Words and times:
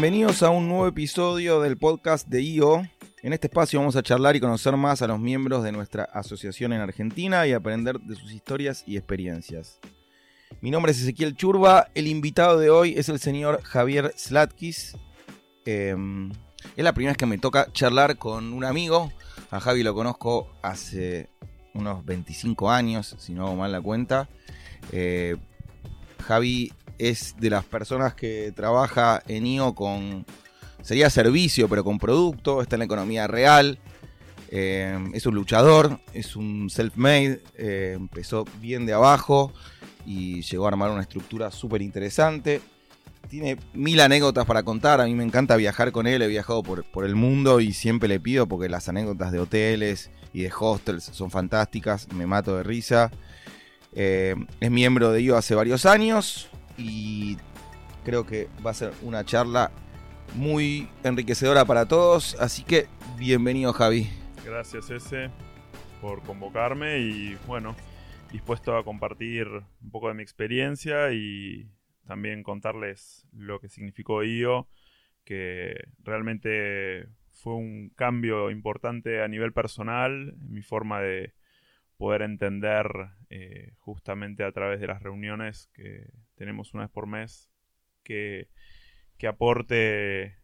Bienvenidos 0.00 0.44
a 0.44 0.50
un 0.50 0.68
nuevo 0.68 0.86
episodio 0.86 1.60
del 1.60 1.76
podcast 1.76 2.28
de 2.28 2.40
IO. 2.40 2.82
En 3.20 3.32
este 3.32 3.48
espacio 3.48 3.80
vamos 3.80 3.96
a 3.96 4.02
charlar 4.04 4.36
y 4.36 4.40
conocer 4.40 4.76
más 4.76 5.02
a 5.02 5.08
los 5.08 5.18
miembros 5.18 5.64
de 5.64 5.72
nuestra 5.72 6.04
asociación 6.04 6.72
en 6.72 6.80
Argentina 6.80 7.44
y 7.48 7.52
aprender 7.52 7.98
de 7.98 8.14
sus 8.14 8.30
historias 8.30 8.84
y 8.86 8.96
experiencias. 8.96 9.80
Mi 10.60 10.70
nombre 10.70 10.92
es 10.92 11.02
Ezequiel 11.02 11.34
Churba, 11.34 11.88
el 11.96 12.06
invitado 12.06 12.60
de 12.60 12.70
hoy 12.70 12.94
es 12.96 13.08
el 13.08 13.18
señor 13.18 13.60
Javier 13.64 14.14
Slatkis. 14.16 14.96
Em, 15.64 16.30
es 16.76 16.84
la 16.84 16.92
primera 16.92 17.14
vez 17.14 17.18
que 17.18 17.26
me 17.26 17.38
toca 17.38 17.66
charlar 17.72 18.18
con 18.18 18.52
un 18.52 18.64
amigo. 18.64 19.10
A 19.50 19.58
Javi 19.58 19.82
lo 19.82 19.94
conozco 19.94 20.48
hace 20.62 21.28
unos 21.74 22.04
25 22.04 22.70
años, 22.70 23.16
si 23.18 23.34
no 23.34 23.48
hago 23.48 23.56
mal 23.56 23.72
la 23.72 23.80
cuenta. 23.80 24.28
Eh, 24.92 25.34
Javi 26.24 26.72
es 26.98 27.36
de 27.38 27.50
las 27.50 27.64
personas 27.64 28.14
que 28.14 28.52
trabaja 28.54 29.22
en 29.28 29.46
IO 29.46 29.74
con, 29.74 30.26
sería 30.82 31.10
servicio, 31.10 31.68
pero 31.68 31.84
con 31.84 31.98
producto, 31.98 32.60
está 32.60 32.76
en 32.76 32.80
la 32.80 32.84
economía 32.86 33.26
real. 33.26 33.78
Eh, 34.50 34.98
es 35.12 35.26
un 35.26 35.34
luchador, 35.34 36.00
es 36.12 36.34
un 36.34 36.70
self-made, 36.70 37.42
eh, 37.56 37.94
empezó 37.96 38.44
bien 38.60 38.86
de 38.86 38.94
abajo 38.94 39.52
y 40.06 40.42
llegó 40.42 40.64
a 40.64 40.68
armar 40.68 40.90
una 40.90 41.02
estructura 41.02 41.50
súper 41.50 41.82
interesante. 41.82 42.60
Tiene 43.28 43.58
mil 43.74 44.00
anécdotas 44.00 44.46
para 44.46 44.62
contar, 44.62 45.02
a 45.02 45.04
mí 45.04 45.14
me 45.14 45.24
encanta 45.24 45.54
viajar 45.56 45.92
con 45.92 46.06
él, 46.06 46.22
he 46.22 46.28
viajado 46.28 46.62
por, 46.62 46.90
por 46.90 47.04
el 47.04 47.14
mundo 47.14 47.60
y 47.60 47.74
siempre 47.74 48.08
le 48.08 48.18
pido 48.18 48.46
porque 48.48 48.70
las 48.70 48.88
anécdotas 48.88 49.32
de 49.32 49.38
hoteles 49.38 50.10
y 50.32 50.42
de 50.42 50.52
hostels 50.58 51.04
son 51.04 51.30
fantásticas, 51.30 52.10
me 52.14 52.26
mato 52.26 52.56
de 52.56 52.62
risa. 52.62 53.10
Eh, 53.92 54.34
es 54.60 54.70
miembro 54.70 55.12
de 55.12 55.20
IO 55.20 55.36
hace 55.36 55.54
varios 55.54 55.84
años 55.84 56.48
y 56.78 57.36
creo 58.04 58.24
que 58.24 58.48
va 58.64 58.70
a 58.70 58.74
ser 58.74 58.92
una 59.02 59.24
charla 59.24 59.70
muy 60.34 60.88
enriquecedora 61.04 61.64
para 61.64 61.86
todos, 61.86 62.36
así 62.40 62.62
que 62.62 62.86
bienvenido 63.18 63.72
Javi. 63.72 64.08
Gracias 64.44 64.90
ese 64.90 65.30
por 66.00 66.22
convocarme 66.22 66.98
y 67.00 67.36
bueno, 67.46 67.74
dispuesto 68.30 68.76
a 68.76 68.84
compartir 68.84 69.48
un 69.82 69.90
poco 69.90 70.08
de 70.08 70.14
mi 70.14 70.22
experiencia 70.22 71.12
y 71.12 71.68
también 72.06 72.42
contarles 72.42 73.26
lo 73.32 73.60
que 73.60 73.68
significó 73.68 74.22
IO, 74.22 74.68
que 75.24 75.74
realmente 75.98 77.08
fue 77.32 77.54
un 77.54 77.90
cambio 77.90 78.50
importante 78.50 79.22
a 79.22 79.28
nivel 79.28 79.52
personal, 79.52 80.34
mi 80.38 80.62
forma 80.62 81.00
de 81.00 81.34
poder 81.96 82.22
entender 82.22 82.86
eh, 83.28 83.72
justamente 83.78 84.44
a 84.44 84.52
través 84.52 84.80
de 84.80 84.86
las 84.86 85.02
reuniones 85.02 85.68
que 85.74 86.10
tenemos 86.38 86.72
una 86.72 86.84
vez 86.84 86.90
por 86.92 87.06
mes 87.06 87.50
que, 88.04 88.48
que 89.18 89.26
aporte 89.26 90.36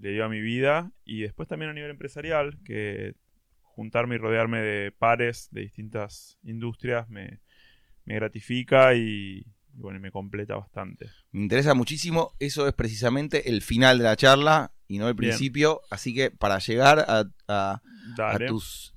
le 0.00 0.10
dio 0.12 0.24
a 0.24 0.28
mi 0.28 0.40
vida 0.40 0.92
y 1.04 1.22
después 1.22 1.48
también 1.48 1.70
a 1.70 1.74
nivel 1.74 1.90
empresarial 1.90 2.58
que 2.64 3.14
juntarme 3.62 4.16
y 4.16 4.18
rodearme 4.18 4.60
de 4.60 4.92
pares 4.92 5.48
de 5.50 5.62
distintas 5.62 6.38
industrias 6.42 7.08
me, 7.08 7.40
me 8.04 8.14
gratifica 8.16 8.94
y, 8.94 9.44
y 9.74 9.80
bueno, 9.80 9.98
me 10.00 10.10
completa 10.12 10.56
bastante. 10.56 11.06
Me 11.32 11.42
interesa 11.42 11.74
muchísimo, 11.74 12.34
eso 12.38 12.68
es 12.68 12.74
precisamente 12.74 13.48
el 13.50 13.62
final 13.62 13.98
de 13.98 14.04
la 14.04 14.16
charla 14.16 14.72
y 14.86 14.98
no 14.98 15.08
el 15.08 15.14
Bien. 15.14 15.30
principio, 15.30 15.80
así 15.90 16.14
que 16.14 16.30
para 16.30 16.58
llegar 16.58 17.00
a, 17.00 17.24
a- 17.48 17.82
a 17.82 17.82
Dale. 18.16 18.46
tus 18.46 18.94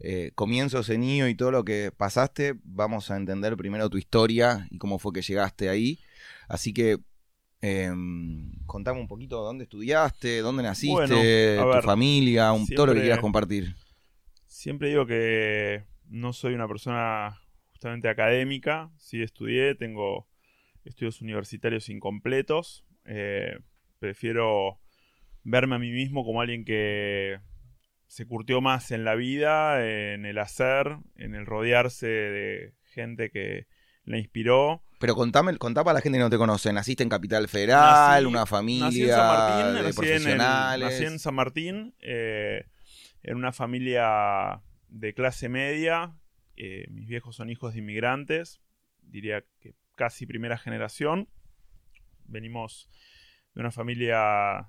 eh, 0.00 0.32
comienzos 0.34 0.88
en 0.90 1.04
IO 1.04 1.28
y 1.28 1.34
todo 1.34 1.50
lo 1.50 1.64
que 1.64 1.92
pasaste, 1.96 2.54
vamos 2.64 3.10
a 3.10 3.16
entender 3.16 3.56
primero 3.56 3.88
tu 3.90 3.96
historia 3.98 4.66
y 4.70 4.78
cómo 4.78 4.98
fue 4.98 5.12
que 5.12 5.22
llegaste 5.22 5.68
ahí. 5.68 5.98
Así 6.48 6.72
que 6.74 6.98
em, 7.62 8.52
contame 8.66 9.00
un 9.00 9.08
poquito 9.08 9.42
dónde 9.42 9.64
estudiaste, 9.64 10.40
dónde 10.40 10.62
naciste, 10.62 10.92
Bueno, 10.92 11.16
tu 11.70 11.74
ver, 11.74 11.82
familia, 11.82 12.52
un- 12.52 12.66
todo 12.68 12.86
lo 12.86 12.94
que 12.94 13.00
quieras 13.02 13.20
compartir. 13.20 13.74
Siempre 14.46 14.88
digo 14.88 15.06
que 15.06 15.84
no 16.08 16.32
soy 16.32 16.54
una 16.54 16.68
persona 16.68 17.40
justamente 17.72 18.08
académica, 18.08 18.90
sí 18.98 19.22
estudié, 19.22 19.74
tengo 19.74 20.26
estudios 20.84 21.20
universitarios 21.22 21.88
incompletos, 21.88 22.84
eh, 23.06 23.58
prefiero 23.98 24.78
verme 25.44 25.76
a 25.76 25.78
mí 25.78 25.90
mismo 25.90 26.24
como 26.24 26.40
alguien 26.40 26.64
que 26.64 27.40
se 28.06 28.26
curtió 28.26 28.60
más 28.60 28.90
en 28.90 29.04
la 29.04 29.14
vida, 29.14 29.84
en 29.86 30.24
el 30.26 30.38
hacer, 30.38 30.98
en 31.16 31.34
el 31.34 31.46
rodearse 31.46 32.06
de 32.06 32.74
gente 32.84 33.30
que 33.30 33.66
la 34.04 34.18
inspiró. 34.18 34.82
Pero 35.00 35.14
contame, 35.14 35.56
contá 35.58 35.82
para 35.84 35.94
la 35.94 36.00
gente 36.00 36.18
que 36.18 36.22
no 36.24 36.30
te 36.30 36.36
conoce. 36.38 36.72
¿Naciste 36.72 37.02
en 37.02 37.08
Capital 37.08 37.48
Federal? 37.48 38.24
Nací- 38.24 38.28
¿Una 38.28 38.46
familia 38.46 38.84
Nací 38.86 39.02
en 39.04 39.10
San 39.10 39.26
Martín, 39.28 39.56
de 39.56 39.64
nací 39.64 39.76
en, 39.76 39.86
el- 39.86 39.94
profesionales? 39.94 40.92
nací 40.92 41.04
en 41.04 41.18
San 41.18 41.34
Martín, 41.34 41.94
eh, 42.00 42.66
en 43.22 43.36
una 43.36 43.52
familia 43.52 44.60
de 44.88 45.14
clase 45.14 45.48
media. 45.48 46.14
eh, 46.56 46.86
mis 46.88 47.08
viejos 47.08 47.34
son 47.34 47.50
hijos 47.50 47.72
de 47.74 47.80
inmigrantes, 47.80 48.60
diría 49.00 49.42
que 49.58 49.74
casi 49.96 50.24
primera 50.24 50.56
generación. 50.56 51.28
Venimos 52.26 52.88
de 53.54 53.60
una 53.60 53.70
familia 53.72 54.68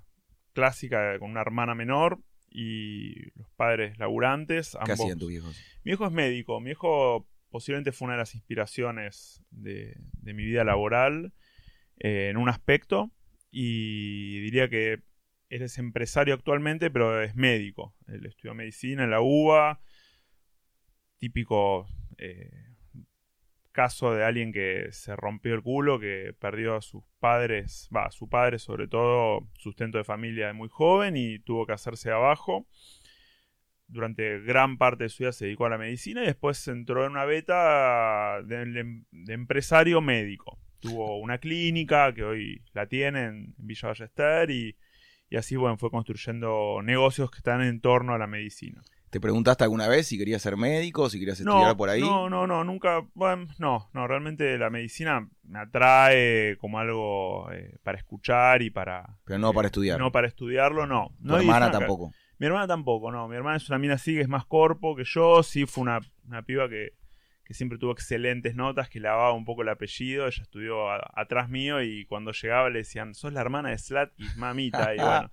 clásica 0.52 1.18
con 1.18 1.30
una 1.30 1.40
hermana 1.42 1.74
menor 1.76 2.18
y 2.58 3.30
los 3.38 3.50
padres 3.56 3.98
laburantes. 3.98 4.70
¿Qué 4.72 4.78
ambos- 4.92 5.00
hacían 5.04 5.18
tus 5.18 5.28
viejos? 5.28 5.62
mi 5.84 5.92
hijo 5.92 6.06
es 6.06 6.12
médico. 6.12 6.58
Mi 6.58 6.70
hijo 6.70 7.28
posiblemente 7.50 7.92
fue 7.92 8.06
una 8.06 8.14
de 8.14 8.20
las 8.20 8.34
inspiraciones 8.34 9.42
de, 9.50 9.94
de 10.22 10.32
mi 10.32 10.42
vida 10.44 10.64
laboral 10.64 11.34
eh, 11.98 12.28
en 12.30 12.38
un 12.38 12.48
aspecto. 12.48 13.10
Y 13.50 14.40
diría 14.40 14.70
que 14.70 15.02
él 15.50 15.62
es 15.62 15.76
empresario 15.76 16.32
actualmente, 16.32 16.90
pero 16.90 17.22
es 17.22 17.36
médico. 17.36 17.94
Él 18.08 18.24
estudió 18.24 18.54
medicina 18.54 19.04
en 19.04 19.10
la 19.10 19.20
UBA. 19.20 19.80
Típico 21.18 21.86
eh, 22.18 22.50
caso 23.76 24.12
de 24.14 24.24
alguien 24.24 24.52
que 24.52 24.88
se 24.90 25.14
rompió 25.14 25.54
el 25.54 25.62
culo, 25.62 26.00
que 26.00 26.34
perdió 26.40 26.74
a 26.76 26.80
sus 26.82 27.04
padres, 27.20 27.88
va, 27.94 28.06
a 28.06 28.10
su 28.10 28.28
padre 28.28 28.58
sobre 28.58 28.88
todo, 28.88 29.46
sustento 29.58 29.98
de 29.98 30.04
familia 30.04 30.48
de 30.48 30.52
muy 30.54 30.68
joven 30.68 31.16
y 31.16 31.38
tuvo 31.38 31.66
que 31.66 31.74
hacerse 31.74 32.10
abajo 32.10 32.66
durante 33.88 34.40
gran 34.40 34.78
parte 34.78 35.04
de 35.04 35.08
su 35.10 35.22
vida 35.22 35.32
se 35.32 35.44
dedicó 35.46 35.66
a 35.66 35.70
la 35.70 35.78
medicina 35.78 36.22
y 36.22 36.26
después 36.26 36.66
entró 36.68 37.04
en 37.04 37.12
una 37.12 37.24
beta 37.24 38.42
de, 38.42 38.64
de- 38.66 39.02
de 39.12 39.34
empresario 39.34 40.00
médico. 40.00 40.58
Tuvo 40.80 41.18
una 41.20 41.38
clínica 41.38 42.12
que 42.12 42.24
hoy 42.24 42.62
la 42.74 42.86
tiene 42.86 43.24
en 43.26 43.54
Villa 43.58 43.88
Ballester 43.88 44.50
y, 44.50 44.76
y 45.30 45.36
así 45.36 45.56
bueno, 45.56 45.78
fue 45.78 45.90
construyendo 45.90 46.80
negocios 46.82 47.30
que 47.30 47.38
están 47.38 47.62
en 47.62 47.80
torno 47.80 48.14
a 48.14 48.18
la 48.18 48.26
medicina. 48.26 48.82
¿Te 49.10 49.20
preguntaste 49.20 49.64
alguna 49.64 49.86
vez 49.88 50.08
si 50.08 50.18
querías 50.18 50.42
ser 50.42 50.56
médico, 50.56 51.08
si 51.08 51.18
querías 51.18 51.38
estudiar 51.38 51.68
No, 51.68 51.76
por 51.76 51.88
ahí? 51.88 52.00
no, 52.00 52.28
no, 52.28 52.46
no, 52.46 52.64
nunca, 52.64 53.06
bueno, 53.14 53.46
no, 53.58 53.88
no, 53.94 54.06
realmente 54.08 54.58
la 54.58 54.68
medicina 54.68 55.26
me 55.44 55.60
atrae 55.60 56.56
como 56.58 56.78
algo 56.80 57.50
eh, 57.52 57.76
para 57.82 57.98
escuchar 57.98 58.62
y 58.62 58.70
para... 58.70 59.18
Pero 59.24 59.38
no 59.38 59.50
eh, 59.50 59.54
para 59.54 59.66
estudiar. 59.68 59.98
No 59.98 60.10
para 60.12 60.26
estudiarlo, 60.26 60.86
no. 60.86 61.12
tu 61.22 61.28
no 61.28 61.34
y 61.34 61.36
es 61.36 61.40
hermana 61.42 61.70
tampoco. 61.70 62.12
Mi 62.38 62.46
hermana 62.46 62.66
tampoco, 62.66 63.10
no. 63.12 63.28
Mi 63.28 63.36
hermana 63.36 63.56
es 63.56 63.68
una 63.68 63.78
mina 63.78 63.94
así 63.94 64.14
que 64.14 64.20
es 64.22 64.28
más 64.28 64.44
corpo 64.44 64.94
que 64.96 65.04
yo. 65.04 65.42
Sí, 65.42 65.64
fue 65.66 65.82
una, 65.82 66.00
una 66.26 66.42
piba 66.42 66.68
que, 66.68 66.90
que 67.44 67.54
siempre 67.54 67.78
tuvo 67.78 67.92
excelentes 67.92 68.54
notas, 68.56 68.90
que 68.90 69.00
lavaba 69.00 69.32
un 69.32 69.44
poco 69.46 69.62
el 69.62 69.68
apellido. 69.70 70.26
Ella 70.26 70.42
estudió 70.42 70.90
a- 70.90 71.10
atrás 71.14 71.48
mío 71.48 71.80
y 71.80 72.04
cuando 72.06 72.32
llegaba 72.32 72.68
le 72.68 72.80
decían, 72.80 73.14
sos 73.14 73.32
la 73.32 73.40
hermana 73.40 73.70
de 73.70 73.78
Slatkis, 73.78 74.36
mamita. 74.36 74.94
Y 74.94 74.98
bueno, 75.00 75.30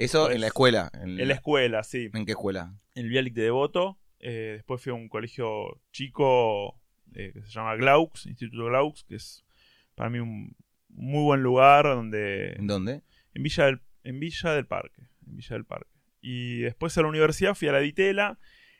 Eso 0.00 0.24
Pues, 0.24 0.34
en 0.34 0.40
la 0.40 0.46
escuela. 0.46 0.90
¿En, 0.94 1.20
en 1.20 1.28
la 1.28 1.34
escuela, 1.34 1.82
sí. 1.82 2.10
¿En 2.12 2.24
qué 2.24 2.32
escuela? 2.32 2.74
En 2.94 3.04
el 3.04 3.10
Bialik 3.10 3.34
de 3.34 3.42
Devoto. 3.42 3.98
Eh, 4.18 4.52
después 4.54 4.82
fui 4.82 4.90
a 4.90 4.94
un 4.94 5.08
colegio 5.08 5.80
chico 5.92 6.80
eh, 7.14 7.32
que 7.32 7.42
se 7.42 7.50
llama 7.50 7.76
Glaux, 7.76 8.26
Instituto 8.26 8.66
Glaux, 8.66 9.04
que 9.04 9.16
es 9.16 9.44
para 9.94 10.10
mí 10.10 10.18
un 10.18 10.56
muy 10.88 11.22
buen 11.22 11.42
lugar 11.42 11.84
donde... 11.84 12.52
¿En 12.52 12.66
dónde? 12.66 13.02
En 13.34 13.42
Villa 13.42 13.66
del, 13.66 13.80
en 14.04 14.20
Villa 14.20 14.54
del 14.54 14.66
Parque. 14.66 15.02
En 15.26 15.36
Villa 15.36 15.54
del 15.54 15.64
Parque. 15.64 15.90
Y 16.20 16.60
después 16.60 16.96
a 16.98 17.02
la 17.02 17.08
universidad 17.08 17.54
fui 17.54 17.68
a 17.68 17.72
la 17.72 17.80
Ditela, 17.80 18.38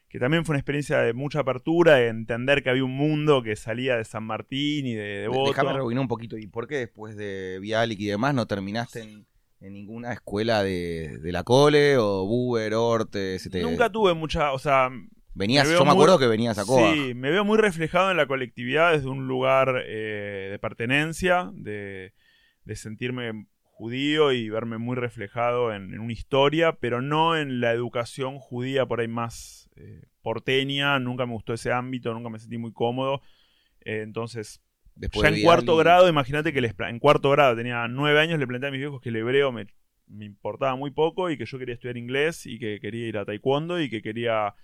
que 0.08 0.18
también 0.18 0.44
fue 0.44 0.54
una 0.54 0.58
experiencia 0.58 0.98
de 0.98 1.12
mucha 1.12 1.40
apertura, 1.40 1.96
de 1.96 2.08
entender 2.08 2.62
que 2.62 2.70
había 2.70 2.84
un 2.84 2.96
mundo 2.96 3.42
que 3.42 3.56
salía 3.56 3.96
de 3.96 4.04
San 4.04 4.24
Martín 4.24 4.86
y 4.86 4.94
de 4.94 5.20
Devoto. 5.20 5.50
Déjame 5.50 5.72
rebobinar 5.74 6.02
un 6.02 6.08
poquito. 6.08 6.36
¿Y 6.36 6.46
por 6.46 6.66
qué 6.66 6.76
después 6.76 7.16
de 7.16 7.58
Bialik 7.60 8.00
y 8.00 8.06
demás 8.06 8.34
no 8.34 8.46
terminaste 8.46 9.02
en, 9.02 9.26
en 9.60 9.72
ninguna 9.74 10.12
escuela 10.12 10.62
de, 10.62 11.18
de 11.18 11.32
la 11.32 11.42
Cole 11.44 11.96
o 11.98 12.26
Buber, 12.26 12.74
Orte? 12.74 13.38
se 13.38 13.50
te- 13.50 13.62
Nunca 13.62 13.90
tuve 13.90 14.14
mucha, 14.14 14.52
o 14.52 14.58
sea, 14.58 14.90
Venías, 15.34 15.66
me 15.68 15.74
yo 15.74 15.80
me 15.80 15.86
muy- 15.86 15.92
acuerdo 15.94 16.18
que 16.18 16.26
venías 16.26 16.58
a 16.58 16.64
Coa. 16.64 16.92
sí, 16.94 17.14
me 17.14 17.30
veo 17.30 17.44
muy 17.44 17.58
reflejado 17.58 18.10
en 18.10 18.16
la 18.16 18.26
colectividad 18.26 18.92
desde 18.92 19.08
un 19.08 19.28
lugar 19.28 19.82
eh, 19.86 20.48
de 20.50 20.58
pertenencia, 20.58 21.50
de, 21.54 22.12
de 22.64 22.76
sentirme 22.76 23.46
judío 23.62 24.32
y 24.32 24.50
verme 24.50 24.76
muy 24.78 24.96
reflejado 24.96 25.72
en, 25.72 25.94
en 25.94 26.00
una 26.00 26.12
historia, 26.12 26.72
pero 26.80 27.00
no 27.00 27.36
en 27.36 27.60
la 27.60 27.72
educación 27.72 28.38
judía 28.38 28.84
por 28.86 29.00
ahí 29.00 29.08
más 29.08 29.70
eh, 29.76 30.02
porteña, 30.20 30.98
nunca 30.98 31.24
me 31.26 31.32
gustó 31.32 31.54
ese 31.54 31.72
ámbito, 31.72 32.12
nunca 32.12 32.28
me 32.28 32.38
sentí 32.38 32.58
muy 32.58 32.72
cómodo, 32.72 33.22
Eh, 33.82 34.02
entonces 34.02 34.60
Después 35.00 35.24
ya 35.24 35.30
de 35.30 35.38
en 35.38 35.44
cuarto 35.44 35.76
grado, 35.76 36.08
imagínate 36.08 36.52
que 36.52 36.60
les 36.60 36.74
en 36.78 36.98
cuarto 36.98 37.30
grado 37.30 37.56
tenía 37.56 37.88
nueve 37.88 38.20
años, 38.20 38.38
le 38.38 38.46
planteé 38.46 38.68
a 38.68 38.72
mis 38.72 38.80
viejos 38.80 39.00
que 39.00 39.08
el 39.08 39.16
hebreo 39.16 39.50
me, 39.50 39.66
me 40.06 40.24
importaba 40.26 40.76
muy 40.76 40.90
poco 40.90 41.30
y 41.30 41.38
que 41.38 41.46
yo 41.46 41.58
quería 41.58 41.74
estudiar 41.74 41.96
inglés 41.96 42.44
y 42.46 42.58
que 42.58 42.78
quería 42.80 43.06
ir 43.08 43.16
a 43.18 43.24
taekwondo 43.24 43.80
y 43.80 43.88
que 43.88 44.02
quería 44.02 44.54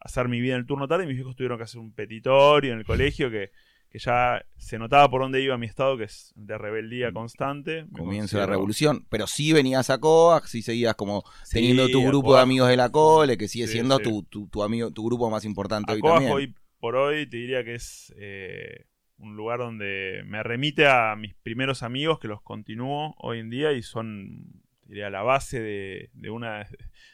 hacer 0.00 0.28
mi 0.28 0.40
vida 0.40 0.54
en 0.54 0.60
el 0.60 0.66
turno 0.66 0.88
tarde 0.88 1.04
y 1.04 1.06
mis 1.06 1.18
hijos 1.18 1.36
tuvieron 1.36 1.58
que 1.58 1.64
hacer 1.64 1.80
un 1.80 1.92
petitorio 1.92 2.72
en 2.72 2.78
el 2.78 2.84
colegio 2.84 3.30
que, 3.30 3.50
que 3.90 3.98
ya 3.98 4.44
se 4.56 4.78
notaba 4.78 5.10
por 5.10 5.20
dónde 5.22 5.40
iba 5.42 5.56
mi 5.58 5.66
estado, 5.66 5.96
que 5.98 6.04
es 6.04 6.32
de 6.34 6.56
rebeldía 6.58 7.12
constante. 7.12 7.84
Me 7.90 7.98
Comienzo 7.98 8.36
la 8.38 8.44
considero- 8.44 8.50
revolución. 8.52 9.06
Pero 9.10 9.26
sí 9.26 9.52
venías 9.52 9.90
a 9.90 9.98
COAC, 9.98 10.46
sí 10.46 10.62
seguías 10.62 10.94
como 10.94 11.24
Sí, 11.44 11.56
teniendo 11.56 11.88
tu 11.90 12.02
grupo 12.02 12.28
COAC. 12.28 12.38
de 12.38 12.42
amigos 12.42 12.68
de 12.68 12.76
la 12.76 12.90
cole, 12.90 13.36
que 13.38 13.48
sigue 13.48 13.66
Sí, 13.66 13.74
siendo 13.74 13.98
sí. 13.98 14.02
Tu, 14.04 14.22
tu, 14.24 14.48
tu 14.48 14.62
amigo, 14.62 14.90
tu 14.90 15.04
grupo 15.06 15.28
más 15.30 15.44
importante 15.44 15.92
A 15.92 15.94
hoy 15.94 16.00
también. 16.02 16.32
hoy 16.32 16.54
por 16.80 16.96
hoy 16.96 17.26
te 17.26 17.36
diría 17.38 17.64
que 17.64 17.74
es 17.76 18.12
eh, 18.18 18.84
un 19.18 19.36
lugar 19.36 19.58
donde 19.60 20.22
me 20.26 20.42
remite 20.42 20.86
a 20.86 21.14
mis 21.16 21.34
primeros 21.34 21.82
amigos 21.82 22.18
que 22.18 22.28
los 22.28 22.42
continúo 22.42 23.14
hoy 23.18 23.38
en 23.38 23.50
día 23.50 23.72
y 23.72 23.82
son, 23.82 24.62
diría, 24.86 25.10
la 25.10 25.22
base 25.22 25.60
de, 25.60 26.10
de 26.12 26.30
una 26.30 26.66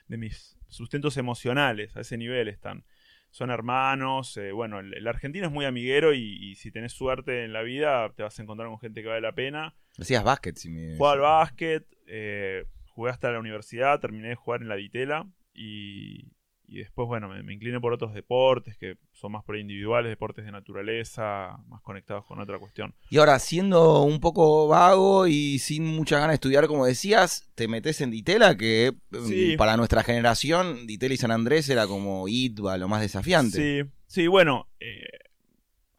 de 0.08 0.17
mis 0.17 0.58
sustentos 0.69 1.17
emocionales. 1.17 1.97
A 1.97 2.00
ese 2.00 2.17
nivel 2.17 2.49
están. 2.49 2.85
Son 3.31 3.50
hermanos. 3.50 4.37
eh, 4.38 4.50
bueno, 4.52 4.81
el, 4.81 4.94
el 4.94 5.06
argentino 5.06 5.47
es 5.47 5.52
muy 5.52 5.64
amiguero 5.64 6.14
y, 6.14 6.50
y 6.50 6.55
si 6.56 6.73
tenés 6.73 6.93
suerte 6.93 7.44
en 7.44 7.52
la 7.52 7.62
vida 7.62 8.12
te 8.17 8.23
vas 8.23 8.38
a 8.38 8.43
encontrar 8.43 8.69
con 8.69 8.81
gente 8.81 9.03
que 9.03 9.08
vale 9.08 9.20
la 9.20 9.35
pena. 9.35 9.75
Decías 9.96 10.25
básquet, 10.25 10.56
si 10.56 10.70
me... 10.70 10.96
Jugaba 10.96 11.12
al 11.12 11.20
básquet, 11.20 11.87
eh, 12.06 12.64
jugué 12.88 13.11
hasta 13.11 13.31
la 13.31 13.38
universidad, 13.38 14.00
terminé 14.00 14.29
de 14.31 14.35
jugar 14.35 14.62
en 14.62 14.69
la 14.69 14.76
Vitela 14.76 15.29
y, 15.55 16.32
y 16.70 16.78
después, 16.78 17.08
bueno, 17.08 17.28
me, 17.28 17.43
me 17.43 17.52
incliné 17.52 17.81
por 17.81 17.93
otros 17.93 18.14
deportes 18.14 18.76
que 18.78 18.96
son 19.12 19.32
más 19.32 19.43
por 19.44 19.56
individuales, 19.58 20.08
deportes 20.11 20.44
de 20.44 20.52
naturaleza, 20.52 21.58
más 21.69 21.81
conectados 21.82 22.25
con 22.26 22.40
otra 22.40 22.58
cuestión. 22.58 22.94
Y 23.11 23.19
ahora, 23.19 23.38
siendo 23.40 24.02
un 24.02 24.20
poco 24.20 24.69
vago 24.69 25.26
y 25.26 25.58
sin 25.58 25.84
mucha 25.84 26.17
ganas 26.17 26.31
de 26.31 26.34
estudiar, 26.34 26.67
como 26.69 26.87
decías, 26.87 27.50
te 27.56 27.67
metes 27.69 28.00
en 28.00 28.11
Ditela, 28.12 28.56
que 28.56 28.93
mm, 29.11 29.26
Sí. 29.26 29.55
para 29.58 29.76
nuestra 29.76 30.02
generación, 30.05 30.87
Ditela 30.87 31.14
y 31.14 31.17
San 31.17 31.32
Andrés 31.32 31.69
era 31.69 31.87
como 31.87 32.28
ITBA, 32.28 32.78
lo 32.78 32.88
más 32.88 33.00
desafiante. 33.00 33.84
Sí, 33.84 33.90
sí, 34.06 34.26
bueno, 34.28 34.69
eh, 34.78 35.02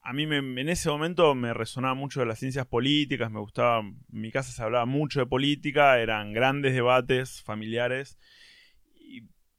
a 0.03 0.13
mí 0.13 0.25
me- 0.25 0.37
en 0.61 0.69
ese 0.69 0.89
momento 0.89 1.35
me 1.35 1.53
resonaba 1.53 1.93
mucho 1.93 2.21
de 2.21 2.25
las 2.25 2.39
ciencias 2.39 2.65
políticas, 2.65 3.29
me 3.29 3.39
gustaba, 3.39 3.81
en 3.81 3.95
mi 4.09 4.31
casa 4.31 4.51
se 4.51 4.63
hablaba 4.63 4.85
mucho 4.85 5.19
de 5.19 5.25
política, 5.27 5.99
eran 5.99 6.33
grandes 6.33 6.73
debates 6.73 7.41
familiares 7.43 8.17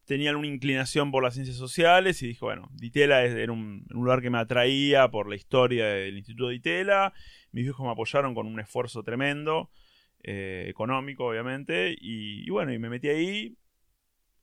tenían 0.04 0.36
una 0.36 0.46
inclinación 0.46 1.10
por 1.10 1.22
las 1.22 1.34
ciencias 1.34 1.56
sociales 1.56 2.22
y 2.22 2.28
dije, 2.28 2.44
bueno, 2.44 2.68
Ditela 2.72 3.22
era 3.24 3.52
un, 3.52 3.86
lugar 3.88 4.20
que 4.20 4.30
me 4.30 4.38
atraía 4.38 5.10
por 5.10 5.28
la 5.28 5.36
historia 5.36 5.86
del 5.86 6.16
Instituto 6.16 6.48
Ditela, 6.48 7.12
mis 7.52 7.64
viejos 7.64 7.84
me 7.86 7.92
apoyaron 7.92 8.34
con 8.34 8.46
un 8.46 8.60
esfuerzo 8.60 9.02
tremendo, 9.02 9.70
eh, 10.22 10.66
económico 10.68 11.26
obviamente, 11.26 11.92
y, 11.92 12.46
y 12.46 12.50
bueno, 12.50 12.72
y 12.72 12.78
me 12.78 12.88
metí 12.88 13.08
ahí. 13.08 13.56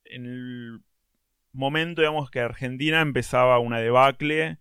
En 0.06 0.26
el 0.26 0.82
momento, 1.52 2.02
digamos, 2.02 2.32
que 2.32 2.40
Argentina 2.40 3.02
empezaba 3.02 3.60
una 3.60 3.80
debacle 3.80 4.58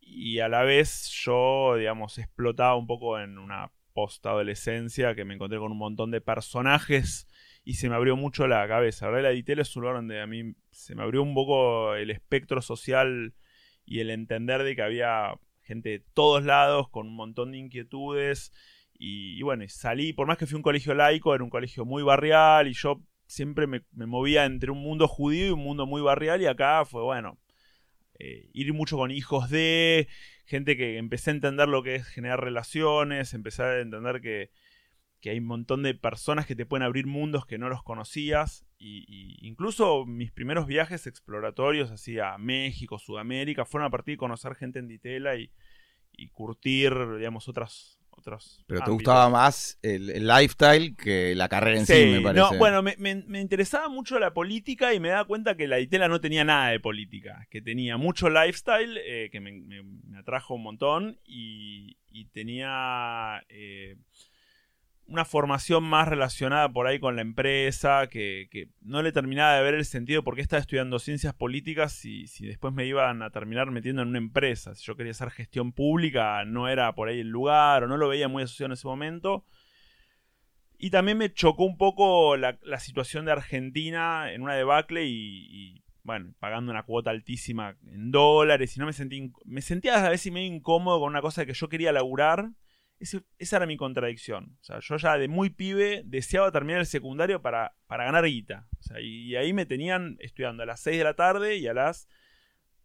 y 0.00 0.38
a 0.38 0.48
la 0.48 0.62
vez 0.62 1.10
yo, 1.24 1.74
digamos, 1.76 2.18
explotaba 2.18 2.76
un 2.76 2.86
poco 2.86 3.18
en 3.18 3.38
una 3.38 3.72
post-adolescencia 3.92 5.14
que 5.14 5.24
me 5.24 5.34
encontré 5.34 5.58
con 5.58 5.72
un 5.72 5.78
montón 5.78 6.10
de 6.10 6.20
personajes 6.20 7.26
y 7.66 7.74
se 7.74 7.88
me 7.88 7.96
abrió 7.96 8.16
mucho 8.16 8.46
la 8.46 8.66
cabeza. 8.68 9.06
La 9.06 9.10
verdad, 9.10 9.30
la 9.30 9.34
Ditela 9.34 9.62
es 9.62 9.74
un 9.74 9.82
lugar 9.82 9.96
donde 9.96 10.20
a 10.20 10.26
mí 10.28 10.54
se 10.70 10.94
me 10.94 11.02
abrió 11.02 11.20
un 11.20 11.34
poco 11.34 11.96
el 11.96 12.12
espectro 12.12 12.62
social 12.62 13.34
y 13.84 13.98
el 13.98 14.10
entender 14.10 14.62
de 14.62 14.76
que 14.76 14.82
había 14.82 15.34
gente 15.62 15.88
de 15.88 16.04
todos 16.14 16.44
lados 16.44 16.88
con 16.88 17.08
un 17.08 17.16
montón 17.16 17.50
de 17.50 17.58
inquietudes. 17.58 18.52
Y, 18.94 19.36
y 19.36 19.42
bueno, 19.42 19.64
salí, 19.66 20.12
por 20.12 20.28
más 20.28 20.38
que 20.38 20.46
fui 20.46 20.54
un 20.54 20.62
colegio 20.62 20.94
laico, 20.94 21.34
era 21.34 21.42
un 21.42 21.50
colegio 21.50 21.84
muy 21.84 22.04
barrial 22.04 22.68
y 22.68 22.72
yo 22.72 23.02
siempre 23.26 23.66
me, 23.66 23.82
me 23.90 24.06
movía 24.06 24.44
entre 24.44 24.70
un 24.70 24.78
mundo 24.78 25.08
judío 25.08 25.48
y 25.48 25.50
un 25.50 25.64
mundo 25.64 25.86
muy 25.86 26.00
barrial 26.00 26.40
y 26.40 26.46
acá 26.46 26.84
fue, 26.84 27.02
bueno, 27.02 27.36
eh, 28.20 28.48
ir 28.52 28.72
mucho 28.74 28.96
con 28.96 29.10
hijos 29.10 29.50
de, 29.50 30.06
gente 30.46 30.76
que 30.76 30.98
empecé 30.98 31.30
a 31.30 31.34
entender 31.34 31.68
lo 31.68 31.82
que 31.82 31.96
es 31.96 32.06
generar 32.06 32.40
relaciones, 32.40 33.34
empecé 33.34 33.64
a 33.64 33.80
entender 33.80 34.20
que, 34.20 34.50
que 35.26 35.30
hay 35.32 35.38
un 35.40 35.46
montón 35.46 35.82
de 35.82 35.92
personas 35.92 36.46
que 36.46 36.54
te 36.54 36.66
pueden 36.66 36.84
abrir 36.84 37.08
mundos 37.08 37.46
que 37.46 37.58
no 37.58 37.68
los 37.68 37.82
conocías 37.82 38.64
y, 38.78 39.04
y 39.08 39.44
incluso 39.44 40.06
mis 40.06 40.30
primeros 40.30 40.68
viajes 40.68 41.08
exploratorios 41.08 41.90
así 41.90 42.20
a 42.20 42.38
México, 42.38 43.00
Sudamérica, 43.00 43.64
fueron 43.64 43.88
a 43.88 43.90
partir 43.90 44.12
de 44.14 44.18
conocer 44.18 44.54
gente 44.54 44.78
en 44.78 44.86
Ditela 44.86 45.34
y, 45.34 45.50
y 46.12 46.28
curtir, 46.28 46.92
digamos, 47.18 47.48
otras... 47.48 47.98
otros 48.10 48.64
Pero 48.68 48.84
te 48.84 48.90
gustaba 48.92 49.28
más 49.28 49.80
el, 49.82 50.10
el 50.10 50.28
lifestyle 50.28 50.94
que 50.94 51.34
la 51.34 51.48
carrera 51.48 51.80
en 51.80 51.86
sí, 51.86 51.94
Sí, 51.94 52.12
me 52.12 52.20
parece. 52.20 52.54
no, 52.54 52.58
bueno, 52.60 52.82
me, 52.82 52.94
me- 52.98 53.24
me 53.26 53.40
interesaba 53.40 53.88
mucho 53.88 54.20
la 54.20 54.32
política 54.32 54.94
y 54.94 55.00
me 55.00 55.08
daba 55.08 55.24
cuenta 55.24 55.56
que 55.56 55.66
la 55.66 55.76
Ditela 55.78 56.06
no 56.06 56.20
tenía 56.20 56.44
nada 56.44 56.68
de 56.70 56.78
política, 56.78 57.48
que 57.50 57.60
tenía 57.62 57.96
mucho 57.96 58.30
lifestyle, 58.30 58.96
eh, 59.04 59.28
que 59.32 59.40
me, 59.40 59.50
me- 59.50 59.82
me 59.82 60.18
atrajo 60.18 60.54
un 60.54 60.62
montón, 60.62 61.18
y, 61.24 61.96
y 62.10 62.26
tenía 62.26 63.42
eh, 63.48 63.96
una 65.08 65.24
formación 65.24 65.84
más 65.84 66.08
relacionada 66.08 66.68
por 66.68 66.86
ahí 66.86 66.98
con 66.98 67.16
la 67.16 67.22
empresa, 67.22 68.08
que, 68.08 68.48
que 68.50 68.68
no 68.80 69.02
le 69.02 69.12
terminaba 69.12 69.56
de 69.56 69.62
ver 69.62 69.74
el 69.74 69.84
sentido 69.84 70.24
por 70.24 70.34
qué 70.34 70.40
estaba 70.40 70.60
estudiando 70.60 70.98
ciencias 70.98 71.32
políticas 71.34 71.92
si, 71.92 72.26
si 72.26 72.46
después 72.46 72.74
me 72.74 72.86
iban 72.86 73.22
a 73.22 73.30
terminar 73.30 73.70
metiendo 73.70 74.02
en 74.02 74.08
una 74.08 74.18
empresa. 74.18 74.74
Si 74.74 74.84
yo 74.84 74.96
quería 74.96 75.12
hacer 75.12 75.30
gestión 75.30 75.72
pública, 75.72 76.44
no 76.44 76.68
era 76.68 76.94
por 76.94 77.08
ahí 77.08 77.20
el 77.20 77.28
lugar, 77.28 77.84
o 77.84 77.88
no 77.88 77.96
lo 77.96 78.08
veía 78.08 78.28
muy 78.28 78.42
asociado 78.42 78.66
en 78.66 78.72
ese 78.72 78.86
momento. 78.86 79.44
Y 80.78 80.90
también 80.90 81.18
me 81.18 81.32
chocó 81.32 81.64
un 81.64 81.78
poco 81.78 82.36
la, 82.36 82.58
situación 82.78 83.24
de 83.24 83.32
Argentina 83.32 84.32
en 84.32 84.42
una 84.42 84.54
debacle 84.54 85.04
y, 85.06 85.82
bueno, 86.02 86.34
pagando 86.38 86.70
una 86.70 86.82
cuota 86.82 87.10
altísima 87.10 87.76
en 87.86 88.10
dólares 88.10 88.76
y 88.76 88.80
no 88.80 88.86
me 88.86 88.92
sentí, 88.92 89.32
me 89.44 89.62
sentía 89.62 90.04
a 90.04 90.10
veces 90.10 90.32
medio 90.32 90.52
incómodo 90.52 91.00
con 91.00 91.10
una 91.10 91.22
cosa 91.22 91.46
que 91.46 91.54
yo 91.54 91.68
quería 91.68 91.92
laburar. 91.92 92.50
Ese- 92.98 93.24
esa 93.38 93.56
era 93.56 93.66
mi 93.66 93.76
contradicción. 93.76 94.56
O 94.60 94.64
sea, 94.64 94.78
yo 94.80 94.96
ya 94.96 95.18
de 95.18 95.28
muy 95.28 95.50
pibe 95.50 96.02
deseaba 96.04 96.50
terminar 96.50 96.80
el 96.80 96.86
secundario 96.86 97.42
para, 97.42 97.74
para 97.86 98.04
ganar 98.04 98.24
guita. 98.24 98.66
O 98.80 98.82
sea, 98.82 99.00
y, 99.00 99.36
ahí 99.36 99.52
me 99.52 99.66
tenían 99.66 100.16
estudiando 100.20 100.62
a 100.62 100.66
las 100.66 100.80
6 100.80 100.98
de 100.98 101.04
la 101.04 101.14
tarde 101.14 101.56
y 101.56 101.66
a 101.66 101.74
las, 101.74 102.08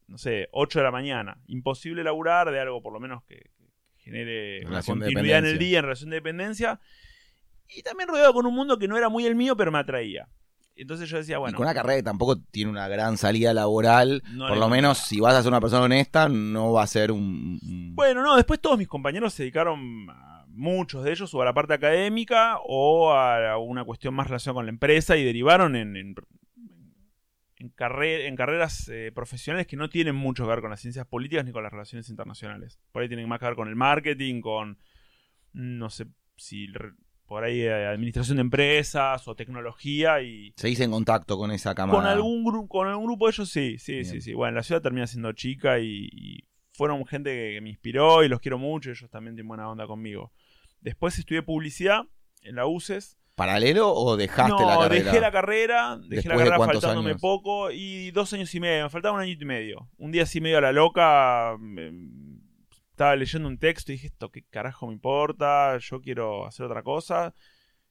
no 0.07 0.17
sé, 0.17 0.49
8 0.51 0.79
de 0.79 0.83
la 0.83 0.91
mañana. 0.91 1.37
Imposible 1.47 2.03
laburar 2.03 2.51
de 2.51 2.59
algo 2.59 2.81
por 2.81 2.91
lo 2.91 2.99
menos 2.99 3.23
que, 3.23 3.35
que 3.57 3.69
genere 3.97 4.65
una 4.65 4.77
de 4.77 4.83
continuidad 5.05 5.39
en 5.39 5.45
el 5.45 5.59
día 5.59 5.79
en 5.79 5.83
relación 5.85 6.09
de 6.09 6.15
dependencia. 6.17 6.79
Y 7.69 7.83
también 7.83 8.09
rodeado 8.09 8.33
con 8.33 8.45
un 8.45 8.53
mundo 8.53 8.77
que 8.77 8.89
no 8.89 8.97
era 8.97 9.07
muy 9.07 9.25
el 9.25 9.35
mío, 9.35 9.55
pero 9.55 9.71
me 9.71 9.79
atraía. 9.79 10.27
Entonces 10.81 11.07
yo 11.09 11.17
decía, 11.17 11.37
bueno, 11.37 11.53
y 11.53 11.57
con 11.57 11.65
una 11.65 11.73
carrera 11.73 11.95
que 11.97 12.03
tampoco 12.03 12.37
tiene 12.39 12.71
una 12.71 12.87
gran 12.87 13.17
salida 13.17 13.53
laboral, 13.53 14.23
No 14.31 14.47
por 14.47 14.57
lo 14.57 14.67
menos 14.69 14.97
si 14.97 15.19
vas 15.19 15.35
a 15.35 15.41
ser 15.43 15.49
una 15.51 15.61
persona 15.61 15.83
honesta, 15.85 16.27
no 16.29 16.71
va 16.73 16.83
a 16.83 16.87
ser 16.87 17.11
un... 17.11 17.59
Bueno, 17.95 18.21
no, 18.23 18.35
después 18.35 18.59
todos 18.59 18.77
mis 18.77 18.87
compañeros 18.87 19.33
se 19.33 19.43
dedicaron, 19.43 20.09
a- 20.09 20.45
muchos 20.53 21.03
de 21.05 21.11
ellos, 21.11 21.33
o 21.33 21.41
a 21.41 21.45
la 21.45 21.53
parte 21.53 21.73
académica 21.73 22.57
o 22.65 23.13
a 23.13 23.57
una 23.57 23.85
cuestión 23.85 24.13
más 24.13 24.27
relacionada 24.27 24.55
con 24.55 24.65
la 24.65 24.71
empresa 24.71 25.15
y 25.15 25.23
derivaron 25.23 25.75
en, 25.77 25.95
en, 25.95 26.15
en 27.57 27.69
carre- 27.69 28.27
en 28.27 28.35
carreras 28.35 28.89
eh, 28.89 29.11
profesionales 29.13 29.67
que 29.67 29.77
no 29.77 29.89
tienen 29.89 30.15
mucho 30.15 30.43
que 30.43 30.49
ver 30.49 30.61
con 30.61 30.71
las 30.71 30.81
ciencias 30.81 31.05
políticas 31.07 31.45
ni 31.45 31.51
con 31.51 31.63
las 31.63 31.71
relaciones 31.71 32.09
internacionales. 32.09 32.79
Por 32.91 33.01
ahí 33.01 33.07
tienen 33.07 33.29
más 33.29 33.39
que 33.39 33.45
ver 33.45 33.55
con 33.55 33.67
el 33.69 33.75
marketing, 33.75 34.41
con, 34.41 34.77
no 35.53 35.89
sé 35.89 36.07
si 36.37 36.67
por 37.31 37.45
ahí 37.45 37.61
eh, 37.61 37.87
administración 37.87 38.35
de 38.35 38.41
empresas 38.41 39.25
o 39.25 39.35
tecnología 39.35 40.21
y... 40.21 40.51
Seguís 40.57 40.81
en 40.81 40.91
contacto 40.91 41.37
con 41.37 41.49
esa 41.51 41.73
cámara. 41.73 41.97
Con 41.97 42.05
algún, 42.05 42.43
grupo 42.43 42.67
con 42.67 42.89
algún 42.89 43.05
grupo 43.05 43.27
de 43.27 43.31
ellos 43.31 43.49
sí, 43.49 43.77
sí, 43.79 43.93
Bien. 43.93 44.05
sí, 44.05 44.19
sí. 44.19 44.33
Bueno, 44.33 44.57
la 44.57 44.63
ciudad 44.63 44.81
termina 44.81 45.07
siendo 45.07 45.31
chica 45.31 45.79
y, 45.79 46.09
y 46.11 46.43
fueron 46.73 47.05
gente 47.05 47.29
que, 47.29 47.53
que 47.53 47.61
me 47.61 47.69
inspiró 47.69 48.25
y 48.25 48.27
los 48.27 48.41
quiero 48.41 48.57
mucho. 48.57 48.89
Ellos 48.89 49.09
también 49.09 49.35
tienen 49.35 49.47
buena 49.47 49.69
onda 49.69 49.87
conmigo. 49.87 50.33
Después 50.81 51.17
estudié 51.17 51.41
publicidad 51.41 52.01
en 52.41 52.55
la 52.55 52.65
UCES. 52.65 53.17
¿Paralelo 53.35 53.93
o 53.93 54.17
dejaste 54.17 54.51
no, 54.51 54.67
la 54.67 54.77
carrera? 54.79 55.03
dejé 55.05 55.19
la 55.21 55.31
carrera, 55.31 55.97
dejé 56.01 56.15
¿Después 56.15 56.37
la 56.49 56.57
carrera 56.57 56.65
faltándome 56.73 57.11
años? 57.11 57.21
poco 57.21 57.71
y 57.71 58.11
dos 58.11 58.33
años 58.33 58.53
y 58.53 58.59
medio, 58.59 58.83
me 58.83 58.89
faltaba 58.89 59.15
un 59.15 59.21
año 59.21 59.37
y 59.39 59.45
medio. 59.45 59.89
Un 59.97 60.11
día 60.11 60.23
así 60.23 60.41
medio 60.41 60.57
a 60.57 60.61
la 60.61 60.73
loca, 60.73 61.55
me- 61.61 61.91
estaba 63.01 63.15
leyendo 63.15 63.47
un 63.47 63.57
texto 63.57 63.91
y 63.91 63.95
dije, 63.95 64.07
esto 64.07 64.29
qué 64.29 64.43
carajo 64.43 64.85
me 64.85 64.93
importa, 64.93 65.75
yo 65.79 66.01
quiero 66.01 66.45
hacer 66.45 66.67
otra 66.67 66.83
cosa. 66.83 67.33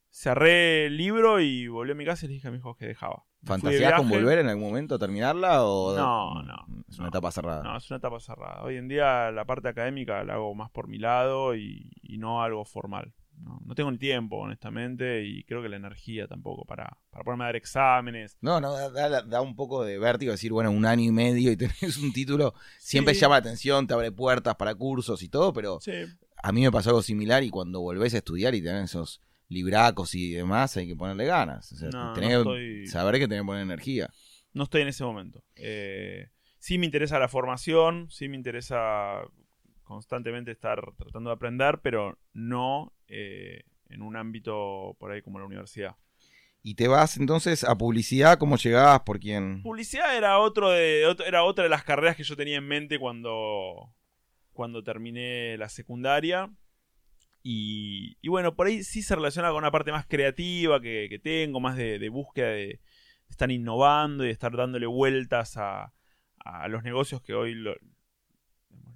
Cerré 0.09 0.87
el 0.87 0.97
libro 0.97 1.41
y 1.41 1.67
volví 1.67 1.91
a 1.91 1.95
mi 1.97 2.05
casa 2.05 2.27
y 2.27 2.29
le 2.29 2.35
dije 2.35 2.47
a 2.47 2.51
mis 2.53 2.61
hijos 2.61 2.77
que 2.77 2.87
dejaba. 2.87 3.25
Fui 3.43 3.73
de 3.73 3.79
¿Fantaseás 3.81 3.95
con 3.95 4.09
volver 4.09 4.39
en 4.39 4.49
algún 4.49 4.65
momento 4.69 4.95
a 4.95 4.99
terminarla 4.99 5.65
o...? 5.65 5.97
No, 5.97 6.43
no, 6.43 6.65
Es 6.89 6.99
una 6.99 7.07
no. 7.07 7.09
etapa 7.09 7.33
cerrada. 7.33 7.63
No, 7.65 7.77
es 7.77 7.91
una 7.91 7.99
etapa 7.99 8.21
cerrada. 8.21 8.63
Hoy 8.63 8.77
en 8.77 8.87
día 8.87 9.33
la 9.33 9.45
parte 9.45 9.69
académica 9.69 10.23
la 10.23 10.35
hago 10.35 10.55
más 10.55 10.71
por 10.71 10.87
mi 10.87 10.99
lado 10.99 11.57
y, 11.57 11.91
y 12.03 12.19
no 12.19 12.43
algo 12.43 12.65
formal. 12.65 13.13
No, 13.43 13.59
no 13.65 13.75
tengo 13.75 13.89
el 13.91 13.99
tiempo, 13.99 14.37
honestamente, 14.37 15.25
y 15.25 15.45
creo 15.45 15.63
que 15.63 15.69
la 15.71 15.77
energía 15.77 16.27
tampoco 16.29 16.65
para, 16.67 16.99
para 17.11 17.25
ponerme 17.25 17.45
a 17.45 17.47
dar 17.49 17.57
exámenes. 17.57 18.37
No, 18.43 18.61
no, 18.61 18.73
da, 18.91 19.09
da- 19.09 19.23
da 19.23 19.41
un 19.41 19.57
poco 19.57 19.83
de 19.83 19.99
vértigo 19.99 20.33
decir, 20.33 20.53
bueno, 20.53 20.71
un 20.71 20.85
año 20.85 21.05
y 21.05 21.11
medio 21.13 21.51
y 21.51 21.57
tenés 21.83 21.97
un 21.97 22.13
título. 22.13 22.55
Siempre 22.79 23.15
Sí. 23.15 23.21
llama 23.21 23.37
la 23.37 23.39
atención, 23.41 23.87
te 23.87 23.95
abre 23.95 24.13
puertas 24.13 24.57
para 24.57 24.75
cursos 24.75 25.23
y 25.23 25.29
todo, 25.29 25.53
pero 25.55 25.81
Sí, 25.81 25.93
a 26.43 26.53
mí 26.53 26.61
me 26.63 26.71
pasó 26.71 26.91
algo 26.91 27.03
similar 27.03 27.43
y 27.43 27.51
cuando 27.51 27.81
volvés 27.81 28.13
a 28.15 28.19
estudiar 28.19 28.55
y 28.55 28.63
tenés 28.63 28.91
esos 28.91 29.21
libracos 29.49 30.15
y 30.15 30.33
demás, 30.33 30.77
hay 30.77 30.87
que 30.87 30.95
ponerle 30.95 31.25
ganas. 31.25 31.73
O 31.73 31.77
sea, 31.77 31.89
No, 31.91 32.13
tenés 32.13 32.31
no 32.31 32.45
que 32.53 32.83
estoy- 32.83 32.87
saber 32.89 33.15
que 33.15 33.27
tenés 33.27 33.43
que 33.43 33.47
poner 33.47 33.63
energía. 33.63 34.11
No 34.53 34.65
estoy 34.65 34.83
en 34.83 34.89
ese 34.89 35.03
momento. 35.05 35.43
Eh, 35.57 36.29
sí 36.59 36.77
me 36.79 36.85
interesa 36.85 37.19
la 37.19 37.29
formación, 37.29 38.09
sí 38.11 38.29
me 38.29 38.37
interesa 38.37 39.23
constantemente 39.85 40.51
estar 40.53 40.81
tratando 40.97 41.31
de 41.31 41.35
aprender, 41.35 41.81
pero 41.83 42.19
no 42.33 42.93
eh, 43.11 43.65
en 43.91 44.03
un 44.03 44.17
ámbito 44.17 44.97
por 44.99 45.13
ahí 45.13 45.21
como 45.21 45.39
la 45.39 45.45
universidad. 45.47 45.97
Y 46.63 46.75
te 46.75 46.89
vas 46.89 47.17
entonces 47.17 47.65
a 47.65 47.77
publicidad, 47.77 48.39
¿cómo 48.39 48.57
llegabas? 48.57 49.01
¿Por 49.01 49.19
quién? 49.19 49.63
Publicidad 49.63 50.17
era 50.17 50.39
otro 50.39 50.71
de 50.71 51.07
otro- 51.07 51.27
era 51.27 51.43
otra 51.43 51.65
de 51.65 51.71
las 51.71 51.85
carreras 51.85 52.17
que 52.17 52.23
yo 52.25 52.37
tenía 52.37 52.57
en 52.59 52.67
mente 52.69 52.99
cuando 52.99 53.93
cuando 54.53 54.83
terminé 54.83 55.57
la 55.57 55.69
secundaria 55.71 56.51
y, 57.43 58.19
y 58.21 58.29
bueno 58.29 58.55
por 58.55 58.67
ahí 58.67 58.83
sí 58.85 59.01
se 59.03 59.15
relaciona 59.17 59.49
con 59.49 59.59
una 59.59 59.71
parte 59.71 59.91
más 59.93 60.05
creativa 60.07 60.81
que, 60.83 61.07
que 61.09 61.19
tengo 61.19 61.61
más 61.61 61.77
de, 61.77 61.99
de 61.99 62.09
búsqueda 62.11 62.49
de, 62.49 62.67
de 62.67 62.81
estar 63.31 63.51
innovando 63.51 64.25
y 64.25 64.27
de 64.27 64.33
estar 64.35 64.55
dándole 64.55 64.85
vueltas 64.87 65.57
a, 65.57 65.95
a 66.45 66.69
los 66.69 66.83
negocios 66.83 67.23
que 67.23 67.33
hoy 67.33 67.55
lo, 67.55 67.75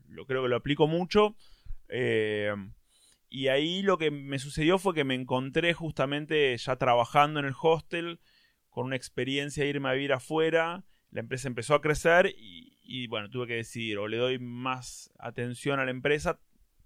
lo 0.09 0.27
creo 0.27 0.43
que 0.43 0.49
lo 0.49 0.57
aplico 0.57 0.87
mucho 0.87 1.35
Eh, 1.89 2.53
y 3.35 3.49
ahí 3.49 3.83
lo 3.83 3.99
que 3.99 4.13
me 4.13 4.39
sucedió 4.39 4.79
fue 4.79 4.95
que 4.95 5.03
me 5.03 5.17
encontré 5.17 5.75
justamente 5.75 6.57
ya 6.57 6.77
trabajando 6.77 7.41
en 7.41 7.47
el 7.47 7.55
hostel 7.61 8.21
con 8.71 8.87
una 8.87 8.95
experiencia 8.95 9.65
de 9.65 9.71
irme 9.71 9.89
a 9.89 9.95
vivir 9.95 10.13
afuera. 10.13 10.85
La 11.11 11.19
empresa 11.19 11.49
empezó 11.49 11.75
a 11.75 11.81
crecer 11.81 12.33
y, 12.39 12.79
y, 12.85 13.09
bueno, 13.09 13.29
tuve 13.31 13.49
que 13.49 13.55
decidir 13.55 13.99
o 13.99 14.07
le 14.07 14.19
doy 14.19 14.39
más 14.39 15.11
atención 15.19 15.81
a 15.81 15.85
la 15.85 15.91
empresa. 15.91 16.39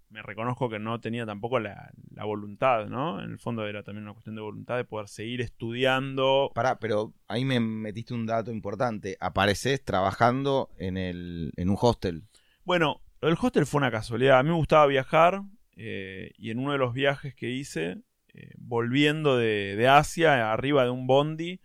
Me 0.09 0.23
reconozco 0.23 0.71
que 0.71 0.79
no 0.79 0.99
tenía 0.99 1.23
tampoco 1.23 1.59
la, 1.59 1.91
la 2.15 2.25
voluntad, 2.25 2.87
¿no? 2.87 3.23
En 3.23 3.29
el 3.29 3.37
fondo 3.37 3.67
era 3.67 3.83
también 3.83 4.05
una 4.05 4.13
cuestión 4.13 4.33
de 4.33 4.41
voluntad 4.41 4.77
de 4.77 4.85
poder 4.85 5.07
seguir 5.07 5.41
estudiando. 5.41 6.51
Pará, 6.55 6.79
pero 6.79 7.13
ahí 7.27 7.45
me 7.45 7.59
metiste 7.59 8.15
un 8.15 8.25
dato 8.25 8.51
importante. 8.51 9.17
Apareces 9.19 9.85
trabajando 9.85 10.71
en, 10.79 10.97
el, 10.97 11.51
en 11.57 11.69
un 11.69 11.77
hostel. 11.79 12.23
Bueno, 12.63 13.01
del 13.21 13.37
hostel 13.39 13.67
fue 13.67 13.77
una 13.77 13.91
casualidad. 13.91 14.39
A 14.39 14.43
mí 14.43 14.49
me 14.49 14.55
gustaba 14.55 14.87
viajar 14.87 15.43
eh, 15.81 16.33
y 16.37 16.51
en 16.51 16.59
uno 16.59 16.73
de 16.73 16.77
los 16.77 16.93
viajes 16.93 17.33
que 17.33 17.49
hice, 17.51 18.01
eh, 18.33 18.51
volviendo 18.57 19.37
de, 19.37 19.87
Asia, 19.87 20.51
arriba 20.51 20.83
de 20.83 20.89
un 20.89 21.07
bondi, 21.07 21.61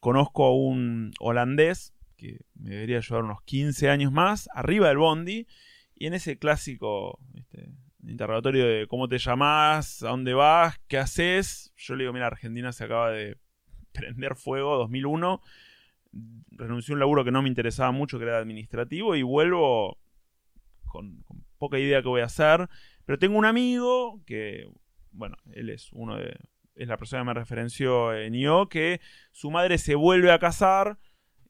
conozco 0.00 0.44
a 0.44 0.54
un 0.54 1.12
holandés 1.18 1.92
que 2.16 2.44
me 2.54 2.70
debería 2.70 3.00
llevar 3.00 3.24
unos 3.24 3.42
15 3.42 3.90
años 3.90 4.12
más, 4.12 4.48
arriba 4.54 4.86
del 4.86 4.98
bondi, 4.98 5.48
y 5.96 6.06
en 6.06 6.14
ese 6.14 6.38
clásico 6.38 7.18
este, 7.34 7.68
interrogatorio 8.04 8.64
de 8.64 8.86
cómo 8.86 9.08
te 9.08 9.18
llamás, 9.18 10.04
a 10.04 10.10
dónde 10.10 10.34
vas, 10.34 10.78
qué 10.86 10.98
haces, 10.98 11.72
yo 11.76 11.96
le 11.96 12.04
digo, 12.04 12.12
mira, 12.12 12.28
Argentina 12.28 12.70
se 12.70 12.84
acaba 12.84 13.10
de 13.10 13.38
prender 13.92 14.36
fuego, 14.36 14.76
2001, 14.76 15.42
renuncié 16.52 16.92
a 16.92 16.94
un 16.94 17.00
laburo 17.00 17.24
que 17.24 17.32
no 17.32 17.42
me 17.42 17.48
interesaba 17.48 17.90
mucho, 17.90 18.18
que 18.20 18.24
era 18.24 18.38
administrativo, 18.38 19.16
y 19.16 19.22
vuelvo 19.22 19.98
con, 20.84 21.22
con 21.22 21.44
poca 21.58 21.80
idea 21.80 22.02
que 22.02 22.08
voy 22.08 22.20
a 22.20 22.26
hacer, 22.26 22.68
pero 23.04 23.18
tengo 23.18 23.36
un 23.38 23.44
amigo 23.44 24.20
que, 24.26 24.66
bueno, 25.10 25.36
él 25.54 25.70
es 25.70 25.90
uno 25.92 26.16
de, 26.16 26.36
es 26.74 26.88
la 26.88 26.96
persona 26.96 27.22
que 27.22 27.26
me 27.26 27.34
referenció 27.34 28.14
en 28.14 28.34
IO, 28.34 28.68
que 28.68 29.00
su 29.30 29.50
madre 29.50 29.78
se 29.78 29.94
vuelve 29.94 30.30
a 30.32 30.38
casar 30.38 30.98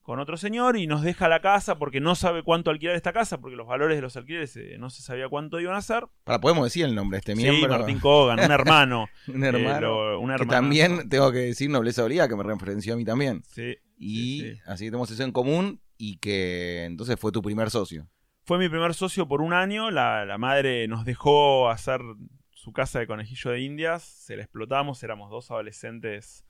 con 0.03 0.19
otro 0.19 0.37
señor 0.37 0.77
y 0.77 0.89
nos 0.89 1.03
deja 1.03 1.29
la 1.29 1.41
casa 1.41 1.79
porque 1.79 2.01
no 2.01 2.17
sabe 2.17 2.43
cuánto 2.43 2.73
alquilar 2.73 2.97
esta 2.97 3.13
casa, 3.13 3.41
porque 3.41 3.55
los 3.55 3.69
valores 3.69 3.97
de 3.97 4.03
los 4.03 4.17
alquileres 4.17 4.57
eh, 4.57 4.77
no 4.77 4.91
se 4.91 5.01
sabía 5.01 5.29
cuánto 5.29 5.61
iban 5.61 5.77
a 5.77 5.81
ser. 5.83 6.07
Para, 6.25 6.41
podemos 6.41 6.65
decir 6.65 6.85
el 6.87 6.95
nombre 6.97 7.17
de 7.17 7.19
este 7.21 7.37
Sí, 7.37 7.43
miembro. 7.49 7.69
Martín 7.79 8.01
Kogan, 8.01 8.41
un 8.41 8.51
hermano. 8.51 9.07
un 9.29 9.45
eh, 9.45 9.49
hermano. 9.49 9.81
lo- 9.81 10.21
una 10.21 10.37
que 10.39 10.47
también 10.47 11.09
tengo 11.09 11.31
que 11.31 11.39
decir 11.39 11.71
nobleza 11.71 12.05
obligada, 12.05 12.29
que 12.29 12.35
me 12.35 12.43
referenció 12.43 12.95
a 12.95 12.97
mí 12.97 13.05
también. 13.05 13.45
Sí, 13.47 13.77
Y 13.97 14.41
sí, 14.41 14.55
sí. 14.57 14.61
así 14.67 14.85
que 14.87 14.91
tenemos 14.91 15.09
eso 15.09 15.23
en 15.23 15.31
común 15.31 15.81
y 15.97 16.17
que 16.17 16.83
entonces 16.85 17.17
fue 17.21 17.31
tu 17.31 17.41
primer 17.41 17.71
socio. 17.71 18.09
Fue 18.53 18.59
mi 18.59 18.69
primer 18.69 18.93
socio 18.93 19.27
por 19.27 19.41
un 19.41 19.55
año. 19.55 19.91
La, 19.91 20.27
la 20.27 20.37
madre 20.37 20.87
nos 20.87 21.07
dejó 21.07 21.71
hacer 21.71 22.03
su 22.51 22.71
casa 22.75 22.99
de 22.99 23.07
conejillo 23.07 23.51
de 23.51 23.63
indias. 23.63 24.03
Se 24.03 24.37
la 24.37 24.43
explotamos. 24.43 25.03
Éramos 25.03 25.31
dos 25.31 25.51
adolescentes 25.51 26.45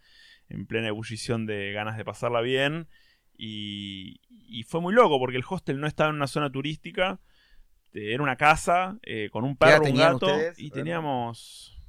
en 0.49 0.67
plena 0.67 0.89
ebullición 0.89 1.47
de 1.47 1.71
ganas 1.71 1.97
de 1.97 2.05
pasarla 2.05 2.41
bien. 2.41 2.89
Y, 3.39 4.21
y 4.29 4.65
fue 4.65 4.81
muy 4.81 4.93
loco 4.93 5.21
porque 5.21 5.37
el 5.37 5.45
hostel 5.49 5.79
no 5.79 5.87
estaba 5.87 6.11
en 6.11 6.17
una 6.17 6.27
zona 6.27 6.51
turística. 6.51 7.21
Eh, 7.93 8.15
Era 8.15 8.25
una 8.25 8.35
casa 8.35 8.99
eh, 9.05 9.29
con 9.31 9.45
un 9.45 9.55
¿Qué 9.57 9.67
edad 9.67 9.79
perro, 9.79 9.93
un 9.93 9.97
gato. 9.97 10.27
ustedes? 10.27 10.59
Y 10.59 10.71
teníamos 10.71 11.81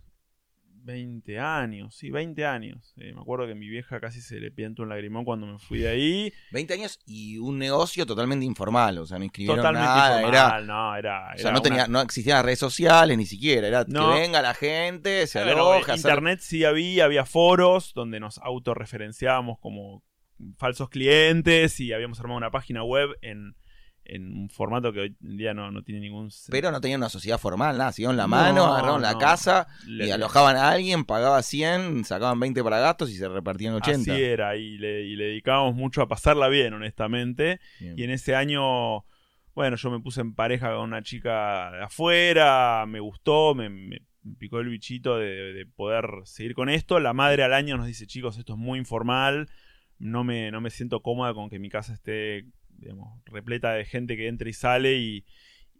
20 0.83 1.39
años. 1.39 1.95
Sí, 1.95 2.09
20 2.11 2.45
años. 2.45 2.93
Eh, 2.97 3.13
me 3.13 3.21
acuerdo 3.21 3.47
que 3.47 3.55
mi 3.55 3.67
vieja 3.69 3.99
casi 3.99 4.21
se 4.21 4.39
le 4.39 4.51
piantó 4.51 4.83
un 4.83 4.89
lagrimón 4.89 5.23
cuando 5.25 5.47
me 5.47 5.57
fui 5.59 5.79
de 5.79 5.89
ahí. 5.89 6.33
20 6.51 6.73
años 6.73 6.99
y 7.05 7.37
un 7.37 7.57
negocio 7.57 8.05
totalmente 8.05 8.45
informal, 8.45 8.97
o 8.99 9.05
sea, 9.05 9.17
no 9.17 9.23
inscribieron 9.23 9.57
Totalmente 9.57 9.87
nada, 9.87 10.19
era, 10.19 10.27
informal. 10.27 10.67
No, 10.67 10.95
era, 10.95 11.19
o 11.33 11.37
sea, 11.37 11.41
era 11.41 11.43
no, 11.51 11.59
una- 11.59 11.61
tenía, 11.61 11.87
no 11.87 12.01
existían 12.01 12.35
las 12.37 12.45
redes 12.45 12.59
sociales 12.59 13.17
ni 13.17 13.25
siquiera, 13.25 13.67
era 13.67 13.85
No. 13.87 14.13
que 14.13 14.19
venga 14.21 14.41
la 14.41 14.53
gente, 14.53 15.25
se 15.27 15.39
aloja, 15.39 15.93
hacer- 15.93 15.95
internet 15.95 16.39
sí 16.41 16.65
había, 16.65 17.05
había 17.05 17.25
foros 17.25 17.93
donde 17.93 18.19
nos 18.19 18.37
autorreferenciábamos 18.39 19.59
como 19.59 20.03
falsos 20.57 20.89
clientes 20.89 21.79
y 21.79 21.93
habíamos 21.93 22.19
armado 22.19 22.37
una 22.37 22.51
página 22.51 22.83
web 22.83 23.09
en, 23.21 23.55
en 24.05 24.35
un 24.37 24.49
formato 24.49 24.91
que 24.91 24.99
hoy 24.99 25.15
en 25.23 25.37
día 25.37 25.53
no, 25.53 25.71
no 25.71 25.81
tiene 25.83 26.01
ningún 26.01 26.29
pero 26.49 26.71
no 26.71 26.81
tenían 26.81 26.99
una 26.99 27.09
sociedad 27.09 27.37
formal, 27.37 27.77
nada, 27.77 27.91
siguieron 27.91 28.17
la 28.17 28.23
No, 28.23 28.29
mano, 28.29 28.65
agarraron 28.65 29.01
la 29.01 29.13
no. 29.13 29.17
casa 29.19 29.67
Le- 29.85 30.07
y 30.07 30.11
alojaban 30.11 30.55
a 30.57 30.69
alguien, 30.69 31.05
pagaba 31.05 31.41
100, 31.41 32.03
sacaban 32.05 32.39
20 32.39 32.63
para 32.63 32.79
gastos 32.79 33.09
y 33.11 33.15
se 33.15 33.27
repartían 33.29 33.73
80. 33.75 34.13
Así 34.13 34.23
era, 34.23 34.55
y 34.57 34.77
le, 34.77 35.03
y 35.03 35.15
le 35.15 35.25
dedicábamos 35.25 35.75
mucho 35.75 36.01
a 36.01 36.07
pasarla 36.07 36.47
bien, 36.49 36.73
honestamente. 36.73 37.59
Bien. 37.79 37.97
Y 37.97 38.03
en 38.03 38.09
ese 38.11 38.35
año, 38.35 39.05
bueno, 39.55 39.75
yo 39.77 39.89
me 39.91 39.99
puse 39.99 40.21
en 40.21 40.33
pareja 40.35 40.73
con 40.73 40.81
una 40.83 41.01
chica 41.03 41.71
de 41.71 41.83
afuera, 41.83 42.85
me 42.87 42.99
gustó, 42.99 43.55
me, 43.55 43.69
me 43.69 44.01
picó 44.37 44.59
el 44.59 44.69
bichito 44.69 45.17
de, 45.17 45.53
de 45.53 45.65
poder 45.65 46.05
seguir 46.25 46.53
con 46.55 46.69
esto. 46.69 46.99
La 46.99 47.13
madre 47.13 47.43
al 47.43 47.53
año 47.53 47.77
nos 47.77 47.87
dice, 47.87 48.07
chicos, 48.07 48.37
esto 48.37 48.53
es 48.53 48.59
muy 48.59 48.79
informal, 48.79 49.49
no 49.99 50.23
me, 50.23 50.51
no 50.51 50.59
me 50.61 50.69
siento 50.69 51.01
cómoda 51.01 51.33
con 51.33 51.49
que 51.49 51.59
mi 51.59 51.69
casa 51.69 51.93
esté, 51.93 52.45
digamos, 52.83 53.21
repleta 53.25 53.73
de 53.73 53.85
gente 53.85 54.15
que 54.15 54.27
entra 54.27 54.49
y 54.49 54.53
sale 54.53 54.95
y, 54.95 55.25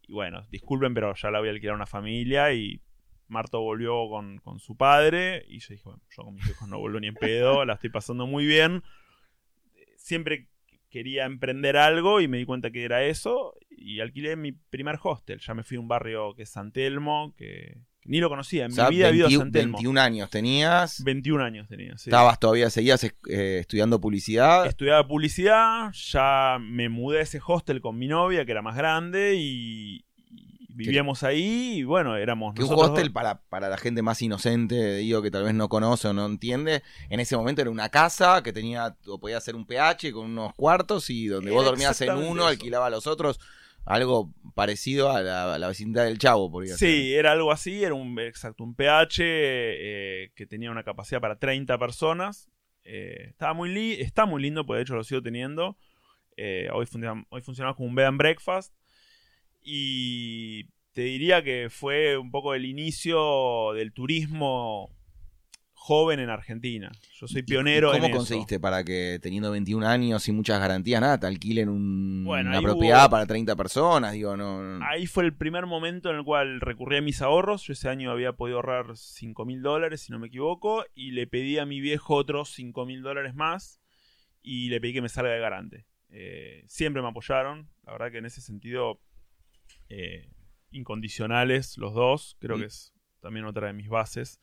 y 0.07 0.13
bueno, 0.13 0.45
disculpen, 0.49 0.93
pero 0.93 1.13
ya 1.15 1.31
la 1.31 1.39
voy 1.39 1.49
a 1.49 1.51
alquilar 1.51 1.73
a 1.73 1.77
una 1.77 1.85
familia 1.85 2.53
y 2.53 2.81
Marto 3.27 3.61
volvió 3.61 4.07
con, 4.09 4.37
con 4.39 4.59
su 4.59 4.75
padre 4.75 5.45
y 5.47 5.59
yo 5.59 5.67
dije, 5.69 5.83
bueno, 5.85 6.01
yo 6.09 6.23
con 6.23 6.35
mis 6.35 6.49
hijos 6.49 6.67
no 6.69 6.79
vuelvo 6.79 6.99
ni 6.99 7.07
en 7.07 7.15
pedo, 7.15 7.65
la 7.65 7.73
estoy 7.73 7.89
pasando 7.89 8.27
muy 8.27 8.45
bien. 8.45 8.83
Siempre 9.97 10.49
quería 10.89 11.25
emprender 11.25 11.77
algo 11.77 12.21
y 12.21 12.27
me 12.27 12.37
di 12.37 12.45
cuenta 12.45 12.71
que 12.71 12.83
era 12.83 13.03
eso 13.03 13.55
y 13.71 13.99
alquilé 13.99 14.35
mi 14.35 14.51
primer 14.51 14.99
hostel. 15.01 15.39
Ya 15.39 15.53
me 15.53 15.63
fui 15.63 15.77
a 15.77 15.79
un 15.79 15.87
barrio 15.87 16.35
que 16.35 16.43
es 16.43 16.49
San 16.49 16.71
Telmo, 16.71 17.33
que, 17.35 17.77
que 17.77 17.92
ni 18.05 18.19
lo 18.19 18.29
conocía. 18.29 18.65
En 18.65 18.71
O 18.71 18.75
sea, 18.75 18.89
mi 18.89 18.97
vida 18.97 19.09
he 19.09 19.15
ido 19.15 19.25
a 19.25 19.29
21 19.29 19.43
San 19.43 19.51
Telmo. 19.51 19.77
21 19.77 20.01
años 20.01 20.29
tenías, 20.29 21.03
21 21.03 21.43
años 21.43 21.67
tenía, 21.67 21.97
sí. 21.97 22.09
estabas 22.09 22.39
todavía, 22.39 22.69
seguías 22.69 23.03
eh, 23.03 23.57
estudiando 23.59 23.99
publicidad. 24.01 24.65
Estudiaba 24.65 25.07
publicidad, 25.07 25.91
ya 25.93 26.57
me 26.59 26.89
mudé 26.89 27.19
a 27.19 27.21
ese 27.21 27.39
hostel 27.45 27.81
con 27.81 27.97
mi 27.97 28.07
novia, 28.07 28.45
que 28.45 28.51
era 28.51 28.61
más 28.61 28.75
grande, 28.75 29.35
y, 29.35 30.05
y 30.29 30.57
vivíamos 30.67 31.23
ahí, 31.23 31.77
y 31.77 31.83
bueno, 31.83 32.15
éramos 32.17 32.53
Que 32.55 32.63
un 32.63 32.73
hostel 32.73 33.05
dos. 33.05 33.13
para, 33.13 33.41
para 33.43 33.69
la 33.69 33.77
gente 33.77 34.01
más 34.01 34.21
inocente, 34.21 34.95
digo, 34.97 35.21
que 35.21 35.31
tal 35.31 35.43
vez 35.43 35.53
no 35.53 35.69
conoce 35.69 36.07
o 36.09 36.13
no 36.13 36.25
entiende, 36.25 36.83
en 37.09 37.19
ese 37.19 37.37
momento 37.37 37.61
era 37.61 37.71
una 37.71 37.89
casa 37.89 38.41
que 38.43 38.51
tenía, 38.51 38.95
o 39.07 39.19
podía 39.19 39.39
ser 39.39 39.55
un 39.55 39.65
PH 39.65 40.11
con 40.11 40.25
unos 40.25 40.53
cuartos 40.55 41.09
y 41.09 41.27
donde 41.27 41.51
vos 41.51 41.63
dormías 41.63 41.99
en 42.01 42.11
uno, 42.11 42.41
eso. 42.43 42.47
alquilaba 42.47 42.87
a 42.87 42.89
los 42.89 43.07
otros, 43.07 43.39
algo 43.85 44.33
parecido 44.55 45.11
a 45.11 45.21
la, 45.21 45.55
a 45.55 45.59
la 45.59 45.67
vecindad 45.67 46.05
del 46.05 46.17
Chavo, 46.19 46.49
podría 46.51 46.77
ser. 46.77 46.89
Sí, 46.89 47.13
era 47.13 47.31
algo 47.33 47.51
así, 47.51 47.83
era 47.83 47.93
un 47.93 48.17
exacto 48.19 48.63
un 48.63 48.75
PH 48.75 49.17
eh, 49.25 50.31
que 50.35 50.45
tenía 50.45 50.71
una 50.71 50.83
capacidad 50.83 51.19
para 51.21 51.37
30 51.39 51.77
personas. 51.77 52.49
Eh, 52.85 53.27
estaba 53.29 53.53
muy 53.53 53.69
li- 53.69 54.01
está 54.01 54.25
muy 54.25 54.41
lindo, 54.41 54.65
pues 54.65 54.77
de 54.77 54.83
hecho 54.83 54.95
lo 54.95 55.03
sigo 55.03 55.21
teniendo. 55.21 55.77
Eh, 56.37 56.67
hoy, 56.73 56.85
funciona, 56.85 57.25
hoy 57.29 57.41
funcionamos 57.41 57.75
como 57.77 57.89
un 57.89 57.95
bed 57.95 58.05
and 58.05 58.17
breakfast. 58.17 58.73
Y 59.61 60.65
te 60.93 61.01
diría 61.01 61.43
que 61.43 61.67
fue 61.69 62.17
un 62.17 62.31
poco 62.31 62.53
el 62.53 62.65
inicio 62.65 63.73
del 63.73 63.93
turismo 63.93 64.91
joven 65.85 66.21
en 66.21 66.29
Argentina. 66.29 66.89
Yo 67.19 67.27
soy 67.27 67.43
pionero 67.43 67.91
¿Cómo 67.91 68.05
en 68.05 68.11
eso. 68.11 68.17
conseguiste 68.17 68.57
para 68.57 68.85
que 68.85 69.19
teniendo 69.21 69.51
21 69.51 69.83
años 69.85 70.25
y 70.29 70.31
muchas 70.31 70.57
garantías, 70.57 71.01
nada, 71.01 71.19
te 71.19 71.27
alquilen 71.27 71.67
un- 71.67 72.23
Bueno, 72.23 72.51
una 72.51 72.61
propiedad 72.61 73.03
hubo- 73.03 73.09
para 73.11 73.25
30 73.25 73.53
personas? 73.57 74.13
Digo, 74.13 74.37
no. 74.37 74.79
Ahí 74.85 75.07
fue 75.07 75.25
el 75.25 75.33
primer 75.35 75.65
momento 75.65 76.09
en 76.09 76.15
el 76.15 76.23
cual 76.23 76.61
recurrí 76.61 76.95
a 76.97 77.01
mis 77.01 77.21
ahorros. 77.21 77.63
Yo 77.63 77.73
ese 77.73 77.89
año 77.89 78.11
había 78.11 78.31
podido 78.31 78.59
ahorrar 78.59 78.95
5 78.95 79.45
mil 79.45 79.61
dólares, 79.61 79.99
si 79.99 80.13
no 80.13 80.19
me 80.19 80.27
equivoco, 80.27 80.85
y 80.95 81.11
le 81.11 81.27
pedí 81.27 81.57
a 81.59 81.65
mi 81.65 81.81
viejo 81.81 82.15
otros 82.15 82.53
5 82.53 82.85
mil 82.85 83.01
dólares 83.01 83.35
más 83.35 83.81
y 84.41 84.69
le 84.69 84.79
pedí 84.79 84.93
que 84.93 85.01
me 85.01 85.09
salga 85.09 85.31
de 85.33 85.39
garante. 85.41 85.85
Eh, 86.11 86.63
siempre 86.67 87.01
me 87.01 87.09
apoyaron, 87.09 87.67
la 87.85 87.91
verdad 87.91 88.09
que 88.09 88.19
en 88.19 88.25
ese 88.25 88.39
sentido, 88.39 89.01
eh, 89.89 90.29
incondicionales 90.71 91.77
los 91.77 91.93
dos, 91.93 92.37
creo 92.39 92.57
que 92.57 92.65
es 92.65 92.93
también 93.19 93.45
otra 93.45 93.67
de 93.67 93.73
mis 93.73 93.89
bases. 93.89 94.39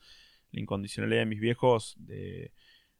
La 0.51 0.61
incondicionalidad 0.61 1.21
de 1.21 1.25
mis 1.25 1.39
viejos 1.39 1.95
de, 1.99 2.51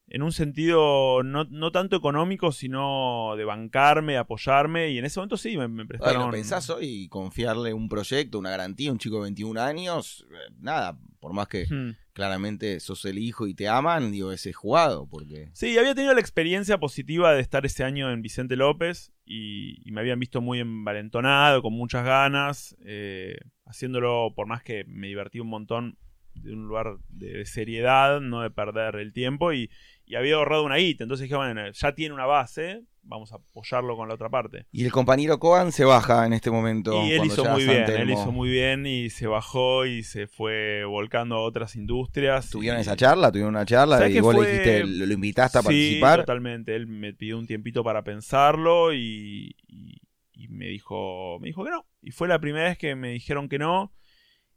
en 0.08 0.24
un 0.24 0.34
sentido 0.34 1.24
no, 1.24 1.46
no, 1.46 1.72
tanto 1.72 1.96
económico, 1.96 2.51
sino 2.51 3.34
de 3.38 3.46
bancarme, 3.46 4.17
apoyarme. 4.17 4.89
Y 4.89 4.98
en 4.98 5.05
ese 5.05 5.20
momento 5.20 5.38
sí, 5.38 5.58
me, 5.58 5.70
me 5.70 5.86
prestaron. 5.86 6.17
Bueno, 6.17 6.31
pensás 6.31 6.70
hoy 6.70 7.08
confiarle 7.08 7.74
un 7.74 7.88
proyecto, 7.88 8.38
una 8.38 8.50
garantía 8.50 8.89
a 8.89 8.93
un 8.93 9.00
chico 9.00 9.15
de 9.15 9.22
21 9.24 9.62
años, 9.62 10.27
eh, 10.31 10.53
nada, 10.60 11.00
por 11.22 11.34
más 11.34 11.48
que 11.48 11.65
Hmm. 11.70 11.91
claramente 12.12 12.81
sos 12.81 13.05
el 13.05 13.20
hijo 13.20 13.48
y 13.48 13.53
te 13.53 13.70
aman, 13.70 14.12
digo, 14.12 14.34
ese 14.34 14.50
es 14.50 14.55
jugado, 14.55 15.08
porque... 15.08 15.50
Sí, 15.53 15.77
había 15.77 15.96
tenido 15.96 16.13
la 16.13 16.20
experiencia 16.20 16.77
positiva 16.77 17.34
de 17.34 17.39
estar 17.39 17.65
ese 17.65 17.86
año 17.86 18.12
en 18.12 18.22
Vicente 18.22 18.58
López 18.58 19.13
y, 19.24 19.88
y 19.88 19.93
me 19.93 20.01
habían 20.01 20.20
visto 20.20 20.41
muy 20.41 20.60
envalentonado, 20.60 21.62
con 21.62 21.72
muchas 21.72 22.03
ganas, 22.03 22.75
eh, 22.84 23.38
haciéndolo 23.65 24.34
por 24.36 24.48
más 24.48 24.62
que 24.62 24.84
me 24.88 25.08
divertí 25.08 25.39
un 25.39 25.48
montón 25.48 25.98
de 26.41 26.53
un 26.53 26.67
lugar 26.67 26.98
de 27.10 27.45
seriedad, 27.45 28.19
no 28.21 28.41
de 28.41 28.50
perder 28.51 28.95
el 28.95 29.13
tiempo 29.13 29.53
y, 29.53 29.69
y 30.05 30.15
había 30.15 30.36
ahorrado 30.36 30.63
una 30.63 30.77
guita. 30.77 31.03
Entonces 31.03 31.24
dije, 31.25 31.36
bueno, 31.36 31.62
ya 31.71 31.93
tiene 31.95 32.13
una 32.13 32.25
base, 32.25 32.83
vamos 33.03 33.31
a 33.31 33.36
apoyarlo 33.38 33.95
con 33.95 34.07
la 34.07 34.15
otra 34.15 34.29
parte. 34.29 34.65
Y 34.71 34.83
el 34.86 34.91
compañero 34.91 35.39
Coan 35.39 35.71
se 35.71 35.86
baja 35.86 36.25
en 36.25 36.33
este 36.33 36.51
momento. 36.51 37.05
Y 37.07 37.12
él 37.13 37.25
hizo 37.25 37.45
muy 37.45 37.63
bien, 37.65 37.89
él 37.89 38.10
hizo 38.12 38.31
muy 38.31 38.50
bien 38.50 38.86
y 38.86 39.10
se 39.10 39.27
bajó 39.27 39.86
y 39.86 40.03
se 40.03 40.27
fue 40.27 40.83
volcando 40.86 41.36
a 41.36 41.41
otras 41.41 41.75
industrias. 41.75 42.50
¿Tuvieron 42.50 42.79
y- 42.79 42.81
esa 42.81 42.95
charla? 42.95 43.31
¿Tuvieron 43.31 43.55
una 43.55 43.65
charla? 43.65 43.98
¿Sabes 44.00 44.15
Y 44.15 44.19
vos 44.19 44.36
fue- 44.36 44.45
le 44.45 44.51
dijiste, 44.51 44.86
lo, 44.86 45.05
lo 45.05 45.13
invitaste 45.13 45.57
a 45.57 45.62
Sí, 45.62 45.65
participar. 45.67 46.19
totalmente. 46.21 46.75
Él 46.75 46.88
me 46.88 47.13
pidió 47.13 47.38
un 47.39 47.48
tiempito 47.48 47.83
para 47.83 48.03
pensarlo 48.03 48.93
y, 48.93 49.55
y- 49.67 50.01
y 50.33 50.48
me 50.48 50.65
dijo 50.67 51.38
me 51.39 51.48
dijo 51.48 51.63
que 51.63 51.69
no. 51.71 51.86
Y 52.01 52.12
fue 52.12 52.27
la 52.27 52.39
primera 52.39 52.65
vez 52.69 52.77
que 52.77 52.95
me 52.95 53.10
dijeron 53.12 53.48
que 53.48 53.60
no. 53.60 53.93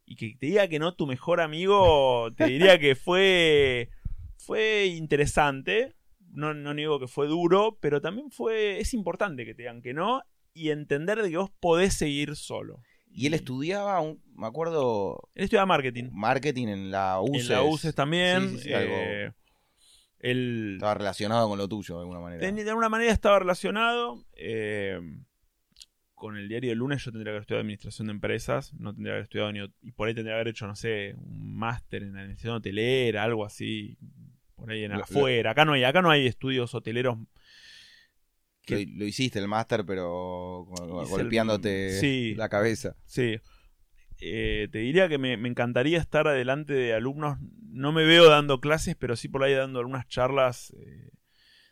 Y 0.06 0.16
que 0.16 0.36
te 0.38 0.46
diga 0.46 0.68
que 0.68 0.78
no 0.78 0.94
tu 0.94 1.06
mejor 1.06 1.40
amigo, 1.40 2.30
te 2.36 2.44
diría 2.46 2.78
que 2.78 2.94
fue, 2.94 3.88
fue 4.38 4.86
interesante. 4.86 5.94
No, 6.32 6.52
no 6.52 6.74
niego 6.74 6.98
que 7.00 7.06
fue 7.06 7.26
duro, 7.28 7.78
pero 7.80 8.00
también 8.00 8.30
fue 8.30 8.80
es 8.80 8.92
importante 8.92 9.44
que 9.44 9.54
te 9.54 9.62
digan 9.62 9.80
que 9.82 9.94
no 9.94 10.22
y 10.52 10.70
entender 10.70 11.22
de 11.22 11.30
que 11.30 11.36
vos 11.36 11.50
podés 11.60 11.94
seguir 11.94 12.34
solo. 12.36 12.82
Y 13.16 13.26
él 13.26 13.34
estudiaba, 13.34 14.00
un- 14.00 14.20
me 14.34 14.46
acuerdo, 14.48 15.28
Él 15.36 15.44
estudia 15.44 15.64
marketing. 15.64 16.10
marketing 16.12 16.66
en 16.68 16.90
la 16.90 17.20
UCES. 17.22 17.42
En 17.42 17.48
la 17.54 17.62
UCES 17.62 17.94
también. 17.94 18.50
Sí, 18.50 18.56
sí, 18.58 18.62
sí, 18.64 18.72
algo- 18.74 18.94
eh, 18.96 19.32
él 20.18 20.72
Estaba 20.74 20.94
relacionado 20.94 21.48
con 21.48 21.58
lo 21.58 21.68
tuyo 21.68 21.94
de 21.94 22.00
alguna 22.00 22.18
manera. 22.20 22.50
De 22.50 22.68
alguna 22.70 22.88
manera 22.88 23.12
estaba 23.12 23.38
relacionado. 23.38 24.24
eh, 24.36 25.00
con 26.24 26.38
el 26.38 26.48
diario 26.48 26.70
del 26.70 26.78
lunes 26.78 27.04
yo 27.04 27.12
tendría 27.12 27.26
que 27.26 27.30
haber 27.32 27.40
estudiado 27.42 27.60
administración 27.60 28.06
de 28.06 28.12
empresas, 28.12 28.72
no 28.74 28.94
tendría 28.94 29.10
que 29.10 29.14
haber 29.16 29.22
estudiado 29.24 29.52
ni, 29.52 29.60
y 29.82 29.92
por 29.92 30.08
ahí 30.08 30.14
tendría 30.14 30.32
que 30.32 30.40
haber 30.40 30.48
hecho, 30.48 30.66
no 30.66 30.74
sé, 30.74 31.14
un 31.18 31.54
máster 31.54 32.02
en 32.02 32.16
administración 32.16 32.54
hotelera, 32.54 33.24
algo 33.24 33.44
así, 33.44 33.98
por 34.54 34.70
ahí 34.70 34.84
en 34.84 34.92
Lo- 34.92 34.98
lo- 34.98 35.04
afuera. 35.04 35.50
Acá 35.50 35.66
no 35.66 35.74
hay, 35.74 35.84
acá 35.84 36.00
no 36.00 36.10
hay 36.10 36.26
estudios 36.26 36.74
hoteleros. 36.74 37.18
Lo, 38.68 38.76
lo 38.96 39.04
hiciste 39.04 39.38
el 39.38 39.48
máster, 39.48 39.84
pero 39.84 40.66
el- 40.82 41.08
golpeándote 41.08 42.00
sí. 42.00 42.34
la 42.36 42.48
cabeza. 42.48 42.96
Sí. 43.04 43.36
Eh, 44.20 44.68
te 44.72 44.78
diría 44.78 45.08
que 45.10 45.18
me, 45.18 45.36
me 45.36 45.50
encantaría 45.50 45.98
estar 45.98 46.26
adelante 46.26 46.72
de 46.72 46.94
alumnos. 46.94 47.36
No 47.68 47.92
me 47.92 48.04
veo 48.04 48.30
dando 48.30 48.60
clases, 48.60 48.96
pero 48.96 49.16
sí 49.16 49.28
por 49.28 49.42
ahí 49.42 49.52
dando 49.52 49.80
algunas 49.80 50.08
charlas, 50.08 50.72
eh, 50.80 51.10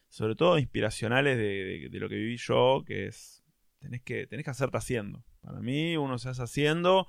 sobre 0.08 0.34
todo 0.34 0.58
inspiracionales 0.58 1.38
de, 1.38 1.44
de- 1.64 1.88
de 1.88 1.98
lo 2.00 2.10
que 2.10 2.16
viví 2.16 2.36
yo, 2.36 2.82
que 2.86 3.06
es, 3.06 3.41
tenés 3.82 4.02
que, 4.02 4.26
tenés 4.26 4.44
que 4.44 4.50
hacerte 4.50 4.78
haciendo. 4.78 5.22
Para 5.40 5.60
mí 5.60 5.96
uno 5.96 6.18
se 6.18 6.28
hace 6.30 6.42
haciendo 6.42 7.06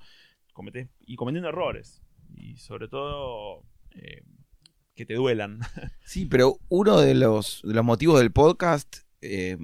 cometés- 0.52 0.90
y 1.00 1.16
cometiendo 1.16 1.48
errores. 1.48 2.02
Y 2.36 2.56
sobre 2.58 2.88
todo 2.88 3.62
eh, 3.92 4.22
que 4.94 5.06
te 5.06 5.14
duelan. 5.14 5.60
Sí, 6.04 6.26
pero 6.26 6.58
uno 6.68 6.98
de 7.00 7.14
los, 7.14 7.62
de 7.64 7.74
los 7.74 7.84
motivos 7.84 8.18
del 8.20 8.32
podcast 8.32 8.98
eh, 9.20 9.56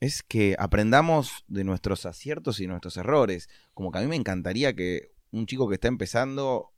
es 0.00 0.22
que 0.22 0.56
aprendamos 0.58 1.44
de 1.48 1.64
nuestros 1.64 2.06
aciertos 2.06 2.58
y 2.60 2.66
nuestros 2.66 2.96
errores. 2.96 3.48
Como 3.74 3.90
que 3.92 3.98
a 3.98 4.02
mí 4.02 4.06
me 4.08 4.16
encantaría 4.16 4.74
que 4.74 5.12
un 5.30 5.46
chico 5.46 5.68
que 5.68 5.74
está 5.74 5.88
empezando 5.88 6.68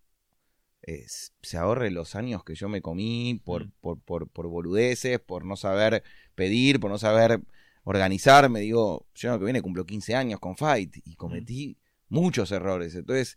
eh, 0.87 1.07
se 1.09 1.57
ahorre 1.57 1.91
los 1.91 2.15
años 2.15 2.45
que 2.45 2.55
yo 2.55 2.69
me 2.69 2.83
comí 2.83 3.41
por, 3.45 3.67
Mm. 3.67 3.73
por, 3.81 4.01
por, 4.03 4.29
por 4.29 4.49
boludeces, 4.49 5.19
por 5.21 5.45
no 5.47 5.57
saber 5.57 6.03
pedir, 6.35 6.79
por 6.81 6.91
no 6.91 6.99
saber 6.99 7.41
organizarme. 7.85 8.61
Digo, 8.61 9.07
yo 9.15 9.31
año 9.31 9.39
que 9.39 9.45
viene 9.45 9.63
cumplo 9.63 9.87
15 9.87 10.15
años 10.15 10.41
con 10.41 10.57
Fight 10.57 10.97
y 11.05 11.15
cometí 11.17 11.79
muchos 12.09 12.51
errores. 12.53 12.95
Entonces, 12.95 13.37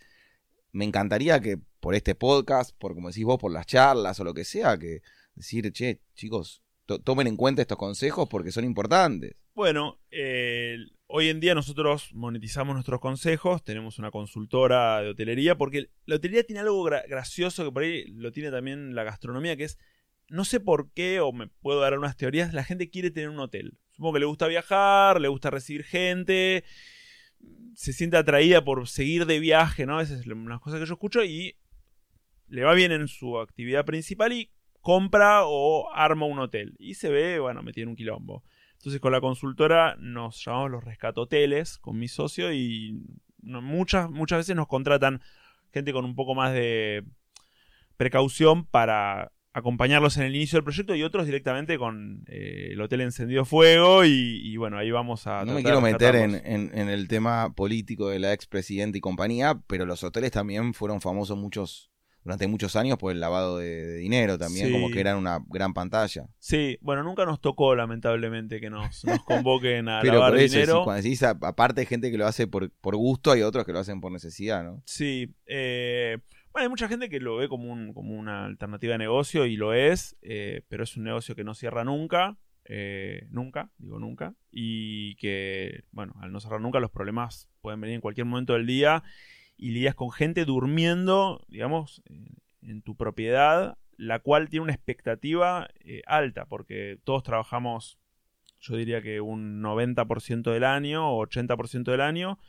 me 0.71 0.85
encantaría 0.85 1.39
que 1.39 1.57
por 1.79 1.95
este 1.95 2.15
podcast, 2.15 2.75
por 2.77 2.93
como 2.93 3.09
decís 3.09 3.23
vos, 3.25 3.37
por 3.39 3.51
las 3.51 3.65
charlas 3.65 4.19
o 4.19 4.23
lo 4.23 4.33
que 4.33 4.43
sea, 4.45 4.77
que 4.77 5.01
decir, 5.35 5.71
che, 5.71 6.01
chicos, 6.15 6.61
to- 6.85 6.99
tomen 6.99 7.27
en 7.27 7.37
cuenta 7.37 7.61
estos 7.61 7.77
consejos 7.77 8.27
porque 8.29 8.51
son 8.51 8.63
importantes. 8.65 9.35
Bueno, 9.53 9.99
eh, 10.11 10.77
hoy 11.07 11.29
en 11.29 11.39
día 11.39 11.55
nosotros 11.55 12.09
monetizamos 12.13 12.73
nuestros 12.75 12.99
consejos, 12.99 13.63
tenemos 13.63 13.97
una 13.97 14.11
consultora 14.11 15.01
de 15.01 15.09
hotelería, 15.09 15.57
porque 15.57 15.89
la 16.05 16.15
hotelería 16.17 16.43
tiene 16.43 16.59
algo 16.59 16.83
gra- 16.85 17.07
gracioso 17.07 17.63
que 17.65 17.71
por 17.71 17.83
ahí 17.83 18.05
lo 18.11 18.31
tiene 18.31 18.51
también 18.51 18.93
la 18.93 19.03
gastronomía, 19.03 19.55
que 19.57 19.63
es, 19.63 19.79
no 20.29 20.45
sé 20.45 20.59
por 20.59 20.91
qué, 20.91 21.19
o 21.21 21.31
me 21.31 21.47
puedo 21.47 21.79
dar 21.79 21.97
unas 21.97 22.17
teorías, 22.17 22.53
la 22.53 22.63
gente 22.63 22.89
quiere 22.89 23.09
tener 23.09 23.29
un 23.29 23.39
hotel. 23.39 23.77
Supongo 23.97 24.13
que 24.13 24.19
le 24.19 24.25
gusta 24.27 24.45
viajar, 24.45 25.19
le 25.19 25.27
gusta 25.27 25.49
recibir 25.49 25.83
gente, 25.83 26.63
se 27.73 27.93
siente 27.93 28.15
atraída 28.15 28.63
por 28.63 28.87
seguir 28.87 29.25
de 29.25 29.39
viaje, 29.39 29.87
¿no? 29.87 29.99
Esas 29.99 30.23
son 30.23 30.37
unas 30.37 30.61
cosas 30.61 30.79
que 30.79 30.85
yo 30.85 30.93
escucho 30.93 31.23
y 31.23 31.57
le 32.47 32.63
va 32.63 32.75
bien 32.75 32.91
en 32.91 33.07
su 33.07 33.39
actividad 33.39 33.85
principal 33.85 34.33
y 34.33 34.51
compra 34.81 35.45
o 35.45 35.91
arma 35.95 36.27
un 36.27 36.37
hotel. 36.37 36.75
Y 36.77 36.93
se 36.93 37.09
ve, 37.09 37.39
bueno, 37.39 37.63
metido 37.63 37.85
en 37.85 37.89
un 37.89 37.95
quilombo. 37.95 38.43
Entonces 38.73 39.01
con 39.01 39.11
la 39.11 39.19
consultora 39.19 39.95
nos 39.97 40.45
llamamos 40.45 40.69
los 40.69 40.83
rescatoteles 40.83 41.79
con 41.79 41.97
mi 41.97 42.07
socio 42.07 42.53
y 42.53 43.01
muchas, 43.41 44.11
muchas 44.11 44.41
veces 44.41 44.55
nos 44.55 44.67
contratan 44.67 45.23
gente 45.73 45.91
con 45.91 46.05
un 46.05 46.13
poco 46.13 46.35
más 46.35 46.53
de 46.53 47.03
precaución 47.97 48.63
para 48.67 49.31
acompañarlos 49.57 50.17
en 50.17 50.23
el 50.23 50.35
inicio 50.35 50.57
del 50.57 50.63
proyecto 50.63 50.93
y 50.95 51.03
otros 51.03 51.25
directamente 51.25 51.77
con 51.77 52.23
eh, 52.27 52.69
el 52.71 52.81
hotel 52.81 53.01
encendido 53.01 53.43
fuego 53.43 54.05
y, 54.05 54.11
y 54.43 54.55
bueno, 54.57 54.77
ahí 54.77 54.91
vamos 54.91 55.25
a... 55.27 55.43
No 55.45 55.53
me 55.53 55.63
quiero 55.63 55.81
meter 55.81 56.15
en, 56.15 56.35
en- 56.45 56.71
en 56.73 56.89
el 56.89 57.07
tema 57.07 57.53
político 57.55 58.09
de 58.09 58.19
la 58.19 58.33
expresidenta 58.33 58.97
y 58.97 59.01
compañía, 59.01 59.59
pero 59.67 59.85
los 59.85 60.03
hoteles 60.03 60.31
también 60.31 60.73
fueron 60.73 61.01
famosos 61.01 61.37
muchos 61.37 61.91
durante 62.23 62.45
muchos 62.47 62.75
años 62.75 62.97
por 62.97 63.13
el 63.13 63.21
lavado 63.21 63.57
de, 63.57 63.85
de 63.85 63.97
dinero 63.99 64.37
también, 64.37 64.67
Sí. 64.67 64.73
como 64.73 64.89
que 64.91 64.99
eran 64.99 65.17
una 65.17 65.39
gran 65.47 65.73
pantalla. 65.73 66.27
Sí, 66.39 66.77
bueno, 66.81 67.01
nunca 67.01 67.25
nos 67.25 67.39
tocó 67.39 67.73
lamentablemente 67.73 68.59
que 68.59 68.69
nos, 68.69 69.05
nos 69.05 69.23
convoquen 69.23 69.87
a 69.87 69.99
Pero 70.01 70.15
lavar 70.15 70.31
por 70.33 70.39
eso, 70.39 70.53
dinero. 70.55 70.73
sí, 70.79 70.83
cuando 70.83 71.03
decís, 71.03 71.23
aparte 71.23 71.79
hay 71.81 71.87
gente 71.87 72.11
que 72.11 72.17
lo 72.17 72.27
hace 72.27 72.45
por, 72.45 72.69
por 72.81 72.97
gusto, 72.97 73.31
hay 73.31 73.43
otros 73.43 73.65
que 73.65 73.71
lo 73.71 73.79
hacen 73.79 74.01
por 74.01 74.11
necesidad, 74.11 74.61
¿no? 74.65 74.83
Sí, 74.85 75.33
eh, 75.45 76.17
hay 76.57 76.69
mucha 76.69 76.87
gente 76.87 77.09
que 77.09 77.19
lo 77.19 77.37
ve 77.37 77.47
como, 77.47 77.71
un, 77.71 77.93
como 77.93 78.13
una 78.13 78.45
alternativa 78.45 78.93
de 78.93 78.99
negocio 78.99 79.45
y 79.45 79.55
lo 79.55 79.73
es, 79.73 80.17
eh, 80.21 80.61
pero 80.67 80.83
es 80.83 80.97
un 80.97 81.03
negocio 81.03 81.35
que 81.35 81.43
no 81.43 81.53
cierra 81.53 81.83
nunca, 81.83 82.37
eh, 82.65 83.27
nunca, 83.29 83.71
digo 83.77 83.99
nunca, 83.99 84.35
y 84.51 85.15
que, 85.15 85.83
bueno, 85.91 86.13
al 86.21 86.31
no 86.31 86.39
cerrar 86.39 86.61
nunca 86.61 86.79
los 86.79 86.91
problemas 86.91 87.49
pueden 87.61 87.81
venir 87.81 87.95
en 87.95 88.01
cualquier 88.01 88.25
momento 88.25 88.53
del 88.53 88.65
día 88.65 89.03
y 89.55 89.71
lidias 89.71 89.95
con 89.95 90.11
gente 90.11 90.45
durmiendo, 90.45 91.45
digamos, 91.47 92.01
en, 92.05 92.37
en 92.61 92.81
tu 92.81 92.95
propiedad, 92.95 93.77
la 93.97 94.19
cual 94.19 94.49
tiene 94.49 94.63
una 94.63 94.73
expectativa 94.73 95.67
eh, 95.79 96.01
alta, 96.05 96.45
porque 96.45 96.99
todos 97.03 97.23
trabajamos, 97.23 97.97
yo 98.59 98.75
diría 98.75 99.01
que 99.01 99.21
un 99.21 99.61
90% 99.61 100.51
del 100.51 100.63
año 100.63 101.09
o 101.11 101.25
80% 101.25 101.91
del 101.91 102.01
año, 102.01 102.39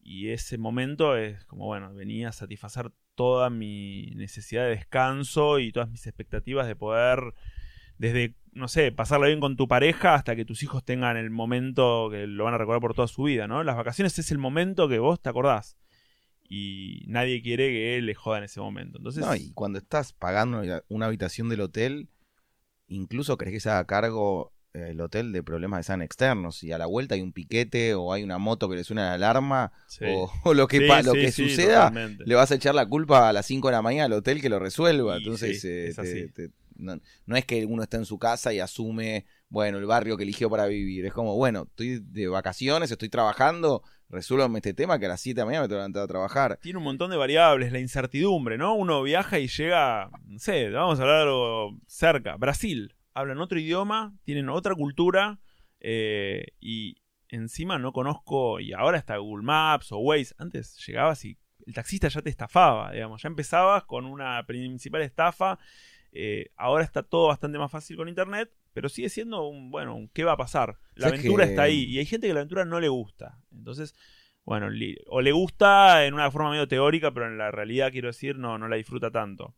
y 0.00 0.28
ese 0.30 0.58
momento 0.58 1.16
es 1.16 1.44
como, 1.44 1.66
bueno, 1.66 1.94
venía 1.94 2.30
a 2.30 2.32
satisfacer 2.32 2.92
toda 3.14 3.50
mi 3.50 4.06
necesidad 4.14 4.64
de 4.64 4.70
descanso 4.70 5.58
y 5.58 5.72
todas 5.72 5.90
mis 5.90 6.06
expectativas 6.06 6.66
de 6.66 6.76
poder, 6.76 7.34
desde, 7.98 8.34
no 8.52 8.68
sé, 8.68 8.92
pasarla 8.92 9.26
bien 9.26 9.40
con 9.40 9.56
tu 9.56 9.68
pareja 9.68 10.14
hasta 10.14 10.34
que 10.36 10.44
tus 10.44 10.62
hijos 10.62 10.84
tengan 10.84 11.16
el 11.16 11.30
momento 11.30 12.08
que 12.10 12.26
lo 12.26 12.44
van 12.44 12.54
a 12.54 12.58
recordar 12.58 12.80
por 12.80 12.94
toda 12.94 13.08
su 13.08 13.24
vida, 13.24 13.46
¿no? 13.46 13.62
Las 13.64 13.76
vacaciones 13.76 14.18
es 14.18 14.30
el 14.30 14.38
momento 14.38 14.88
que 14.88 14.98
vos 14.98 15.20
te 15.20 15.28
acordás. 15.28 15.76
Y 16.48 17.04
nadie 17.06 17.40
quiere 17.42 17.68
que 17.70 18.02
le 18.02 18.14
jodan 18.14 18.44
ese 18.44 18.60
momento. 18.60 18.98
Entonces, 18.98 19.24
No, 19.24 19.34
y 19.34 19.52
cuando 19.52 19.78
estás 19.78 20.12
pagando 20.12 20.62
una- 20.88 21.06
habitación 21.06 21.48
del 21.48 21.62
hotel, 21.62 22.08
incluso 22.88 23.38
crees 23.38 23.54
que 23.54 23.60
se 23.60 23.70
haga 23.70 23.86
cargo 23.86 24.51
el 24.74 25.00
hotel 25.00 25.32
de 25.32 25.42
problemas 25.42 25.80
que 25.80 25.84
sean 25.84 26.02
externos. 26.02 26.56
Si 26.56 26.72
a 26.72 26.78
la 26.78 26.86
vuelta 26.86 27.14
hay 27.14 27.20
un 27.20 27.32
piquete 27.32 27.94
o 27.94 28.12
hay 28.12 28.22
una 28.22 28.38
moto 28.38 28.68
que 28.68 28.76
le 28.76 28.84
suena 28.84 29.04
la 29.08 29.14
alarma 29.14 29.72
sí. 29.86 30.04
o, 30.08 30.30
o 30.44 30.54
lo 30.54 30.66
que, 30.68 30.78
Sí, 30.80 30.88
pa- 30.88 31.02
lo 31.02 31.12
sí, 31.12 31.18
que 31.20 31.32
suceda, 31.32 31.88
totalmente. 31.90 32.24
le 32.26 32.34
vas 32.34 32.50
a 32.50 32.54
echar 32.54 32.74
la 32.74 32.86
culpa 32.86 33.28
a 33.28 33.32
las 33.32 33.46
5 33.46 33.68
de 33.68 33.72
la 33.72 33.82
mañana 33.82 34.06
al 34.06 34.12
hotel 34.14 34.40
que 34.40 34.48
lo 34.48 34.58
resuelva. 34.58 35.14
Y 35.14 35.18
Entonces, 35.18 35.64
eh, 35.64 35.88
es 35.88 35.96
te- 35.96 36.00
así. 36.02 36.28
te- 36.32 36.50
no, 36.76 36.98
no 37.26 37.36
es 37.36 37.44
que 37.44 37.64
uno 37.66 37.82
está 37.82 37.98
en 37.98 38.06
su 38.06 38.18
casa 38.18 38.52
y 38.52 38.58
asume, 38.58 39.26
bueno, 39.50 39.78
el 39.78 39.84
barrio 39.86 40.16
que 40.16 40.22
eligió 40.24 40.48
para 40.50 40.66
vivir. 40.66 41.04
Es 41.06 41.12
como, 41.12 41.36
bueno, 41.36 41.64
estoy 41.68 42.00
de 42.00 42.26
vacaciones, 42.28 42.90
estoy 42.90 43.10
trabajando, 43.10 43.82
resuélvame 44.08 44.58
este 44.58 44.74
tema 44.74 44.98
que 44.98 45.04
a 45.06 45.10
las 45.10 45.20
7 45.20 45.36
de 45.36 45.40
la 45.42 45.46
mañana 45.46 45.62
me 45.62 45.68
tengo 45.68 45.76
que 45.76 45.80
levantar 45.82 46.02
a 46.04 46.08
trabajar. 46.08 46.58
Tiene 46.62 46.78
un 46.78 46.84
montón 46.84 47.10
de 47.10 47.18
variables, 47.18 47.72
la 47.72 47.78
incertidumbre, 47.78 48.56
¿no? 48.58 48.74
Uno 48.74 49.02
viaja 49.02 49.38
y 49.38 49.48
llega, 49.48 50.10
no 50.26 50.38
sé, 50.38 50.70
vamos 50.70 50.98
a 50.98 51.02
hablar 51.02 51.20
algo 51.22 51.78
cerca, 51.86 52.36
Brasil, 52.36 52.94
hablan 53.14 53.38
otro 53.40 53.58
idioma, 53.58 54.14
tienen 54.24 54.48
otra 54.48 54.74
cultura 54.74 55.38
eh, 55.80 56.46
y 56.60 56.96
encima 57.28 57.78
no 57.78 57.92
conozco, 57.92 58.60
y 58.60 58.72
ahora 58.72 58.98
está 58.98 59.16
Google 59.16 59.44
Maps 59.44 59.90
o 59.92 59.98
Waze, 59.98 60.34
antes 60.38 60.76
llegabas 60.86 61.24
y 61.24 61.38
el 61.66 61.74
taxista 61.74 62.08
ya 62.08 62.20
te 62.22 62.30
estafaba, 62.30 62.92
digamos, 62.92 63.22
ya 63.22 63.28
empezabas 63.28 63.84
con 63.84 64.04
una 64.04 64.44
principal 64.46 65.02
estafa, 65.02 65.58
eh, 66.12 66.50
ahora 66.56 66.84
está 66.84 67.02
todo 67.02 67.28
bastante 67.28 67.58
más 67.58 67.70
fácil 67.70 67.96
con 67.96 68.08
Internet, 68.08 68.50
pero 68.74 68.88
sigue 68.88 69.08
siendo 69.08 69.46
un, 69.48 69.70
bueno, 69.70 69.94
un 69.94 70.08
¿qué 70.08 70.24
va 70.24 70.32
a 70.32 70.36
pasar? 70.36 70.78
La 70.94 71.06
¿Sabes 71.08 71.20
aventura 71.20 71.44
que- 71.44 71.50
está 71.50 71.62
ahí 71.62 71.84
y 71.84 71.98
hay 71.98 72.06
gente 72.06 72.26
que 72.26 72.34
la 72.34 72.40
aventura 72.40 72.64
no 72.64 72.80
le 72.80 72.88
gusta. 72.88 73.38
Entonces, 73.50 73.94
bueno, 74.44 74.68
o 75.06 75.20
le 75.20 75.32
gusta 75.32 76.04
en 76.04 76.14
una 76.14 76.30
forma 76.30 76.50
medio 76.50 76.66
teórica, 76.68 77.12
pero 77.12 77.26
en 77.28 77.38
la 77.38 77.50
realidad, 77.50 77.92
quiero 77.92 78.08
decir, 78.08 78.36
no, 78.36 78.58
no 78.58 78.66
la 78.68 78.76
disfruta 78.76 79.10
tanto. 79.10 79.54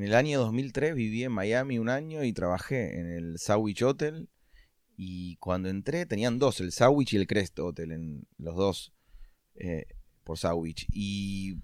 En 0.00 0.06
el 0.06 0.14
año 0.14 0.40
2003 0.40 0.94
viví 0.94 1.24
en 1.24 1.32
Miami 1.32 1.78
un 1.78 1.90
año 1.90 2.24
y 2.24 2.32
trabajé 2.32 2.98
en 2.98 3.06
el 3.06 3.38
Sandwich 3.38 3.82
Hotel. 3.82 4.30
Y 4.96 5.36
cuando 5.36 5.68
entré 5.68 6.06
tenían 6.06 6.38
dos, 6.38 6.58
el 6.60 6.72
Sandwich 6.72 7.12
y 7.12 7.16
el 7.18 7.26
Crest 7.26 7.58
Hotel, 7.58 7.92
en 7.92 8.26
los 8.38 8.56
dos 8.56 8.94
eh, 9.56 9.84
por 10.24 10.38
Sandwich. 10.38 10.86
Y 10.90 11.58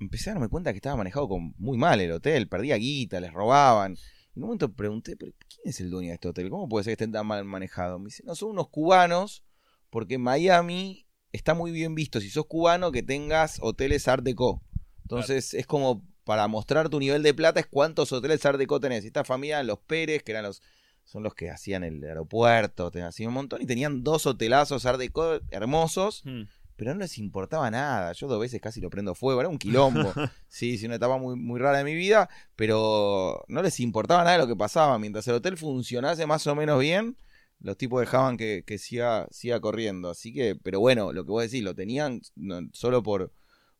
empecé 0.00 0.30
a 0.30 0.32
darme 0.32 0.48
cuenta 0.48 0.72
que 0.72 0.78
estaba 0.78 0.96
manejado 0.96 1.28
con 1.28 1.54
muy 1.56 1.78
mal 1.78 2.00
el 2.00 2.10
hotel, 2.10 2.48
perdía 2.48 2.74
guita, 2.78 3.20
les 3.20 3.32
robaban. 3.32 3.92
En 4.34 4.42
un 4.42 4.48
momento 4.48 4.72
pregunté, 4.72 5.16
¿pero 5.16 5.30
quién 5.48 5.60
es 5.66 5.80
el 5.80 5.88
dueño 5.88 6.08
de 6.08 6.14
este 6.14 6.26
hotel? 6.26 6.50
¿Cómo 6.50 6.68
puede 6.68 6.82
ser 6.82 6.90
que 6.96 7.04
estén 7.04 7.12
tan 7.12 7.28
mal 7.28 7.44
manejados? 7.44 8.00
Me 8.00 8.06
dice, 8.06 8.24
no, 8.26 8.34
son 8.34 8.50
unos 8.50 8.70
cubanos, 8.70 9.44
porque 9.90 10.14
en 10.14 10.22
Miami 10.22 11.06
está 11.30 11.54
muy 11.54 11.70
bien 11.70 11.94
visto, 11.94 12.20
si 12.20 12.28
sos 12.28 12.46
cubano, 12.46 12.90
que 12.90 13.04
tengas 13.04 13.60
hoteles 13.62 14.08
Art 14.08 14.24
Deco. 14.24 14.64
Entonces 15.04 15.54
es 15.54 15.68
como 15.68 16.02
para 16.26 16.48
mostrar 16.48 16.88
tu 16.88 16.98
nivel 16.98 17.22
de 17.22 17.32
plata, 17.32 17.60
es 17.60 17.66
cuántos 17.66 18.12
hoteles 18.12 18.44
Art 18.44 18.58
Deco 18.58 18.80
tenés. 18.80 19.04
Esta 19.04 19.22
familia, 19.22 19.62
los 19.62 19.78
Pérez, 19.78 20.24
que 20.24 20.32
eran 20.32 20.42
los 20.42 20.60
son 21.04 21.22
los 21.22 21.34
que 21.34 21.50
hacían 21.50 21.84
el 21.84 22.02
aeropuerto, 22.02 22.90
tenían 22.90 23.10
así 23.10 23.24
un 23.24 23.32
montón, 23.32 23.62
y 23.62 23.66
tenían 23.66 24.02
dos 24.02 24.26
hotelazos 24.26 24.84
Art 24.86 24.98
Deco 24.98 25.38
hermosos, 25.52 26.22
Hmm. 26.24 26.42
pero 26.74 26.94
no 26.94 27.00
les 27.00 27.16
importaba 27.18 27.70
nada. 27.70 28.12
Yo 28.12 28.26
dos 28.26 28.40
veces 28.40 28.60
casi 28.60 28.80
lo 28.80 28.90
prendo 28.90 29.14
fuego, 29.14 29.38
era 29.38 29.48
un 29.48 29.56
quilombo. 29.56 30.12
sí, 30.48 30.76
sí, 30.76 30.86
una 30.86 30.96
etapa 30.96 31.16
muy, 31.16 31.36
muy 31.36 31.60
rara 31.60 31.78
de 31.78 31.84
mi 31.84 31.94
vida, 31.94 32.28
pero 32.56 33.44
no 33.46 33.62
les 33.62 33.78
importaba 33.78 34.24
nada 34.24 34.32
de 34.36 34.42
lo 34.42 34.48
que 34.48 34.56
pasaba. 34.56 34.98
Mientras 34.98 35.28
el 35.28 35.34
hotel 35.34 35.56
funcionase 35.56 36.26
más 36.26 36.44
o 36.48 36.56
menos 36.56 36.80
bien, 36.80 37.16
los 37.60 37.76
tipos 37.78 38.00
dejaban 38.00 38.36
que, 38.36 38.64
que 38.66 38.76
siga, 38.78 39.28
siga 39.30 39.60
corriendo. 39.60 40.10
Así 40.10 40.32
que, 40.32 40.56
pero 40.60 40.80
bueno, 40.80 41.12
lo 41.12 41.24
que 41.24 41.30
vos 41.30 41.42
decís, 41.44 41.62
lo 41.62 41.76
tenían 41.76 42.20
no, 42.34 42.68
solo 42.72 43.04
por, 43.04 43.30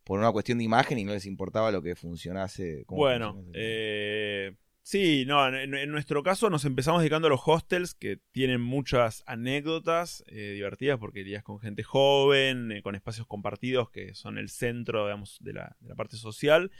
por 0.06 0.20
una 0.20 0.30
cuestión 0.30 0.58
de 0.58 0.64
imagen 0.64 0.98
y 1.00 1.04
no 1.04 1.12
les 1.12 1.26
importaba 1.26 1.72
lo 1.72 1.82
que 1.82 1.96
funcionase. 1.96 2.84
Bueno, 2.86 3.32
funcionase. 3.34 3.58
eh, 3.60 4.52
sí, 4.82 5.24
no, 5.26 5.48
en, 5.48 5.74
en 5.74 5.90
nuestro 5.90 6.22
caso 6.22 6.48
nos 6.48 6.64
empezamos 6.64 7.00
dedicando 7.00 7.26
a 7.26 7.30
los 7.30 7.40
hostels 7.44 7.92
que 7.94 8.20
tienen 8.30 8.60
muchas 8.60 9.24
anécdotas 9.26 10.22
eh, 10.28 10.52
divertidas 10.54 10.98
porque 11.00 11.20
irías 11.22 11.42
con 11.42 11.58
gente 11.58 11.82
joven, 11.82 12.70
eh, 12.70 12.82
con 12.82 12.94
espacios 12.94 13.26
compartidos 13.26 13.90
que 13.90 14.14
son 14.14 14.38
el 14.38 14.48
centro, 14.48 15.06
digamos, 15.06 15.38
de 15.40 15.54
la, 15.54 15.76
de 15.80 15.88
la 15.88 15.96
parte 15.96 16.16
social. 16.16 16.70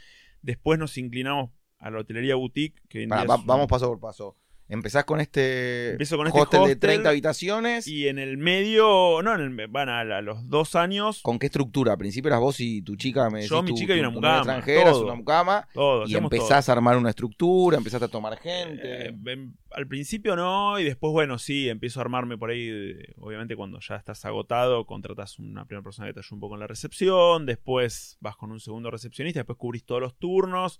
Después 0.41 0.79
nos 0.79 0.97
inclinamos 0.97 1.51
a 1.79 1.91
la 1.91 1.99
hotelería 1.99 2.35
boutique, 2.35 2.81
que 2.87 2.99
hoy 2.99 3.03
en 3.03 3.09
Pará, 3.09 3.23
día 3.23 3.27
va- 3.27 3.35
es 3.35 3.41
un- 3.41 3.47
vamos 3.47 3.67
paso 3.67 3.87
por 3.89 3.99
paso. 3.99 4.37
Empezás 4.69 5.05
con 5.05 5.21
este 5.21 5.91
Empiezo 5.91 6.17
con 6.17 6.27
este 6.27 6.39
hostel, 6.39 6.59
de 6.59 6.63
hostel 6.65 6.79
30 6.79 7.09
habitaciones. 7.09 7.87
Y 7.87 8.07
en 8.09 8.19
el 8.19 8.37
medio, 8.37 9.21
no, 9.23 9.33
en 9.35 9.59
el- 9.59 9.67
van 9.67 9.87
a, 9.87 10.03
los 10.21 10.49
dos 10.49 10.75
años, 10.75 11.21
¿Con 11.21 11.39
qué 11.39 11.45
estructura? 11.45 11.93
Al 11.93 11.97
principio 11.97 12.27
eras 12.27 12.41
vos 12.41 12.59
y 12.59 12.81
tu 12.81 12.95
chica, 12.97 13.29
me 13.29 13.37
decís, 13.39 13.49
Yo, 13.49 13.63
mi 13.63 13.69
tu- 13.71 13.77
chica 13.77 13.95
y 13.95 13.99
una 13.99 14.09
mucama, 14.09 14.37
extranjera, 14.37 14.91
todo. 14.91 15.05
una 15.05 15.15
mucama, 15.15 15.67
todo. 15.73 16.05
y 16.05 16.15
empezás 16.15 16.67
a 16.67 16.71
armar 16.73 16.97
una 16.97 17.09
estructura, 17.11 17.77
empezaste 17.77 18.05
a 18.05 18.09
tomar 18.09 18.37
gente. 18.39 19.07
Eh, 19.07 19.15
em- 19.27 19.53
al 19.71 19.87
principio 19.87 20.35
no, 20.35 20.79
y 20.79 20.83
después, 20.83 21.11
bueno, 21.13 21.37
sí, 21.39 21.69
empiezo 21.69 21.99
a 21.99 22.03
armarme 22.03 22.37
por 22.37 22.49
ahí. 22.49 22.67
eh, 22.69 23.13
Obviamente, 23.19 23.55
cuando 23.55 23.79
ya 23.79 23.95
estás 23.95 24.25
agotado, 24.25 24.85
contratas 24.85 25.39
una 25.39 25.65
primera 25.65 25.83
persona 25.83 26.07
que 26.07 26.13
te 26.13 26.19
ayude 26.19 26.33
un 26.35 26.39
poco 26.41 26.55
en 26.55 26.59
la 26.61 26.67
recepción. 26.67 27.45
Después 27.45 28.17
vas 28.19 28.35
con 28.35 28.51
un 28.51 28.59
segundo 28.59 28.91
recepcionista, 28.91 29.39
después 29.39 29.57
cubrís 29.57 29.85
todos 29.85 30.01
los 30.01 30.17
turnos. 30.17 30.79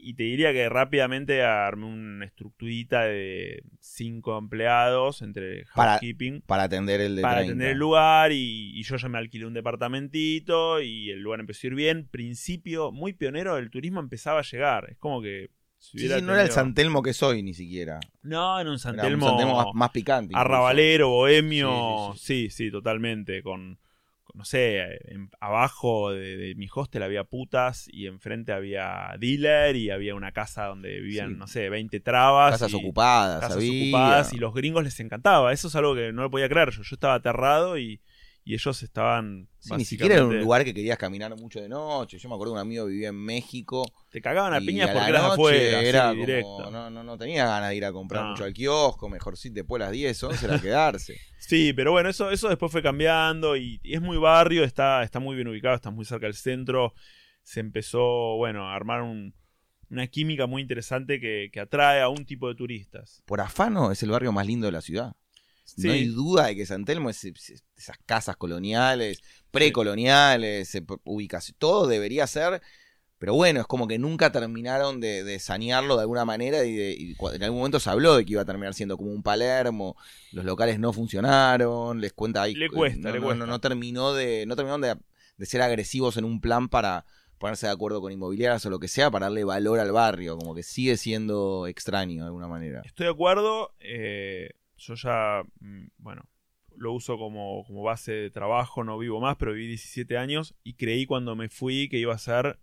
Y 0.00 0.14
te 0.14 0.22
diría 0.22 0.52
que 0.52 0.68
rápidamente 0.68 1.42
armé 1.42 1.86
una 1.86 2.24
estructurita 2.24 3.02
de 3.02 3.62
cinco 3.80 4.38
empleados 4.38 5.22
entre 5.22 5.64
Para- 5.74 5.92
housekeeping. 5.92 6.42
para 6.42 6.62
atender 6.62 7.00
el 7.00 7.16
de 7.16 7.22
para 7.22 7.38
30. 7.38 7.50
atender 7.52 7.70
el 7.72 7.78
lugar 7.78 8.30
y, 8.32 8.78
y 8.78 8.82
yo 8.84 8.96
ya 8.96 9.08
me 9.08 9.18
alquilé 9.18 9.44
un 9.46 9.54
departamentito 9.54 10.80
y 10.80 11.10
el 11.10 11.20
lugar 11.20 11.40
empezó 11.40 11.66
a 11.66 11.68
ir 11.68 11.74
bien. 11.74 12.08
Principio 12.10 12.92
muy 12.92 13.12
pionero 13.12 13.56
del 13.56 13.70
turismo 13.70 14.00
empezaba 14.00 14.38
a 14.40 14.42
llegar. 14.44 14.88
Es 14.90 14.98
como 14.98 15.20
que 15.20 15.50
si 15.78 15.98
Sí, 15.98 16.08
sí, 16.08 16.22
no 16.22 16.32
era 16.32 16.42
el 16.42 16.48
tenido- 16.48 16.54
San 16.54 16.74
Telmo 16.74 17.02
que 17.02 17.12
soy 17.12 17.42
ni 17.42 17.54
siquiera. 17.54 18.00
No, 18.22 18.58
era 18.60 18.70
un 18.70 18.74
Era 18.74 18.78
San 18.78 18.94
un 18.94 19.00
Telmo 19.00 19.28
San 19.28 19.36
Telmo 19.38 19.56
más, 19.56 19.66
más 19.74 19.90
picante. 19.90 20.32
incluso. 20.32 20.40
arrabalero, 20.40 21.08
bohemio. 21.08 22.12
Sí, 22.16 22.50
Sí 22.50 22.64
sí, 22.66 22.70
totalmente. 22.70 23.42
Con, 23.42 23.78
no 24.34 24.44
sé, 24.44 24.80
en- 25.12 25.30
abajo 25.40 26.12
de, 26.12 26.36
de 26.36 26.54
mi 26.54 26.68
hostel 26.72 27.02
había 27.02 27.24
putas 27.24 27.88
y 27.92 28.06
enfrente 28.06 28.52
había 28.52 29.14
dealer 29.18 29.76
y 29.76 29.90
había 29.90 30.14
una 30.14 30.32
casa 30.32 30.66
donde 30.66 31.00
vivían, 31.00 31.30
Sí. 31.30 31.36
no 31.36 31.46
sé, 31.46 31.68
20 31.70 32.00
trabas. 32.00 32.52
Casas 32.52 32.72
y- 32.72 32.76
ocupadas, 32.76 33.40
casas 33.40 33.56
había. 33.56 33.82
ocupadas 33.82 34.32
y 34.32 34.36
los 34.38 34.54
gringos 34.54 34.84
les 34.84 34.98
encantaba. 35.00 35.52
Eso 35.52 35.68
es 35.68 35.76
algo 35.76 35.94
que 35.94 36.12
no 36.12 36.22
lo 36.22 36.30
podía 36.30 36.48
creer 36.48 36.70
yo. 36.70 36.82
Yo 36.82 36.94
estaba 36.94 37.14
aterrado 37.14 37.78
y, 37.78 38.00
y 38.50 38.54
ellos 38.54 38.82
estaban. 38.82 39.46
Sí, 39.58 39.74
ni 39.76 39.84
siquiera 39.84 40.14
era 40.14 40.24
un 40.26 40.40
lugar 40.40 40.64
que 40.64 40.72
querías 40.72 40.96
caminar 40.96 41.36
mucho 41.36 41.60
de 41.60 41.68
noche. 41.68 42.16
Yo 42.18 42.30
me 42.30 42.34
acuerdo 42.34 42.54
que 42.54 42.60
un 42.60 42.66
amigo 42.66 42.86
vivía 42.86 43.08
en 43.10 43.16
México. 43.16 43.84
Te 44.10 44.22
cagaban 44.22 44.54
a 44.54 44.60
piñas 44.60 44.88
porque 44.90 45.08
eras 45.10 45.24
afuera, 45.32 45.82
era 45.82 46.12
sí, 46.12 46.42
como-. 46.42 46.70
No, 46.70 46.88
no, 46.88 47.04
no 47.04 47.18
tenía 47.18 47.44
ganas 47.46 47.68
de 47.68 47.76
ir 47.76 47.84
a 47.84 47.92
comprar 47.92 48.24
No. 48.24 48.30
mucho 48.30 48.44
al 48.44 48.54
kiosco. 48.54 49.10
Mejor 49.10 49.36
sí, 49.36 49.50
después 49.50 49.82
a 49.82 49.84
las 49.84 49.92
10, 49.92 50.22
11 50.22 50.46
era 50.46 50.58
quedarse. 50.60 51.16
Sí, 51.40 51.72
pero 51.74 51.92
bueno, 51.92 52.08
eso, 52.10 52.30
eso 52.30 52.48
después 52.48 52.70
fue 52.72 52.82
cambiando 52.82 53.56
y, 53.56 53.80
y 53.82 53.94
es 53.94 54.02
muy 54.02 54.16
barrio, 54.18 54.64
está, 54.64 55.02
está 55.02 55.18
muy 55.20 55.34
bien 55.36 55.48
ubicado, 55.48 55.74
está 55.76 55.90
muy 55.90 56.04
cerca 56.04 56.26
del 56.26 56.34
centro. 56.34 56.92
Se 57.42 57.60
empezó, 57.60 58.36
bueno, 58.36 58.68
a 58.68 58.74
armar 58.74 59.02
un- 59.02 59.34
una 59.90 60.06
química 60.08 60.46
muy 60.46 60.60
interesante 60.62 61.18
que, 61.20 61.48
que 61.52 61.60
atrae 61.60 62.02
a 62.02 62.08
un 62.08 62.26
tipo 62.26 62.48
de 62.48 62.54
turistas. 62.54 63.22
Por 63.24 63.40
afano 63.40 63.90
es 63.92 64.02
el 64.02 64.10
barrio 64.10 64.32
más 64.32 64.46
lindo 64.46 64.66
de 64.66 64.72
la 64.72 64.80
ciudad. 64.82 65.14
Sí. 65.76 65.86
No 65.86 65.92
hay 65.92 66.06
duda 66.06 66.46
de 66.46 66.56
que 66.56 66.66
San 66.66 66.84
Telmo 66.84 67.10
es, 67.10 67.24
es- 67.24 67.62
esas 67.76 67.98
casas 68.06 68.36
coloniales, 68.36 69.20
precoloniales, 69.50 70.76
ubicación, 71.04 71.56
todo 71.58 71.86
debería 71.86 72.26
ser. 72.26 72.60
Pero 73.18 73.34
bueno, 73.34 73.60
es 73.60 73.66
como 73.66 73.88
que 73.88 73.98
nunca 73.98 74.30
terminaron 74.30 75.00
de, 75.00 75.24
de 75.24 75.40
sanearlo 75.40 75.96
de 75.96 76.02
alguna 76.02 76.24
manera 76.24 76.64
y, 76.64 76.72
de- 76.76 76.92
y 76.92 77.14
cua- 77.16 77.34
en 77.34 77.42
algún 77.42 77.58
momento 77.58 77.80
se 77.80 77.90
habló 77.90 78.16
de 78.16 78.24
que 78.24 78.32
iba 78.32 78.42
a 78.42 78.44
terminar 78.44 78.74
siendo 78.74 78.96
como 78.96 79.10
un 79.10 79.24
Palermo, 79.24 79.96
los 80.30 80.44
locales 80.44 80.78
no 80.78 80.92
funcionaron, 80.92 82.00
les 82.00 82.12
cuenta 82.12 82.42
ahí. 82.42 82.54
Le 82.54 82.70
cuesta, 82.70 83.08
no, 83.08 83.14
le 83.14 83.18
no, 83.18 83.24
cuesta. 83.26 83.38
No, 83.44 83.46
no 83.52 83.60
terminó 83.60 84.14
de, 84.14 84.46
no 84.46 84.54
terminaron 84.54 84.82
de, 84.82 84.96
de 85.36 85.46
ser 85.46 85.62
agresivos 85.62 86.16
en 86.16 86.24
un 86.24 86.40
plan 86.40 86.68
para 86.68 87.04
ponerse 87.38 87.66
de 87.66 87.72
acuerdo 87.72 88.00
con 88.00 88.12
inmobiliarias 88.12 88.64
o 88.66 88.70
lo 88.70 88.78
que 88.78 88.86
sea, 88.88 89.10
para 89.10 89.26
darle 89.26 89.42
valor 89.44 89.80
al 89.80 89.90
barrio, 89.90 90.36
como 90.38 90.54
que 90.54 90.62
sigue 90.62 90.96
siendo 90.96 91.66
extraño 91.66 92.22
de 92.22 92.26
alguna 92.28 92.46
manera. 92.46 92.82
Estoy 92.84 93.06
de 93.06 93.12
acuerdo, 93.12 93.74
eh, 93.80 94.50
yo 94.78 94.94
ya, 94.94 95.42
mm, 95.60 95.88
bueno, 95.98 96.22
lo 96.76 96.92
uso 96.92 97.18
como, 97.18 97.64
como 97.66 97.82
base 97.82 98.12
de 98.12 98.30
trabajo, 98.30 98.84
no 98.84 98.98
vivo 98.98 99.20
más, 99.20 99.36
pero 99.36 99.52
viví 99.52 99.68
17 99.68 100.16
años 100.16 100.54
y 100.62 100.74
creí 100.74 101.06
cuando 101.06 101.36
me 101.36 101.48
fui 101.48 101.88
que 101.88 101.98
iba 101.98 102.14
a 102.14 102.18
ser 102.18 102.58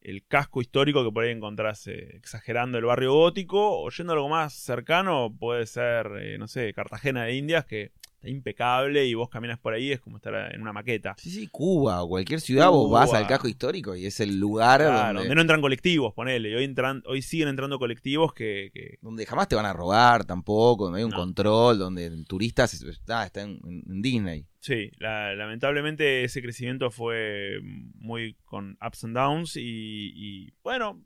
el 0.00 0.26
casco 0.26 0.60
histórico 0.60 1.04
que 1.04 1.12
por 1.12 1.24
ahí 1.24 1.30
encontrás 1.30 1.86
eh, 1.86 2.16
exagerando 2.16 2.78
el 2.78 2.84
barrio 2.84 3.12
gótico 3.12 3.82
o 3.82 3.90
yendo 3.90 4.12
a 4.12 4.16
algo 4.16 4.28
más 4.28 4.54
cercano, 4.54 5.34
puede 5.38 5.66
ser, 5.66 6.06
eh, 6.20 6.38
no 6.38 6.48
sé, 6.48 6.72
Cartagena 6.72 7.24
de 7.24 7.36
Indias, 7.36 7.64
que 7.66 7.92
está 8.22 8.30
impecable 8.30 9.04
y 9.04 9.14
vos 9.14 9.28
caminas 9.28 9.58
por 9.58 9.74
ahí, 9.74 9.90
es 9.90 10.00
como 10.00 10.16
estar 10.16 10.54
en 10.54 10.62
una 10.62 10.72
maqueta. 10.72 11.14
Sí, 11.18 11.30
sí, 11.30 11.48
Cuba 11.48 12.02
o 12.02 12.08
cualquier 12.08 12.40
ciudad, 12.40 12.70
vos 12.70 12.90
vas 12.90 13.12
al 13.12 13.26
casco 13.26 13.48
histórico 13.48 13.96
y 13.96 14.06
es 14.06 14.20
el 14.20 14.38
lugar 14.38 14.80
Claro, 14.80 15.06
donde, 15.06 15.20
donde 15.20 15.34
no 15.34 15.40
entran 15.40 15.60
colectivos, 15.60 16.14
ponele. 16.14 16.50
y 16.50 16.54
Hoy, 16.54 16.64
entran, 16.64 17.02
hoy 17.06 17.20
siguen 17.22 17.48
entrando 17.48 17.78
colectivos 17.80 18.32
que, 18.32 18.70
que- 18.72 18.98
donde 19.02 19.26
jamás 19.26 19.48
te 19.48 19.56
van 19.56 19.66
a 19.66 19.72
robar 19.72 20.24
tampoco, 20.24 20.84
donde 20.84 21.00
hay 21.00 21.04
un 21.04 21.10
No. 21.10 21.16
control, 21.16 21.78
donde 21.78 22.06
el 22.06 22.24
turista 22.26 22.66
se- 22.68 22.88
está, 22.88 23.24
está 23.26 23.42
en, 23.42 23.58
en 23.64 24.00
Disney. 24.02 24.46
Sí, 24.60 24.90
la- 24.98 25.34
lamentablemente 25.34 26.22
ese 26.22 26.40
crecimiento 26.40 26.90
fue 26.92 27.58
muy 27.96 28.36
con 28.44 28.78
ups 28.86 29.02
and 29.04 29.16
downs 29.16 29.56
y, 29.56 30.12
y, 30.14 30.52
bueno, 30.62 31.02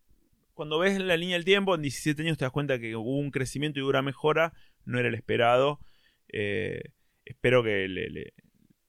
cuando 0.52 0.78
ves 0.78 0.98
la 1.00 1.16
línea 1.16 1.36
del 1.36 1.44
tiempo, 1.46 1.74
en 1.74 1.80
17 1.82 2.20
años 2.22 2.36
te 2.36 2.44
das 2.44 2.52
cuenta 2.52 2.78
que 2.78 2.94
hubo 2.96 3.16
un 3.18 3.30
crecimiento 3.30 3.78
y 3.80 3.82
una 3.82 4.02
mejora, 4.02 4.52
no 4.84 4.98
era 4.98 5.08
el 5.08 5.14
esperado. 5.14 5.80
Eh, 6.32 6.80
espero 7.26 7.62
que 7.62 7.86
le, 7.88 8.08
le- 8.08 8.32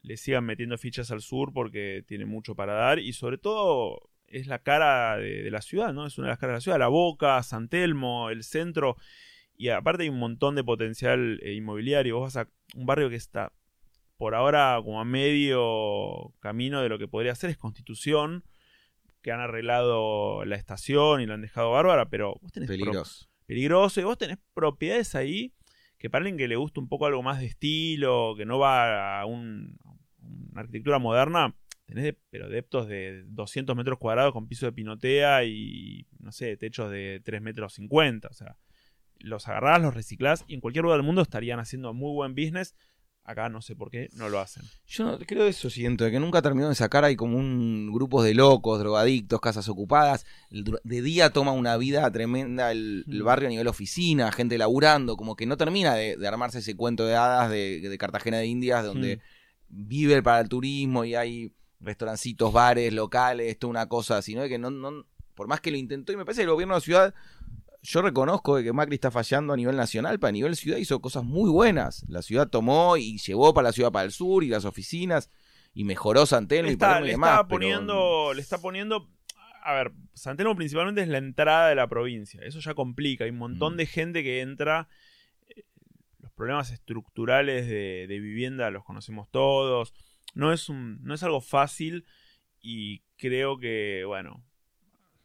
le 0.03 0.15
sigan 0.15 0.45
metiendo 0.45 0.77
fichas 0.77 1.11
al 1.11 1.19
sur 1.21 1.51
porque 1.51 2.03
tiene 2.07 2.25
mucho 2.25 2.55
para 2.55 2.73
dar 2.73 2.97
y 2.99 3.11
sobre 3.11 3.37
todo 3.37 4.09
es 4.27 4.47
la 4.47 4.59
cara 4.59 5.17
de, 5.17 5.43
de 5.43 5.51
la 5.51 5.61
ciudad, 5.61 5.91
¿no? 5.93 6.05
Es 6.05 6.17
una 6.17 6.27
de 6.27 6.31
las 6.31 6.39
caras 6.39 6.53
de 6.53 6.57
la 6.57 6.61
ciudad, 6.61 6.79
la 6.79 6.87
Boca, 6.87 7.43
San 7.43 7.67
Telmo, 7.67 8.29
el 8.29 8.43
centro 8.43 8.95
y 9.57 9.67
aparte 9.69 10.03
hay 10.03 10.09
un 10.09 10.19
montón 10.19 10.55
de 10.55 10.63
potencial 10.63 11.39
eh, 11.43 11.53
inmobiliario. 11.53 12.19
Vos 12.19 12.33
vas 12.33 12.45
a 12.45 12.49
un 12.75 12.85
barrio 12.85 13.09
que 13.09 13.15
está 13.17 13.51
por 14.17 14.33
ahora 14.35 14.79
como 14.83 15.01
a 15.01 15.05
medio 15.05 16.33
camino 16.39 16.81
de 16.81 16.89
lo 16.89 16.97
que 16.99 17.07
podría 17.07 17.35
ser 17.35 17.49
es 17.49 17.57
Constitución, 17.57 18.43
que 19.21 19.31
han 19.31 19.39
arreglado 19.39 20.45
la 20.45 20.55
estación 20.55 21.21
y 21.21 21.25
la 21.25 21.33
han 21.33 21.41
dejado 21.41 21.71
bárbara, 21.71 22.07
pero 22.09 22.35
vos 22.41 22.51
tenés 22.51 22.69
Peligroso. 22.69 23.27
peligroso 23.45 23.99
y 23.99 24.03
vos 24.05 24.17
tenés 24.17 24.37
propiedades 24.53 25.15
ahí 25.15 25.53
que 25.97 26.09
para 26.09 26.23
alguien 26.23 26.37
que 26.37 26.47
le 26.47 26.55
gusta 26.55 26.79
un 26.79 26.87
poco 26.87 27.05
algo 27.05 27.23
más 27.23 27.39
de 27.39 27.45
estilo, 27.47 28.35
que 28.37 28.45
no 28.45 28.59
va 28.59 29.19
a 29.19 29.25
un- 29.25 29.77
una 30.21 30.61
arquitectura 30.61 30.99
moderna, 30.99 31.55
tenés 31.85 32.03
de- 32.03 32.17
pero 32.29 32.45
adeptos 32.45 32.87
de 32.87 33.23
200 33.27 33.75
metros 33.75 33.97
cuadrados 33.97 34.33
con 34.33 34.47
piso 34.47 34.65
de 34.65 34.73
pinotea 34.73 35.43
y, 35.45 36.05
no 36.19 36.31
sé, 36.31 36.57
techos 36.57 36.91
de 36.91 37.21
3 37.23 37.41
metros 37.41 37.73
50. 37.73 38.27
O 38.27 38.33
sea, 38.33 38.57
los 39.19 39.47
agarrás, 39.47 39.81
los 39.81 39.93
reciclás 39.93 40.43
y 40.47 40.53
en 40.53 40.61
cualquier 40.61 40.83
lugar 40.83 40.97
del 40.99 41.05
mundo 41.05 41.21
estarían 41.21 41.59
haciendo 41.59 41.93
muy 41.93 42.13
buen 42.13 42.35
business. 42.35 42.75
Acá 43.29 43.49
no 43.49 43.61
sé 43.61 43.75
por 43.75 43.91
qué 43.91 44.09
no 44.13 44.29
lo 44.29 44.39
hacen. 44.39 44.63
Yo 44.87 45.03
no- 45.03 45.19
creo 45.19 45.45
eso 45.47 45.69
siento, 45.69 46.05
de 46.05 46.11
que 46.11 46.19
nunca 46.19 46.41
terminó 46.41 46.69
de 46.69 46.75
sacar, 46.75 47.03
hay 47.03 47.17
como 47.17 47.37
un 47.37 47.91
grupo 47.93 48.23
de 48.23 48.33
locos, 48.33 48.79
drogadictos, 48.79 49.41
casas 49.41 49.67
ocupadas, 49.67 50.25
de 50.49 51.01
día 51.01 51.29
toma 51.31 51.51
una 51.51 51.75
vida 51.75 52.09
tremenda 52.09 52.71
el, 52.71 53.03
el 53.05 53.21
Mm. 53.21 53.25
barrio 53.25 53.47
a 53.47 53.51
nivel 53.51 53.67
oficina, 53.67 54.31
gente 54.31 54.57
laburando, 54.57 55.17
como 55.17 55.35
que 55.35 55.45
no 55.45 55.57
termina 55.57 55.93
de, 55.93 56.15
de 56.15 56.25
armarse 56.27 56.59
ese 56.59 56.75
cuento 56.77 57.05
de 57.05 57.15
hadas 57.17 57.49
de, 57.51 57.81
de 57.81 57.97
Cartagena 57.97 58.37
de 58.37 58.47
Indias, 58.47 58.85
donde 58.85 59.17
Mm. 59.17 59.19
vive 59.67 60.23
para 60.23 60.39
el 60.39 60.47
turismo 60.47 61.03
y 61.03 61.13
hay 61.15 61.51
restaurancitos, 61.81 62.53
bares, 62.53 62.93
locales, 62.93 63.59
toda 63.59 63.71
una 63.71 63.87
cosa, 63.89 64.21
sino 64.21 64.41
de 64.41 64.47
que 64.47 64.57
no, 64.57 64.71
no, 64.71 65.05
por 65.35 65.47
más 65.49 65.59
que 65.59 65.69
lo 65.69 65.75
intentó, 65.77 66.13
y 66.13 66.15
me 66.15 66.23
parece 66.23 66.39
que 66.39 66.45
el 66.45 66.51
gobierno 66.51 66.75
de 66.75 66.79
la 66.79 66.83
ciudad, 66.85 67.13
yo 67.89 68.01
reconozco 68.01 68.61
que 68.61 68.73
Macri 68.73 68.95
está 68.95 69.11
fallando 69.11 69.53
a 69.53 69.55
nivel 69.57 69.75
nacional, 69.77 70.19
pero 70.19 70.29
a 70.29 70.31
nivel 70.33 70.55
ciudad 70.57 70.77
hizo 70.77 70.99
cosas 70.99 71.23
muy 71.23 71.49
buenas. 71.49 72.05
La 72.09 72.21
ciudad 72.21 72.49
tomó 72.49 72.97
y 72.97 73.17
llevó 73.19 73.53
para 73.53 73.69
la 73.69 73.71
ciudad 73.71 73.91
para 73.91 74.05
el 74.05 74.11
sur 74.11 74.43
y 74.43 74.49
las 74.49 74.65
oficinas 74.65 75.29
y 75.73 75.83
mejoró 75.85 76.25
San 76.25 76.47
Telmo 76.47 76.67
le 76.67 76.73
y 76.73 76.75
y 76.75 77.03
le 77.05 77.11
demás. 77.11 77.29
está 77.31 77.47
pero- 77.47 77.59
poniendo, 77.59 78.33
le 78.33 78.41
está 78.41 78.57
poniendo. 78.57 79.09
A 79.63 79.73
ver, 79.73 79.91
San 80.13 80.35
Telmo 80.37 80.55
principalmente 80.55 81.01
es 81.01 81.07
la 81.07 81.17
entrada 81.17 81.69
de 81.69 81.75
la 81.75 81.87
provincia. 81.87 82.41
Eso 82.43 82.59
ya 82.59 82.73
complica. 82.73 83.23
Hay 83.23 83.31
un 83.31 83.37
montón 83.37 83.75
Mm. 83.75 83.77
de 83.77 83.85
gente 83.85 84.23
que 84.23 84.41
entra. 84.41 84.89
Eh, 85.47 85.63
Los 86.19 86.31
problemas 86.33 86.71
estructurales 86.71 87.67
de, 87.67 88.05
de 88.07 88.19
vivienda 88.19 88.69
los 88.71 88.83
conocemos 88.83 89.29
todos. 89.31 89.93
No 90.33 90.51
es 90.51 90.67
un, 90.69 91.01
no 91.03 91.13
es 91.13 91.23
algo 91.23 91.41
fácil. 91.41 92.05
Y 92.59 93.03
creo 93.17 93.59
que, 93.59 94.03
bueno, 94.05 94.43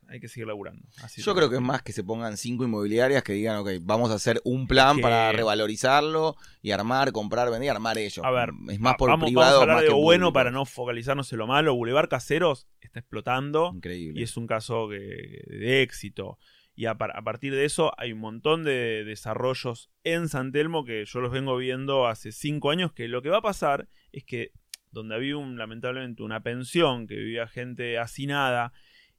hay 0.09 0.21
que 0.21 0.29
seguir 0.29 0.47
laburando. 0.47 0.87
Así 1.03 1.23
Yo 1.23 1.35
creo 1.35 1.49
que 1.49 1.57
es 1.57 1.63
más 1.63 1.83
que 1.83 1.93
se 1.93 2.05
pongan 2.05 2.37
cinco 2.37 2.65
inmobiliarias 2.65 3.23
que 3.23 3.33
digan, 3.33 3.57
ok, 3.57 3.71
vamos 3.81 4.11
a 4.11 4.15
hacer 4.15 4.41
un 4.45 4.67
plan 4.67 4.97
que- 4.97 5.03
para 5.03 5.33
revalorizarlo 5.33 6.37
y 6.61 6.71
armar, 6.73 7.13
comprar, 7.13 7.51
vender 7.51 7.67
y 7.67 7.69
armar 7.69 7.97
ellos. 7.99 8.25
A 8.25 8.31
ver, 8.31 8.51
es 8.69 8.79
más 8.81 8.97
por 8.97 9.09
vamos, 9.11 9.27
privado 9.29 9.47
vamos 9.47 9.59
a 9.61 9.63
hablar 9.63 9.77
más 9.77 9.83
de 9.83 9.87
que 9.89 9.93
lo 9.95 10.01
bueno 10.03 10.27
público. 10.27 10.33
para 10.35 10.51
no 10.51 10.65
focalizarnos 10.67 11.33
en 11.33 11.39
lo 11.39 11.47
malo. 11.47 11.75
Boulevard 11.75 12.09
Caseros 12.09 12.67
está 12.81 13.01
explotando. 13.01 13.71
Increíble. 13.75 14.21
y 14.21 14.23
es 14.25 14.37
un 14.37 14.47
caso 14.47 14.89
que- 14.89 15.45
de 15.47 15.83
éxito. 15.83 16.39
Y 16.75 16.87
a, 16.87 16.97
par- 16.97 17.17
a 17.17 17.23
partir 17.23 17.55
de 17.55 17.65
eso 17.67 17.93
hay 17.99 18.13
un 18.13 18.21
montón 18.21 18.65
de 18.65 19.05
desarrollos 19.05 19.91
en 20.05 20.29
San 20.29 20.53
Telmo 20.53 20.85
que 20.85 21.05
yo 21.05 21.21
los 21.21 21.31
vengo 21.31 21.57
viendo 21.57 22.07
hace 22.07 22.33
cinco 22.33 22.71
años 22.71 22.93
que 22.93 23.09
lo 23.09 23.21
que 23.23 23.29
va 23.29 23.39
a 23.39 23.43
pasar 23.43 23.89
es 24.11 24.25
que 24.25 24.53
donde 24.91 25.15
había 25.15 25.37
un, 25.37 25.57
lamentablemente 25.59 26.23
una 26.23 26.43
pensión 26.43 27.07
que 27.07 27.15
vivía 27.17 27.47
gente 27.47 27.99
hacinada 27.99 28.73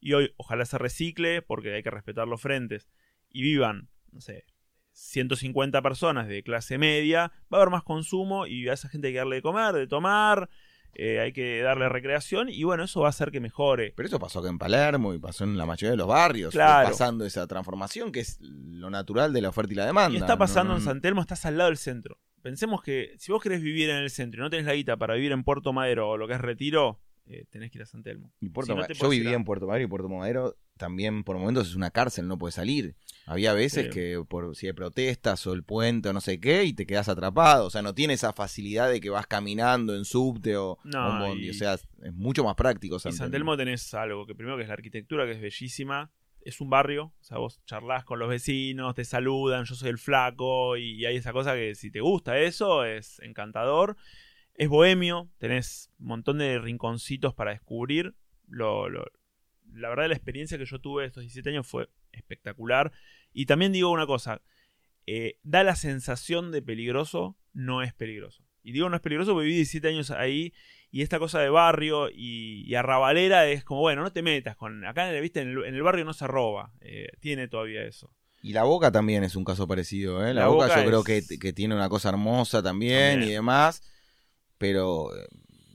y 0.04 0.13
hoy 0.13 0.34
ojalá 0.36 0.66
se 0.66 0.78
recicle 0.78 1.42
porque 1.42 1.74
hay 1.74 1.82
que 1.82 1.89
respetar 1.89 2.28
los 2.28 2.42
frentes 2.42 2.89
y 3.30 3.42
vivan, 3.42 3.89
no 4.12 4.20
sé, 4.20 4.46
150 4.92 5.82
personas 5.82 6.28
de 6.28 6.44
clase 6.44 6.78
media, 6.78 7.32
va 7.52 7.58
a 7.58 7.62
haber 7.62 7.70
más 7.70 7.84
consumo 7.84 8.46
y 8.46 8.68
a 8.68 8.74
esa 8.74 8.89
gente 8.89 9.08
hay 9.08 9.13
que 9.13 9.20
darle 9.20 9.38
de 9.38 9.42
comer, 9.42 9.74
de 9.74 9.88
tomar, 9.88 10.50
eh, 10.94 11.22
hay 11.22 11.32
que 11.32 11.62
darle 11.62 11.88
recreación 11.88 12.50
y 12.50 12.66
bueno, 12.66 12.84
eso 12.84 13.00
va 13.00 13.08
a 13.08 13.10
hacer 13.12 13.32
que 13.32 13.39
mejore. 13.39 13.94
Pero 13.96 14.08
eso 14.08 14.20
pasó 14.20 14.39
acá 14.39 14.50
en 14.50 14.60
Palermo 14.60 15.13
y 15.13 15.20
pasó 15.20 15.46
en 15.46 15.58
la 15.58 15.66
mayoría 15.66 15.92
de 15.92 15.98
los 15.98 16.08
barrios. 16.08 16.52
Claro. 16.52 16.89
pasando 16.89 17.26
esa 17.26 17.48
transformación 17.48 18.12
que 18.12 18.20
es 18.20 18.39
lo 18.42 18.89
natural 18.89 19.32
de 19.32 19.42
la 19.42 19.50
oferta 19.50 19.72
y 19.72 19.78
la 19.78 19.86
demanda. 19.86 20.18
Y 20.18 20.22
está 20.22 20.38
pasando 20.38 20.74
No, 20.74 20.80
en 20.80 20.84
San 20.86 21.00
Telmo, 21.00 21.22
estás 21.22 21.46
al 21.46 21.58
lado 21.58 21.70
del 21.70 21.78
centro. 21.78 22.20
Pensemos 22.42 22.84
que 22.84 23.16
si 23.18 23.32
vos 23.32 23.42
querés 23.42 23.62
vivir 23.62 23.89
en 23.89 23.98
el 23.98 24.10
centro 24.10 24.42
y 24.42 24.44
no 24.44 24.50
tenés 24.50 24.66
la 24.66 24.74
guita 24.74 24.98
para 24.98 25.13
vivir 25.13 25.32
en 25.32 25.46
Puerto 25.46 25.72
Madero 25.72 26.10
o 26.10 26.18
lo 26.18 26.28
que 26.28 26.34
es 26.34 26.42
Retiro, 26.42 27.00
eh, 27.26 27.46
tenés 27.50 27.72
que 27.72 27.78
ir 27.78 27.82
a 27.84 27.86
San 27.86 28.04
Telmo. 28.04 28.32
Y 28.42 28.50
Puerto 28.50 28.74
Si 28.74 28.76
no 28.76 28.82
Ma- 28.82 28.88
te 28.88 28.94
yo 28.94 29.10
vivía 29.10 29.32
a- 29.32 29.36
en 29.36 29.44
Puerto 29.46 29.68
Madero 29.68 29.86
y 29.86 29.88
Puerto 29.88 30.10
Madero 30.10 30.58
también 30.78 31.24
por 31.24 31.38
momentos 31.38 31.68
es 31.70 31.76
una 31.76 31.92
cárcel, 31.92 32.28
no 32.28 32.38
puedes 32.38 32.56
salir. 32.56 32.96
Había 33.26 33.54
veces 33.54 33.86
Sí. 33.86 33.90
que 33.92 34.24
por 34.28 34.56
si 34.56 34.68
hay 34.68 34.74
protestas 34.74 35.46
o 35.48 35.54
el 35.54 35.64
puente 35.64 36.10
o 36.10 36.14
no 36.14 36.20
sé 36.20 36.40
qué 36.40 36.64
y 36.66 36.74
te 36.74 36.86
quedas 36.86 37.08
atrapado. 37.10 37.66
O 37.68 37.70
sea, 37.70 37.82
no 37.82 37.94
tiene 37.94 38.14
esa 38.14 38.34
facilidad 38.34 38.90
de 38.92 39.00
que 39.00 39.10
vas 39.10 39.28
caminando 39.28 39.96
en 39.96 40.04
subte 40.04 40.58
o, 40.58 40.78
No, 40.84 41.08
o 41.08 41.12
en 41.14 41.20
bondi. 41.30 41.46
y- 41.48 41.50
O 41.52 41.54
sea, 41.54 41.76
es 41.76 42.14
mucho 42.14 42.44
más 42.44 42.56
práctico. 42.56 42.98
Y 42.98 43.00
San 43.00 43.14
San 43.14 43.32
Telmo. 43.32 43.52
Telmo 43.54 43.58
tenés 43.58 43.94
algo, 43.94 44.26
que 44.26 44.36
primero 44.36 44.58
que 44.58 44.64
es 44.64 44.68
la 44.68 44.74
arquitectura, 44.74 45.26
que 45.26 45.32
es 45.34 45.42
bellísima. 45.42 46.12
Es 46.46 46.60
un 46.60 46.70
barrio, 46.70 47.14
o 47.22 47.24
sea, 47.24 47.38
vos 47.38 47.62
charlas 47.66 48.04
con 48.04 48.20
los 48.20 48.28
vecinos, 48.28 48.96
te 48.96 49.06
saludan, 49.06 49.64
yo 49.64 49.76
soy 49.76 49.88
el 49.90 49.98
flaco, 49.98 50.76
y 50.76 51.06
hay 51.06 51.16
esa 51.16 51.32
cosa 51.32 51.54
que 51.54 51.74
si 51.74 51.90
te 51.90 52.02
gusta 52.02 52.38
eso, 52.38 52.84
es 52.84 53.20
encantador. 53.22 53.96
Es 54.56 54.70
bohemio, 54.70 55.30
tenés 55.38 55.89
un 56.00 56.08
montón 56.08 56.38
de 56.38 56.60
rinconcitos 56.60 57.34
para 57.34 57.52
descubrir. 57.52 58.16
Lo, 58.48 58.89
lo- 58.89 59.06
la 59.74 59.89
verdad, 59.89 60.08
la 60.08 60.13
experiencia 60.16 60.58
que 60.58 60.66
yo 60.66 60.80
tuve 60.80 61.06
estos 61.06 61.22
17 61.22 61.50
años 61.50 61.66
fue 61.68 61.89
espectacular. 62.12 62.92
Y 63.34 63.46
también 63.48 63.72
digo 63.72 63.89
una 63.89 64.06
cosa, 64.06 64.42
eh, 65.08 65.38
da 65.44 65.63
la 65.63 65.76
sensación 65.76 66.52
de 66.52 66.62
peligroso, 66.62 67.36
no 67.54 67.82
es 67.82 67.94
peligroso. 67.94 68.44
Y 68.62 68.72
digo 68.72 68.88
no 68.89 68.96
es 68.96 69.02
peligroso 69.02 69.34
porque 69.34 69.46
viví 69.48 69.56
17 69.58 69.88
años 69.89 70.12
ahí 70.12 70.54
y 70.92 71.02
esta 71.02 71.20
cosa 71.20 71.39
de 71.42 71.50
barrio 71.50 72.10
y, 72.10 72.63
y 72.66 72.76
arrabalera 72.76 73.48
es 73.48 73.63
como, 73.66 73.82
bueno, 73.82 74.04
no 74.04 74.13
te 74.13 74.22
metas 74.22 74.56
con... 74.56 74.86
Acá, 74.86 75.12
¿viste? 75.13 75.42
En, 75.42 75.50
el, 75.50 75.66
en 75.66 75.74
el 75.76 75.82
barrio 75.82 76.06
no 76.06 76.13
se 76.13 76.28
roba, 76.28 76.72
eh, 76.80 77.08
tiene 77.20 77.48
todavía 77.48 77.84
eso. 77.84 78.13
Y 78.42 78.54
la 78.54 78.63
Boca 78.63 78.92
también 78.92 79.24
es 79.24 79.36
un 79.36 79.44
caso 79.44 79.68
parecido. 79.68 80.22
¿eh? 80.26 80.34
La, 80.34 80.42
La 80.42 80.48
Boca, 80.48 80.68
Boca 80.68 80.82
yo 80.84 80.88
creo 80.88 81.04
que, 81.04 81.24
que 81.39 81.52
tiene 81.54 81.74
una 81.76 81.89
cosa 81.89 82.10
hermosa 82.10 82.62
también, 82.62 83.12
También. 83.13 83.30
y 83.30 83.34
demás. 83.34 83.82
Pero. 84.58 85.16
eh, 85.16 85.26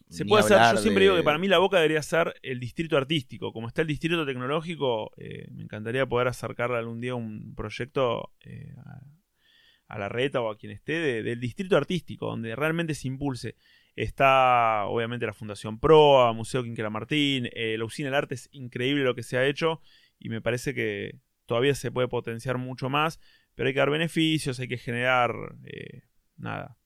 Se 0.09 0.25
puede 0.25 0.43
hacer, 0.45 0.57
yo 0.77 0.83
siempre 0.83 1.05
de- 1.05 1.11
digo 1.11 1.17
que 1.17 1.23
para 1.25 1.39
mí 1.39 1.49
la 1.49 1.59
Boca 1.59 1.77
debería 1.77 2.03
ser 2.03 2.35
el 2.43 2.59
distrito 2.61 2.97
artístico. 2.97 3.53
Como 3.53 3.69
está 3.69 3.83
el 3.83 3.89
distrito 3.89 4.25
tecnológico, 4.25 5.11
eh, 5.19 5.47
me 5.51 5.65
encantaría 5.65 6.07
poder 6.07 6.29
acercarle 6.29 6.79
algún 6.79 7.01
día 7.01 7.15
un 7.15 7.55
proyecto 7.55 8.33
eh, 8.41 8.75
a, 8.87 9.95
a 9.95 9.99
la 9.99 10.09
reta 10.09 10.41
o 10.41 10.51
a 10.51 10.57
quien 10.57 10.73
esté 10.73 10.93
de- 10.95 11.23
del 11.23 11.41
distrito 11.41 11.77
artístico, 11.77 12.27
donde 12.27 12.57
realmente 12.57 12.95
se 12.95 13.07
impulse. 13.09 13.57
Está 13.97 14.85
obviamente 14.87 15.27
la 15.27 15.35
Fundación 15.35 15.79
Proa, 15.79 16.33
Museo 16.33 16.63
Quinquela 16.63 16.89
Martín, 16.89 17.51
eh, 17.53 17.77
la 17.77 17.85
Usina 17.85 18.07
del 18.09 18.15
Arte 18.15 18.37
es 18.37 18.49
increíble 18.53 19.03
lo 19.05 19.15
que 19.15 19.23
se 19.25 19.37
ha 19.37 19.45
hecho 19.45 19.81
y 20.21 20.29
me 20.31 20.41
parece 20.41 20.73
que 20.73 21.19
todavía 21.47 21.75
se 21.75 21.91
puede 21.91 22.09
potenciar 22.09 22.59
mucho 22.59 22.89
más, 22.89 23.19
pero 23.57 23.67
hay 23.67 23.75
que 23.75 23.81
dar 23.81 23.91
beneficios, 23.91 24.59
hay 24.61 24.69
que 24.69 24.79
generar, 24.79 25.33
eh, 25.65 26.03
nada, 26.37 26.78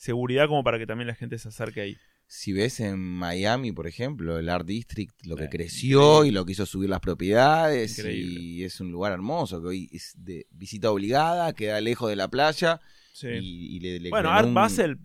seguridad 0.00 0.48
como 0.48 0.64
para 0.64 0.78
que 0.78 0.86
también 0.86 1.08
la 1.08 1.14
gente 1.14 1.38
se 1.38 1.48
acerque 1.48 1.80
ahí. 1.82 1.96
Si 2.26 2.52
ves 2.52 2.78
en 2.80 2.98
Miami, 2.98 3.72
por 3.72 3.86
ejemplo, 3.86 4.38
el 4.38 4.48
Art 4.48 4.64
District, 4.66 5.12
lo 5.26 5.36
que 5.36 5.44
Eh, 5.44 5.48
creció 5.50 6.00
increíble. 6.00 6.28
y 6.28 6.30
lo 6.32 6.44
que 6.46 6.52
hizo 6.52 6.64
subir 6.64 6.88
las 6.88 7.00
propiedades, 7.00 7.98
Increíble. 7.98 8.40
y 8.40 8.64
es 8.64 8.80
un 8.80 8.90
lugar 8.92 9.12
hermoso, 9.12 9.60
que 9.60 9.66
hoy 9.68 9.88
es 9.92 10.14
de 10.16 10.46
visita 10.50 10.90
obligada, 10.90 11.52
queda 11.52 11.80
lejos 11.80 12.08
de 12.08 12.16
la 12.16 12.28
playa, 12.28 12.80
Sí. 13.12 13.26
y, 13.28 13.76
y 13.76 13.80
le, 13.80 13.98
le 14.00 14.10
Bueno, 14.10 14.30
Art 14.30 14.46
un- 14.48 14.54
Basel, 14.54 14.96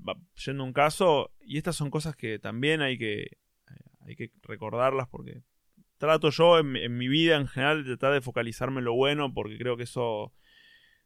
yendo 0.45 0.63
a 0.63 0.65
un 0.67 0.73
caso, 0.73 1.31
y 1.41 1.58
estas 1.58 1.75
son 1.75 1.89
cosas 1.89 2.15
que 2.15 2.38
también 2.39 2.81
hay 2.81 2.97
que, 2.97 3.25
hay 4.08 4.15
que 4.15 4.31
recordarlas 4.43 5.08
porque 5.10 5.41
trato 5.97 6.29
yo 6.29 6.60
en, 6.60 6.75
en 6.75 6.95
mi 6.95 7.08
vida 7.08 7.36
en 7.38 7.47
general 7.47 7.84
de 7.84 7.97
tratar 7.97 8.13
de 8.13 8.21
focalizarme 8.21 8.79
en 8.79 8.86
lo 8.86 8.93
bueno 8.93 9.34
porque 9.34 9.58
creo 9.58 9.75
que 9.77 9.84
eso, 9.84 10.31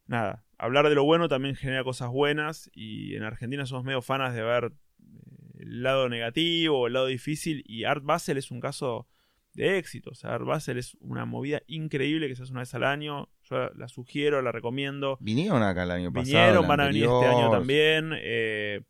nada, 0.05 0.43
hablar 0.59 0.89
de 0.89 0.95
lo 0.95 1.05
bueno 1.05 1.27
también 1.27 1.55
genera 1.55 1.83
cosas 1.83 2.09
buenas 2.09 2.69
y 2.73 3.15
en 3.15 3.23
Argentina 3.23 3.65
somos 3.65 3.85
medio 3.85 4.01
fanas 4.01 4.35
de 4.35 4.43
ver 4.43 4.65
eh, 4.65 5.59
el 5.59 5.81
lado 5.81 6.09
negativo, 6.09 6.85
el 6.85 6.93
lado 6.93 7.07
difícil 7.07 7.63
y 7.65 7.85
Art 7.85 8.03
Basel 8.03 8.37
es 8.37 8.51
un 8.51 8.59
caso 8.59 9.07
de 9.53 9.77
éxito, 9.77 10.11
o 10.11 10.15
sea, 10.15 10.35
Art 10.35 10.45
Basel 10.45 10.77
es 10.77 10.95
una 10.99 11.25
movida 11.25 11.61
increíble 11.67 12.27
que 12.27 12.35
se 12.35 12.43
hace 12.43 12.51
una 12.51 12.61
vez 12.61 12.73
al 12.75 12.83
año, 12.83 13.29
yo 13.49 13.69
la 13.75 13.87
sugiero, 13.87 14.41
la 14.41 14.51
recomiendo. 14.51 15.17
Vinieron 15.21 15.63
acá 15.63 15.83
el 15.83 15.91
año 15.91 16.13
pasado. 16.13 16.25
Vinieron, 16.25 16.67
van 16.67 16.79
a 16.81 16.87
venir 16.87 17.05
este 17.05 17.25
año 17.25 17.49
también. 17.49 18.11
eh, 18.15 18.81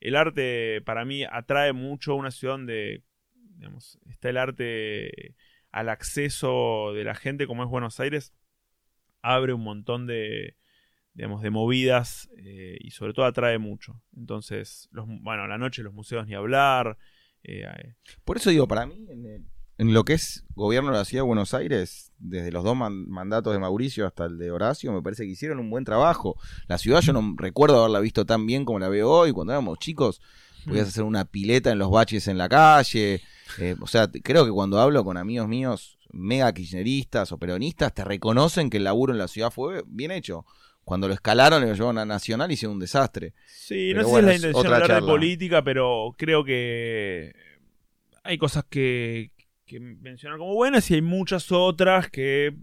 el 0.00 0.16
arte 0.16 0.82
para 0.84 1.04
mí 1.04 1.24
atrae 1.24 1.72
mucho 1.72 2.14
una 2.14 2.30
ciudad 2.30 2.54
donde 2.54 3.02
digamos, 3.56 3.98
está 4.10 4.30
el 4.30 4.36
arte 4.36 5.34
al 5.70 5.88
acceso 5.88 6.92
de 6.92 7.04
la 7.04 7.14
gente 7.14 7.46
como 7.46 7.62
es 7.62 7.70
Buenos 7.70 8.00
Aires. 8.00 8.34
Abre 9.22 9.54
un 9.54 9.62
montón 9.62 10.06
de, 10.06 10.56
digamos, 11.14 11.42
de 11.42 11.50
movidas 11.50 12.28
eh, 12.38 12.76
y 12.80 12.90
sobre 12.90 13.12
todo 13.14 13.24
atrae 13.24 13.58
mucho. 13.58 14.02
Entonces, 14.16 14.88
los, 14.92 15.06
bueno, 15.08 15.44
a 15.44 15.48
la 15.48 15.58
noche 15.58 15.82
los 15.82 15.94
museos 15.94 16.26
ni 16.26 16.34
hablar. 16.34 16.98
eh, 17.42 17.62
eh, 17.64 17.94
Por 18.24 18.36
eso 18.36 18.50
digo, 18.50 18.66
para 18.68 18.86
mí, 18.86 19.06
en, 19.08 19.24
el- 19.26 19.44
en 19.76 19.92
lo 19.92 20.04
que 20.04 20.12
es 20.14 20.44
gobierno 20.54 20.90
de 20.92 20.98
la 20.98 21.04
ciudad 21.04 21.22
de 21.24 21.26
Buenos 21.28 21.52
Aires, 21.52 22.12
desde 22.18 22.52
los 22.52 22.62
dos 22.62 22.76
man- 22.76 23.08
mandatos 23.08 23.52
de 23.52 23.58
Mauricio 23.58 24.06
hasta 24.06 24.24
el 24.26 24.38
de 24.38 24.50
Horacio, 24.52 24.92
me 24.92 25.02
parece 25.02 25.24
que 25.24 25.30
hicieron 25.30 25.58
un 25.58 25.68
buen 25.70 25.84
trabajo. 25.84 26.36
La 26.68 26.78
ciudad 26.78 27.00
yo 27.00 27.12
no 27.12 27.34
recuerdo 27.36 27.78
haberla 27.80 27.98
visto 28.00 28.24
tan 28.24 28.46
bien 28.46 28.64
como 28.64 28.78
la 28.78 28.88
veo 28.88 29.10
hoy. 29.10 29.32
Cuando 29.32 29.52
éramos 29.52 29.78
chicos, 29.80 30.20
podías 30.64 30.88
hacer 30.88 31.02
una 31.02 31.24
pileta 31.24 31.70
en 31.72 31.78
los 31.78 31.90
baches 31.90 32.28
en 32.28 32.38
la 32.38 32.48
calle. 32.48 33.20
Eh, 33.58 33.74
o 33.80 33.86
sea, 33.88 34.08
creo 34.08 34.44
que 34.44 34.50
cuando 34.52 34.78
hablo 34.80 35.04
con 35.04 35.16
amigos 35.16 35.48
míos 35.48 35.98
mega 36.12 36.52
kirchneristas 36.52 37.32
o 37.32 37.38
peronistas, 37.38 37.92
te 37.92 38.04
reconocen 38.04 38.70
que 38.70 38.76
el 38.76 38.84
laburo 38.84 39.12
en 39.12 39.18
la 39.18 39.26
ciudad 39.28 39.50
fue 39.50 39.82
bien 39.86 40.12
hecho. 40.12 40.46
Cuando 40.84 41.08
lo 41.08 41.14
escalaron 41.14 41.62
y 41.62 41.66
lo 41.66 41.74
llevaron 41.74 41.98
a 41.98 42.04
Nacional 42.04 42.52
hicieron 42.52 42.74
un 42.74 42.80
desastre. 42.80 43.34
Sí, 43.46 43.92
no 43.94 44.04
sé 44.04 44.10
si 44.10 44.16
es 44.16 44.24
la 44.24 44.34
intención 44.34 44.62
de 44.62 44.74
hablar 44.74 45.02
de 45.02 45.06
política, 45.06 45.64
pero 45.64 46.14
creo 46.16 46.44
que 46.44 47.34
hay 48.22 48.38
cosas 48.38 48.64
que, 48.68 49.32
que 49.66 49.80
mencionar 49.80 50.38
como 50.38 50.54
buenas 50.54 50.90
y 50.90 50.94
hay 50.94 51.02
muchas 51.02 51.50
otras 51.52 52.10
que 52.10 52.54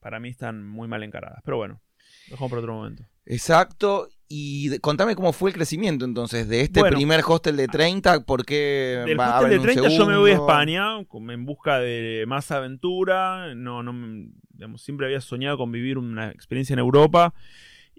para 0.00 0.20
mí 0.20 0.28
están 0.28 0.66
muy 0.66 0.88
mal 0.88 1.02
encaradas. 1.02 1.40
Pero 1.44 1.56
bueno, 1.56 1.80
dejamos 2.28 2.50
para 2.50 2.60
otro 2.60 2.74
momento. 2.74 3.04
Exacto. 3.26 4.08
Y 4.32 4.78
contame 4.78 5.16
cómo 5.16 5.32
fue 5.32 5.50
el 5.50 5.56
crecimiento 5.56 6.04
entonces 6.04 6.48
de 6.48 6.60
este 6.60 6.84
primer 6.84 7.20
hostel 7.26 7.56
de 7.56 7.66
30, 7.66 8.24
¿por 8.24 8.44
qué 8.44 9.02
del 9.04 9.18
hostel 9.18 9.50
de 9.50 9.58
30 9.58 9.88
yo 9.88 10.06
me 10.06 10.16
voy 10.16 10.30
a 10.30 10.34
España 10.34 10.84
en 11.00 11.44
busca 11.44 11.80
de 11.80 12.24
más 12.28 12.52
aventura, 12.52 13.52
no, 13.56 13.82
no, 13.82 14.28
siempre 14.76 15.06
había 15.06 15.20
soñado 15.20 15.58
con 15.58 15.72
vivir 15.72 15.98
una 15.98 16.30
experiencia 16.30 16.74
en 16.74 16.78
Europa 16.78 17.34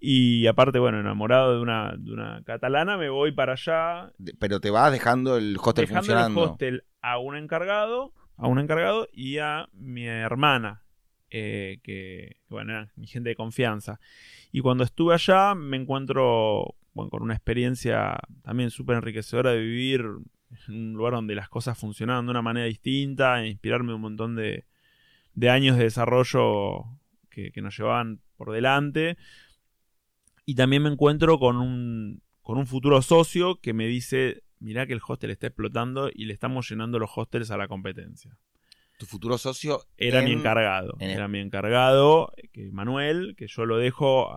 y 0.03 0.47
aparte, 0.47 0.79
bueno, 0.79 0.99
enamorado 0.99 1.53
de 1.53 1.61
una, 1.61 1.93
de 1.95 2.11
una 2.11 2.41
catalana, 2.43 2.97
me 2.97 3.09
voy 3.09 3.31
para 3.31 3.53
allá. 3.53 4.11
Pero 4.39 4.59
te 4.59 4.71
vas 4.71 4.91
dejando 4.91 5.37
el 5.37 5.55
hostel 5.61 5.85
dejando 5.85 6.01
funcionando. 6.01 6.43
el 6.43 6.49
hostel 6.49 6.83
a 7.01 7.19
un 7.19 7.35
encargado, 7.35 8.11
a 8.35 8.47
un 8.47 8.57
encargado 8.57 9.07
y 9.13 9.37
a 9.37 9.69
mi 9.73 10.07
hermana, 10.07 10.83
eh, 11.29 11.79
que, 11.83 12.37
bueno, 12.49 12.71
era 12.71 12.91
mi 12.95 13.05
gente 13.05 13.29
de 13.29 13.35
confianza. 13.35 13.99
Y 14.51 14.61
cuando 14.61 14.83
estuve 14.83 15.13
allá 15.13 15.53
me 15.53 15.77
encuentro 15.77 16.75
con 16.93 17.21
una 17.21 17.35
experiencia 17.35 18.17
también 18.41 18.71
súper 18.71 18.97
enriquecedora 18.97 19.51
de 19.51 19.59
vivir 19.59 20.01
en 20.67 20.73
un 20.73 20.93
lugar 20.93 21.13
donde 21.13 21.35
las 21.35 21.47
cosas 21.47 21.77
funcionaban 21.77 22.25
de 22.25 22.31
una 22.31 22.41
manera 22.41 22.65
distinta, 22.65 23.43
e 23.43 23.49
inspirarme 23.49 23.93
un 23.93 24.01
montón 24.01 24.35
de, 24.35 24.65
años 25.47 25.77
de 25.77 25.83
desarrollo 25.83 26.85
que, 27.29 27.51
nos 27.61 27.77
llevaban 27.77 28.19
por 28.35 28.51
delante. 28.51 29.17
Y 30.51 30.55
también 30.55 30.83
me 30.83 30.89
encuentro 30.89 31.39
con 31.39 31.55
un, 31.55 32.21
con 32.41 32.57
un 32.57 32.67
futuro 32.67 33.01
socio 33.01 33.61
que 33.61 33.71
me 33.71 33.87
dice, 33.87 34.43
mirá 34.59 34.85
que 34.85 34.91
el 34.91 34.99
hostel 35.07 35.31
está 35.31 35.47
explotando 35.47 36.09
y 36.13 36.25
le 36.25 36.33
estamos 36.33 36.69
llenando 36.69 36.99
los 36.99 37.09
hostels 37.15 37.51
a 37.51 37.57
la 37.57 37.69
competencia 37.69 38.37
tu 38.97 39.07
futuro 39.07 39.39
socio 39.39 39.81
era 39.97 40.21
mi 40.21 40.31
encargado. 40.31 40.95
Era 40.99 41.27
mi 41.27 41.39
encargado, 41.39 42.31
que 42.51 42.69
Manuel, 42.71 43.33
que 43.35 43.47
yo 43.47 43.65
lo 43.65 43.77
dejo 43.77 44.31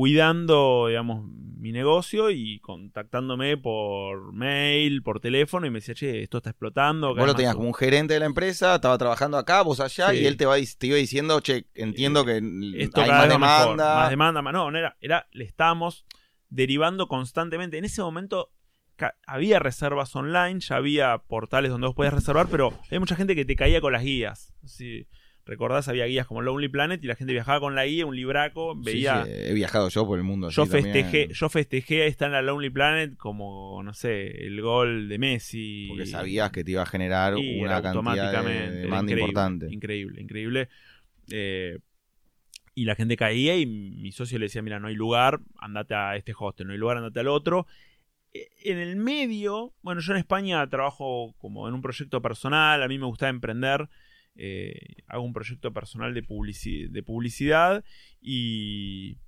cuidando, 0.00 0.86
digamos, 0.88 1.26
mi 1.58 1.72
negocio 1.72 2.30
y 2.30 2.58
contactándome 2.60 3.58
por 3.58 4.32
mail, 4.32 5.02
por 5.02 5.20
teléfono 5.20 5.66
y 5.66 5.70
me 5.70 5.80
decía, 5.80 5.94
che, 5.94 6.22
esto 6.22 6.38
está 6.38 6.48
explotando. 6.48 7.14
Vos 7.14 7.26
lo 7.26 7.34
tenías 7.34 7.54
como 7.54 7.66
un 7.66 7.74
gerente 7.74 8.14
de 8.14 8.20
la 8.20 8.24
empresa, 8.24 8.76
estaba 8.76 8.96
trabajando 8.96 9.36
acá, 9.36 9.60
vos 9.60 9.78
allá, 9.78 10.14
y 10.14 10.24
él 10.24 10.38
te, 10.38 10.46
va, 10.46 10.54
te 10.56 10.86
iba 10.86 10.96
diciendo, 10.96 11.38
che, 11.40 11.66
entiendo 11.74 12.24
que 12.24 12.40
esto 12.78 13.02
hay 13.02 13.10
más 13.10 13.28
demanda. 13.28 13.94
más 13.94 14.08
demanda, 14.08 14.40
no, 14.40 14.70
no 14.70 14.78
era, 14.78 14.96
era, 15.02 15.28
le 15.32 15.44
estábamos 15.44 16.06
derivando 16.48 17.06
constantemente. 17.06 17.76
En 17.76 17.84
ese 17.84 18.00
momento 18.00 18.54
había 19.26 19.58
reservas 19.58 20.16
online, 20.16 20.60
ya 20.60 20.76
había 20.76 21.18
portales 21.18 21.70
donde 21.70 21.88
vos 21.88 21.94
podías 21.94 22.14
reservar, 22.14 22.48
pero 22.50 22.72
hay 22.90 22.98
mucha 22.98 23.16
gente 23.16 23.34
que 23.34 23.44
te 23.44 23.54
caía 23.54 23.82
con 23.82 23.92
las 23.92 24.02
guías. 24.02 24.54
Si 24.64 25.06
recordás, 25.50 25.88
había 25.88 26.06
guías 26.06 26.26
como 26.26 26.42
Lonely 26.42 26.68
Planet 26.68 27.02
y 27.02 27.08
la 27.08 27.16
gente 27.16 27.32
viajaba 27.32 27.58
con 27.58 27.74
la 27.74 27.84
guía, 27.84 28.06
un 28.06 28.14
libraco, 28.14 28.76
veía... 28.76 29.24
he 29.26 29.52
viajado 29.52 29.88
yo 29.88 30.06
por 30.06 30.16
el 30.16 30.24
mundo. 30.24 30.48
Yo 30.48 30.64
festejé, 30.64 31.28
yo 31.32 31.48
festejé 31.48 32.06
estar 32.06 32.26
en 32.26 32.32
la 32.32 32.42
Lonely 32.42 32.70
Planet 32.70 33.16
como, 33.16 33.82
no 33.82 33.92
sé, 33.92 34.46
el 34.46 34.60
gol 34.62 35.08
de 35.08 35.18
Messi. 35.18 35.86
Porque 35.88 36.06
sabías 36.06 36.52
que 36.52 36.62
te 36.62 36.70
iba 36.70 36.82
a 36.82 36.86
generar 36.86 37.34
una 37.34 37.82
cantidad 37.82 38.44
de 38.44 38.70
demanda 38.70 39.12
importante. 39.12 39.66
Increíble, 39.70 40.22
increíble. 40.22 40.68
Eh, 41.32 41.78
y 42.76 42.84
la 42.84 42.94
gente 42.94 43.16
caía 43.16 43.56
y 43.56 43.66
mi 43.66 44.12
socio 44.12 44.38
le 44.38 44.46
decía, 44.46 44.62
mira, 44.62 44.78
no 44.78 44.86
hay 44.86 44.94
lugar, 44.94 45.40
andate 45.58 45.94
a 45.94 46.14
este 46.14 46.32
hostel, 46.38 46.68
no 46.68 46.72
hay 46.72 46.78
lugar, 46.78 46.96
andate 46.96 47.18
al 47.18 47.28
otro. 47.28 47.66
E, 48.32 48.48
en 48.62 48.78
el 48.78 48.94
medio, 48.94 49.74
bueno, 49.82 50.00
yo 50.00 50.12
en 50.12 50.18
España 50.18 50.64
trabajo 50.68 51.34
como 51.38 51.66
en 51.66 51.74
un 51.74 51.82
proyecto 51.82 52.22
personal, 52.22 52.84
a 52.84 52.88
mí 52.88 52.98
me 52.98 53.06
gusta 53.06 53.28
emprender, 53.28 53.88
eh, 54.42 55.02
hago 55.06 55.22
un 55.22 55.32
proyecto 55.32 55.72
personal 55.72 56.14
de, 56.14 56.22
de 56.22 57.02
publicidad 57.02 57.84
y 58.22 59.18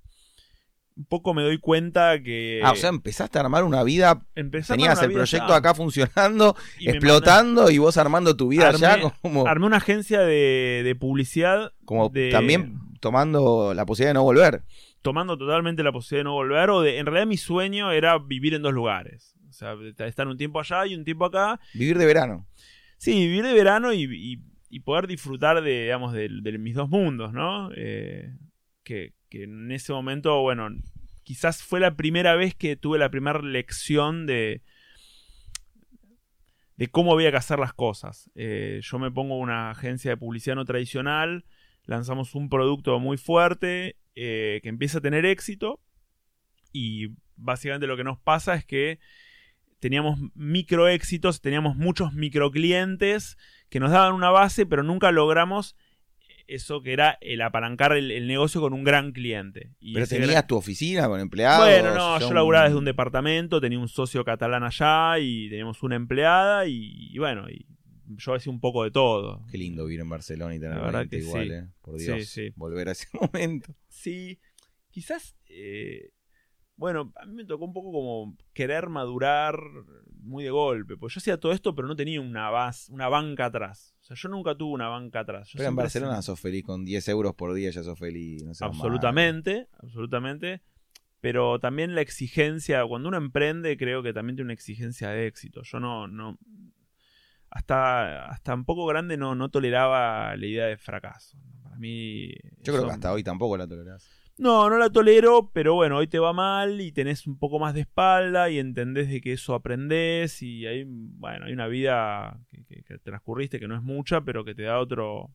un 0.95 1.05
poco 1.05 1.33
me 1.33 1.43
doy 1.43 1.59
cuenta 1.59 2.21
que... 2.21 2.61
Ah, 2.63 2.71
o 2.71 2.75
sea, 2.75 2.89
empezaste 2.89 3.37
a 3.37 3.41
armar 3.41 3.63
una 3.63 3.83
vida, 3.83 4.25
tenías 4.67 5.01
el 5.03 5.11
proyecto 5.11 5.53
acá 5.53 5.73
funcionando, 5.75 6.55
explotando 6.79 7.69
y 7.69 7.77
vos 7.77 7.97
armando 7.97 8.35
tu 8.35 8.47
vida 8.47 8.69
allá 8.69 8.99
como... 9.21 9.45
Armé 9.47 9.67
una 9.67 9.77
agencia 9.77 10.21
de, 10.21 10.97
publicidad. 10.99 11.73
Como 11.85 12.11
también 12.31 12.79
tomando 12.99 13.73
la 13.73 13.85
posibilidad 13.85 14.11
de 14.11 14.15
no 14.15 14.23
volver 14.23 14.63
tomando 15.03 15.37
totalmente 15.37 15.83
la 15.83 15.91
posibilidad 15.91 16.21
de 16.21 16.23
no 16.23 16.33
volver, 16.33 16.69
o 16.69 16.81
de, 16.81 16.97
en 16.97 17.05
realidad 17.05 17.27
mi 17.27 17.35
sueño 17.35 17.91
era 17.91 18.17
vivir 18.17 18.53
en 18.53 18.61
dos 18.61 18.73
lugares. 18.73 19.35
O 19.49 19.51
sea, 19.51 19.75
estar 20.07 20.27
un 20.27 20.37
tiempo 20.37 20.59
allá 20.59 20.87
y 20.87 20.95
un 20.95 21.03
tiempo 21.03 21.25
acá. 21.25 21.59
Vivir 21.73 21.97
de 21.97 22.05
verano. 22.05 22.47
Sí, 22.97 23.11
vivir 23.11 23.43
de 23.43 23.53
verano 23.53 23.93
y, 23.93 24.41
poder 24.81 25.07
disfrutar 25.07 25.61
de, 25.61 25.83
digamos, 25.83 26.13
de, 26.13 26.29
mis 26.59 26.75
dos 26.75 26.89
mundos, 26.89 27.33
¿no? 27.33 27.69
Eh, 27.75 28.33
que, 28.83 29.13
en 29.31 29.71
ese 29.71 29.93
momento, 29.93 30.41
bueno, 30.41 30.69
quizás 31.23 31.63
fue 31.63 31.79
la 31.79 31.95
primera 31.95 32.35
vez 32.35 32.55
que 32.55 32.75
tuve 32.75 32.99
la 32.99 33.09
primera 33.09 33.41
lección 33.41 34.25
de, 34.25 34.61
de 36.77 36.87
cómo 36.87 37.13
había 37.13 37.31
que 37.31 37.37
hacer 37.37 37.59
las 37.59 37.73
cosas. 37.73 38.29
Eh, 38.35 38.79
yo 38.83 38.99
me 38.99 39.11
pongo 39.11 39.37
una 39.37 39.71
agencia 39.71 40.11
de 40.11 40.17
publicidad 40.17 40.55
no 40.55 40.65
tradicional, 40.65 41.45
lanzamos 41.85 42.35
un 42.35 42.49
producto 42.49 42.99
muy 42.99 43.17
fuerte 43.17 43.97
eh, 44.15 44.59
que 44.61 44.69
empieza 44.69 44.99
a 44.99 45.01
tener 45.01 45.25
éxito 45.25 45.79
y 46.71 47.09
básicamente 47.35 47.87
lo 47.87 47.97
que 47.97 48.03
nos 48.03 48.19
pasa 48.19 48.55
es 48.55 48.65
que 48.65 48.99
teníamos 49.83 50.17
micro 50.33 50.87
éxitos, 50.87 51.41
teníamos 51.41 51.75
muchos 51.75 52.13
micro 52.13 52.51
clientes 52.51 53.37
que 53.67 53.81
nos 53.81 53.91
daban 53.91 54.13
una 54.13 54.29
base, 54.29 54.65
pero 54.65 54.81
nunca 54.81 55.11
logramos 55.11 55.75
eso 56.47 56.81
que 56.81 56.93
era 56.93 57.17
el 57.19 57.41
apalancar 57.41 57.91
el, 57.91 58.25
negocio 58.25 58.61
con 58.61 58.71
un 58.71 58.85
gran 58.85 59.11
cliente. 59.11 59.71
¿Pero 59.81 60.07
tenías 60.07 60.47
tu 60.47 60.55
oficina 60.55 61.09
con 61.09 61.19
empleados? 61.19 61.67
Bueno, 61.67 61.93
no, 61.93 62.17
yo 62.17 62.33
laburaba 62.33 62.63
desde 62.63 62.77
un 62.77 62.85
departamento, 62.85 63.59
tenía 63.59 63.77
un 63.77 63.89
socio 63.89 64.23
catalán 64.23 64.63
allá 64.63 65.19
y 65.19 65.49
teníamos 65.49 65.83
una 65.83 65.97
empleada 65.97 66.65
y, 66.65 67.17
bueno, 67.17 67.49
y 67.49 67.65
yo 68.05 68.35
hacía 68.35 68.53
un 68.53 68.61
poco 68.61 68.85
de 68.85 68.91
todo. 68.91 69.45
Qué 69.51 69.57
lindo 69.57 69.83
vivir 69.83 69.99
en 69.99 70.09
Barcelona 70.09 70.55
y 70.55 70.61
tener 70.61 70.77
la 70.77 70.83
verdad 70.83 71.09
que 71.09 71.17
igual, 71.17 71.51
eh, 71.51 71.67
por 71.81 71.97
Dios, 71.97 72.39
volver 72.55 72.87
a 72.87 72.93
ese 72.93 73.07
momento. 73.19 73.75
Sí, 73.89 74.39
quizás, 74.91 75.35
eh, 75.49 76.11
bueno, 76.83 77.13
a 77.15 77.25
mí 77.25 77.31
me 77.31 77.45
tocó 77.45 77.63
un 77.63 77.71
poco 77.71 77.93
como 77.93 78.35
querer 78.51 78.89
madurar 78.89 79.57
muy 80.19 80.43
de 80.43 80.49
golpe, 80.49 80.97
pues 80.97 81.13
yo 81.13 81.19
hacía 81.19 81.39
todo 81.39 81.53
esto 81.53 81.73
pero 81.73 81.87
no 81.87 81.95
tenía 81.95 82.19
una 82.19 82.49
base, 82.49 82.91
una 82.91 83.07
banca 83.07 83.45
atrás. 83.45 83.95
O 84.01 84.03
sea, 84.03 84.17
yo 84.17 84.27
nunca 84.27 84.57
tuve 84.57 84.73
una 84.73 84.89
banca 84.89 85.21
atrás. 85.21 85.49
pero 85.53 85.69
en 85.69 85.77
Barcelona 85.77 86.21
sos 86.21 86.41
feliz, 86.41 86.65
con 86.65 86.83
10 86.83 87.07
euros 87.07 87.35
por 87.35 87.53
día 87.53 87.69
ya 87.69 87.83
sos 87.83 87.97
feliz. 87.97 88.43
absolutamente, 88.59 89.69
absolutamente. 89.79 90.61
Pero 91.21 91.57
también 91.57 91.95
la 91.95 92.01
exigencia, 92.01 92.85
cuando 92.85 93.07
uno 93.07 93.15
emprende, 93.15 93.77
creo 93.77 94.03
que 94.03 94.11
también 94.11 94.35
tiene 94.35 94.47
una 94.47 94.53
exigencia 94.53 95.07
de 95.07 95.27
éxito. 95.27 95.61
Yo 95.63 95.79
no, 95.79 96.09
no, 96.09 96.37
hasta, 97.49 98.25
hasta 98.25 98.53
un 98.55 98.65
poco 98.65 98.85
grande 98.85 99.15
no, 99.15 99.35
no 99.35 99.47
toleraba 99.47 100.35
la 100.35 100.45
idea 100.45 100.65
de 100.65 100.75
fracaso. 100.75 101.37
Para 101.63 101.77
mí. 101.77 102.33
Yo 102.61 102.73
creo 102.73 102.87
que 102.87 102.91
hasta 102.91 103.13
hoy 103.13 103.23
tampoco 103.23 103.55
la 103.55 103.69
tolerás. 103.69 104.22
No, 104.37 104.67
no 104.67 104.77
la 104.79 104.89
tolero, 104.89 105.51
pero 105.53 105.75
bueno, 105.75 105.97
hoy 105.97 106.07
te 106.07 106.17
va 106.17 106.33
mal 106.33 106.81
y 106.81 106.91
tenés 106.91 107.27
un 107.27 107.37
poco 107.37 107.59
más 107.59 107.75
de 107.75 107.81
espalda 107.81 108.49
y 108.49 108.57
entendés 108.57 109.07
de 109.09 109.21
que 109.21 109.33
eso 109.33 109.53
aprendés 109.53 110.41
y 110.41 110.65
hay, 110.65 110.85
bueno, 110.87 111.45
hay 111.45 111.53
una 111.53 111.67
vida 111.67 112.39
que, 112.67 112.97
transcurriste 112.97 113.59
que 113.59 113.67
no 113.67 113.75
es 113.75 113.83
mucha, 113.83 114.21
pero 114.21 114.43
que 114.43 114.55
te 114.55 114.63
da 114.63 114.79
otro, 114.79 115.29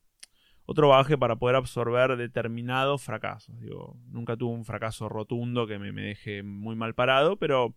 otro 0.64 0.88
bagaje 0.88 1.16
para 1.16 1.36
poder 1.36 1.54
absorber 1.54 2.16
determinados 2.16 3.00
fracasos. 3.00 3.60
Digo, 3.60 3.96
nunca 4.08 4.36
tuve 4.36 4.54
un 4.54 4.64
fracaso 4.64 5.08
rotundo 5.08 5.68
que 5.68 5.78
me, 5.78 5.92
me 5.92 6.02
deje 6.02 6.42
muy 6.42 6.74
mal 6.74 6.94
parado, 6.94 7.38
pero 7.38 7.76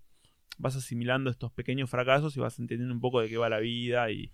vas 0.58 0.76
asimilando 0.76 1.30
estos 1.30 1.52
pequeños 1.52 1.90
fracasos 1.90 2.36
y 2.36 2.40
vas 2.40 2.58
entendiendo 2.58 2.96
un 2.96 3.02
poco 3.02 3.22
de 3.22 3.30
qué 3.30 3.38
va 3.38 3.48
la 3.48 3.60
vida 3.60 4.10
y, 4.10 4.32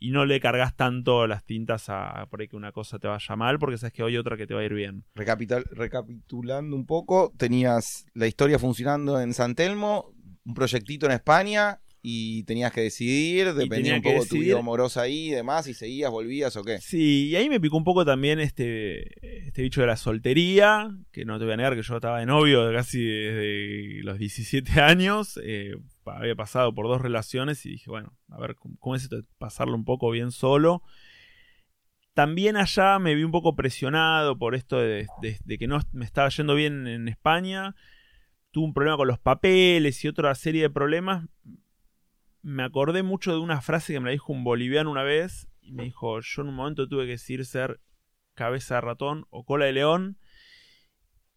y 0.00 0.10
no 0.10 0.24
le 0.24 0.40
cargas 0.40 0.74
tanto 0.74 1.26
las 1.26 1.44
tintas 1.44 1.84
a 1.88 2.26
por 2.30 2.40
ahí 2.40 2.48
que 2.48 2.56
una 2.56 2.72
cosa 2.72 2.98
te 2.98 3.06
vaya 3.06 3.36
mal 3.36 3.58
porque 3.58 3.76
sabes 3.76 3.92
que 3.92 4.02
hay 4.02 4.16
otra 4.16 4.36
que 4.36 4.46
te 4.46 4.54
va 4.54 4.60
a 4.60 4.64
ir 4.64 4.74
bien. 4.74 5.04
recapitulando 5.14 6.74
un 6.74 6.86
poco, 6.86 7.32
tenías 7.36 8.06
la 8.14 8.26
historia 8.26 8.58
funcionando 8.58 9.20
en 9.20 9.34
San 9.34 9.54
Telmo, 9.54 10.12
un 10.44 10.54
proyectito 10.54 11.04
en 11.04 11.12
España 11.12 11.80
y 12.02 12.44
tenías 12.44 12.72
que 12.72 12.80
decidir, 12.80 13.52
dependía 13.52 13.96
un 13.96 14.02
poco 14.02 14.22
de 14.22 14.26
tu 14.26 14.38
vida 14.38 14.58
amorosa 14.58 15.02
ahí 15.02 15.28
y 15.28 15.30
demás, 15.32 15.66
y 15.66 15.74
seguías, 15.74 16.10
volvías 16.10 16.56
o 16.56 16.64
qué. 16.64 16.78
Sí, 16.78 17.28
y 17.28 17.36
ahí 17.36 17.50
me 17.50 17.60
picó 17.60 17.76
un 17.76 17.84
poco 17.84 18.06
también 18.06 18.40
este, 18.40 19.46
este 19.46 19.60
bicho 19.60 19.82
de 19.82 19.86
la 19.86 19.96
soltería, 19.96 20.88
que 21.12 21.26
no 21.26 21.38
te 21.38 21.44
voy 21.44 21.54
a 21.54 21.56
negar 21.58 21.76
que 21.76 21.82
yo 21.82 21.94
estaba 21.96 22.20
de 22.20 22.26
novio 22.26 22.72
casi 22.72 23.04
desde 23.04 24.02
los 24.02 24.18
17 24.18 24.80
años. 24.80 25.38
Eh, 25.44 25.74
había 26.06 26.34
pasado 26.34 26.74
por 26.74 26.86
dos 26.86 27.00
relaciones 27.00 27.64
y 27.66 27.70
dije, 27.70 27.90
bueno, 27.90 28.16
a 28.28 28.38
ver, 28.38 28.56
¿cómo 28.78 28.96
es 28.96 29.04
esto 29.04 29.16
de 29.16 29.24
pasarlo 29.38 29.74
un 29.74 29.84
poco 29.84 30.10
bien 30.10 30.30
solo? 30.30 30.82
También 32.14 32.56
allá 32.56 32.98
me 32.98 33.14
vi 33.14 33.22
un 33.22 33.30
poco 33.30 33.54
presionado 33.54 34.36
por 34.36 34.54
esto 34.54 34.78
de, 34.78 35.06
que 35.58 35.66
no 35.66 35.80
me 35.92 36.04
estaba 36.04 36.28
yendo 36.28 36.54
bien 36.54 36.86
en 36.86 37.08
España. 37.08 37.76
Tuve 38.50 38.64
un 38.66 38.74
problema 38.74 38.96
con 38.96 39.08
los 39.08 39.18
papeles 39.18 40.04
y 40.04 40.08
otra 40.08 40.34
serie 40.34 40.62
de 40.62 40.70
problemas. 40.70 41.28
Me 42.42 42.62
acordé 42.62 43.02
mucho 43.02 43.32
de 43.32 43.38
una 43.38 43.60
frase 43.60 43.92
que 43.92 44.00
me 44.00 44.06
la 44.06 44.12
dijo 44.12 44.32
un 44.32 44.44
boliviano 44.44 44.90
una 44.90 45.04
vez. 45.04 45.48
Y 45.60 45.72
me 45.72 45.84
dijo, 45.84 46.20
yo 46.20 46.42
en 46.42 46.48
un 46.48 46.56
momento 46.56 46.88
tuve 46.88 47.04
que 47.04 47.12
decir 47.12 47.44
ser 47.46 47.80
cabeza 48.34 48.76
de 48.76 48.80
ratón 48.80 49.26
o 49.30 49.44
cola 49.44 49.66
de 49.66 49.72
león. 49.72 50.18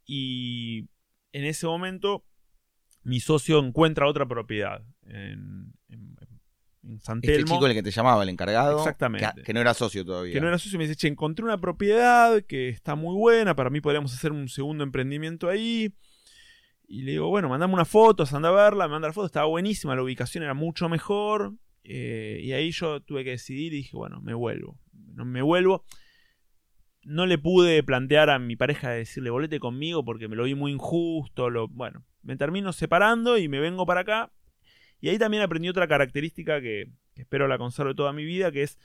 Y 0.05 0.89
en 1.33 1.45
ese 1.45 1.67
momento 1.67 2.25
mi 3.03 3.19
socio 3.19 3.59
encuentra 3.59 4.07
otra 4.07 4.25
propiedad 4.27 4.81
en, 5.05 5.73
en, 5.89 6.15
en 6.83 6.99
San 6.99 7.19
Este 7.21 7.43
chico 7.43 7.65
el 7.65 7.73
que 7.73 7.83
te 7.83 7.91
llamaba, 7.91 8.23
el 8.23 8.29
encargado. 8.29 8.77
Exactamente. 8.79 9.43
Que, 9.43 9.53
no 9.53 9.61
era 9.61 9.73
socio 9.73 10.05
todavía. 10.05 10.33
Que 10.33 10.41
no 10.41 10.47
era 10.47 10.57
socio. 10.57 10.77
Me 10.77 10.85
dice, 10.85 10.95
che, 10.95 11.07
encontré 11.07 11.45
una 11.45 11.59
propiedad 11.59 12.41
que 12.43 12.69
está 12.69 12.95
muy 12.95 13.15
buena. 13.15 13.55
Para 13.55 13.69
mí 13.69 13.81
podríamos 13.81 14.13
hacer 14.13 14.31
un 14.31 14.49
segundo 14.49 14.83
emprendimiento 14.83 15.49
ahí. 15.49 15.93
Y 16.85 17.03
le 17.03 17.11
digo, 17.11 17.29
bueno, 17.29 17.49
mandame 17.49 17.73
una 17.73 17.85
foto, 17.85 18.25
anda 18.31 18.49
a 18.49 18.51
verla. 18.51 18.87
Me 18.87 18.93
manda 18.93 19.07
la 19.07 19.13
foto, 19.13 19.27
estaba 19.27 19.47
buenísima. 19.47 19.95
La 19.95 20.03
ubicación 20.03 20.43
era 20.43 20.53
mucho 20.53 20.89
mejor. 20.89 21.53
Eh, 21.85 22.39
y 22.43 22.51
ahí 22.53 22.71
yo 22.71 23.01
tuve 23.01 23.23
que 23.23 23.31
decidir 23.31 23.73
y 23.73 23.77
dije, 23.77 23.95
bueno, 23.95 24.21
me 24.21 24.33
vuelvo. 24.33 24.77
No 25.13 25.25
me 25.25 25.41
vuelvo. 25.41 25.85
No 27.03 27.25
le 27.25 27.37
pude 27.37 27.83
plantear 27.83 28.29
a 28.29 28.39
mi 28.39 28.55
pareja 28.55 28.89
de 28.89 28.99
decirle, 28.99 29.29
volete 29.29 29.59
conmigo 29.59 30.05
porque 30.05 30.27
me 30.27 30.35
lo 30.35 30.43
vi 30.43 30.55
muy 30.55 30.71
injusto. 30.71 31.49
Lo, 31.49 31.67
bueno, 31.67 32.05
me 32.21 32.37
termino 32.37 32.73
separando 32.73 33.37
y 33.37 33.47
me 33.47 33.59
vengo 33.59 33.85
para 33.85 34.01
acá. 34.01 34.31
Y 35.01 35.09
ahí 35.09 35.17
también 35.17 35.43
aprendí 35.43 35.67
otra 35.67 35.87
característica 35.87 36.61
que, 36.61 36.89
espero 37.15 37.47
la 37.47 37.57
conserve 37.57 37.93
toda 37.93 38.13
mi 38.13 38.25
vida, 38.25 38.51
que 38.51 38.63
es 38.63 38.79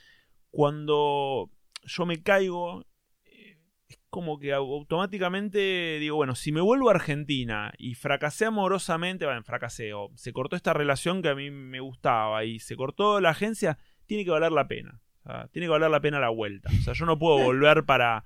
cuando 0.51 1.49
yo 1.83 2.05
me 2.05 2.21
caigo, 2.21 2.85
eh, 3.25 3.57
es 3.87 3.99
como 4.09 4.39
que 4.39 4.53
automáticamente 4.53 5.97
digo, 5.99 6.17
bueno, 6.17 6.35
si 6.35 6.51
me 6.51 6.61
vuelvo 6.61 6.89
a 6.89 6.93
Argentina 6.93 7.71
y 7.77 7.95
fracasé 7.95 8.45
amorosamente, 8.45 9.25
bueno, 9.25 9.43
fracasé, 9.43 9.93
o 9.93 10.11
se 10.15 10.33
cortó 10.33 10.55
esta 10.55 10.73
relación 10.73 11.21
que 11.21 11.29
a 11.29 11.35
mí 11.35 11.51
me 11.51 11.79
gustaba 11.79 12.43
y 12.43 12.59
se 12.59 12.75
cortó 12.75 13.21
la 13.21 13.29
agencia, 13.29 13.77
tiene 14.05 14.25
que 14.25 14.31
valer 14.31 14.51
la 14.51 14.67
pena. 14.67 15.01
Tiene 15.51 15.67
que 15.67 15.71
valer 15.71 15.91
la 15.91 16.01
pena 16.01 16.19
la 16.19 16.29
vuelta. 16.29 16.69
O 16.79 16.83
sea, 16.83 16.93
yo 16.93 17.05
no 17.05 17.19
puedo 17.19 17.37
volver 17.43 17.85
para 17.85 18.23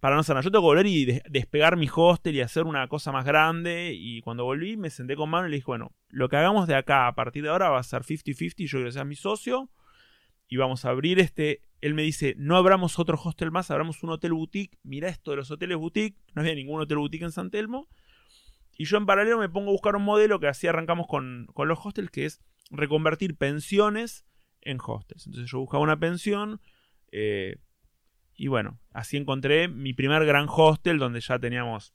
para 0.00 0.16
no 0.16 0.22
nada. 0.22 0.40
Yo 0.40 0.50
tengo 0.50 0.62
que 0.62 0.66
volver 0.66 0.86
y 0.86 1.20
despegar 1.28 1.76
mi 1.76 1.88
hostel 1.94 2.34
y 2.34 2.40
hacer 2.40 2.64
una 2.64 2.88
cosa 2.88 3.12
más 3.12 3.24
grande. 3.24 3.92
Y 3.94 4.22
cuando 4.22 4.44
volví 4.44 4.76
me 4.76 4.90
senté 4.90 5.14
con 5.14 5.28
mano 5.28 5.46
y 5.46 5.50
le 5.50 5.56
dije, 5.56 5.66
bueno, 5.66 5.92
lo 6.08 6.28
que 6.28 6.36
hagamos 6.36 6.66
de 6.66 6.74
acá 6.74 7.06
a 7.06 7.14
partir 7.14 7.42
de 7.42 7.50
ahora 7.50 7.68
va 7.68 7.78
a 7.78 7.82
ser 7.82 8.02
50-50. 8.02 8.66
Yo 8.66 8.78
quiero 8.78 8.86
que 8.86 8.92
seas 8.92 9.06
mi 9.06 9.14
socio. 9.14 9.70
Y 10.48 10.56
vamos 10.56 10.84
a 10.84 10.90
abrir 10.90 11.20
este. 11.20 11.62
Él 11.80 11.94
me 11.94 12.02
dice, 12.02 12.34
no 12.36 12.56
abramos 12.56 12.98
otro 12.98 13.18
hostel 13.22 13.50
más, 13.50 13.70
abramos 13.70 14.02
un 14.02 14.10
hotel 14.10 14.32
boutique. 14.32 14.78
Mira 14.82 15.08
esto 15.08 15.30
de 15.30 15.36
los 15.36 15.50
hoteles 15.50 15.76
boutique. 15.76 16.18
No 16.34 16.42
había 16.42 16.54
ningún 16.54 16.80
hotel 16.80 16.98
boutique 16.98 17.22
en 17.22 17.32
San 17.32 17.50
Telmo. 17.50 17.88
Y 18.76 18.86
yo 18.86 18.96
en 18.96 19.04
paralelo 19.04 19.38
me 19.38 19.50
pongo 19.50 19.68
a 19.68 19.72
buscar 19.72 19.96
un 19.96 20.02
modelo 20.02 20.40
que 20.40 20.48
así 20.48 20.66
arrancamos 20.66 21.06
con, 21.06 21.46
los 21.54 21.78
hostels, 21.84 22.10
que 22.10 22.24
es 22.24 22.40
reconvertir 22.70 23.36
pensiones 23.36 24.24
en 24.62 24.78
hostels. 24.84 25.26
Entonces 25.26 25.50
yo 25.50 25.58
buscaba 25.58 25.82
una 25.82 25.98
pensión. 25.98 26.60
Eh, 27.12 27.56
y 28.34 28.48
bueno, 28.48 28.78
así 28.92 29.16
encontré 29.16 29.68
mi 29.68 29.92
primer 29.92 30.24
gran 30.24 30.46
hostel 30.48 30.98
donde 30.98 31.20
ya 31.20 31.38
teníamos, 31.38 31.94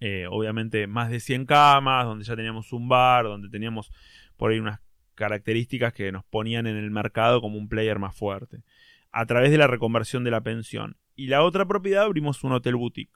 eh, 0.00 0.26
obviamente, 0.30 0.86
más 0.86 1.10
de 1.10 1.20
100 1.20 1.46
camas, 1.46 2.04
donde 2.04 2.24
ya 2.24 2.36
teníamos 2.36 2.72
un 2.72 2.88
bar, 2.88 3.24
donde 3.24 3.48
teníamos 3.48 3.90
por 4.36 4.50
ahí 4.50 4.58
unas 4.58 4.80
características 5.14 5.92
que 5.92 6.12
nos 6.12 6.24
ponían 6.24 6.66
en 6.66 6.76
el 6.76 6.90
mercado 6.90 7.40
como 7.40 7.58
un 7.58 7.68
player 7.68 7.98
más 7.98 8.14
fuerte, 8.14 8.62
a 9.10 9.26
través 9.26 9.50
de 9.50 9.58
la 9.58 9.66
reconversión 9.66 10.22
de 10.24 10.30
la 10.30 10.42
pensión. 10.42 10.98
Y 11.16 11.28
la 11.28 11.42
otra 11.42 11.66
propiedad 11.66 12.04
abrimos 12.04 12.44
un 12.44 12.52
hotel 12.52 12.76
boutique. 12.76 13.12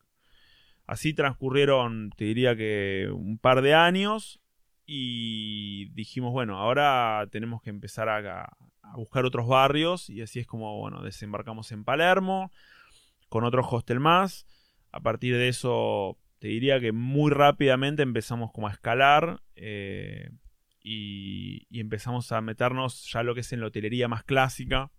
Así 0.87 1.15
transcurrieron, 1.15 2.11
te 2.17 2.25
diría 2.25 2.57
que 2.57 3.11
un 3.13 3.39
par 3.39 3.63
de 3.63 3.75
años 3.75 4.40
y 4.93 5.85
dijimos, 5.91 6.33
bueno, 6.33 6.59
ahora 6.59 7.25
tenemos 7.31 7.63
que 7.63 7.71
empezar 7.71 8.09
a, 8.09 8.57
buscar 8.97 9.25
otros 9.25 9.47
barrios 9.47 10.11
y 10.11 10.21
así 10.21 10.41
es 10.41 10.49
como, 10.49 10.81
bueno, 10.81 11.01
desembarcamos 11.01 11.71
en 11.71 11.85
Palermo 11.85 12.51
con 13.29 13.45
otro 13.45 13.65
hostel 13.65 14.01
más. 14.01 14.49
A 14.91 14.99
partir 14.99 15.37
de 15.37 15.47
eso, 15.47 16.19
te 16.41 16.49
diría 16.49 16.81
que 16.81 16.91
muy 16.91 17.31
rápidamente 17.31 18.03
empezamos 18.03 18.51
como 18.51 18.67
a 18.67 18.73
escalar 18.73 19.41
eh, 19.55 20.31
y, 20.83 21.69
empezamos 21.71 22.33
a 22.33 22.41
meternos 22.41 23.09
ya 23.13 23.23
lo 23.23 23.37
que 23.37 23.43
es 23.43 23.53
en 23.53 23.61
la 23.61 23.67
hotelería 23.67 24.09
más 24.09 24.25
clásica, 24.25 24.91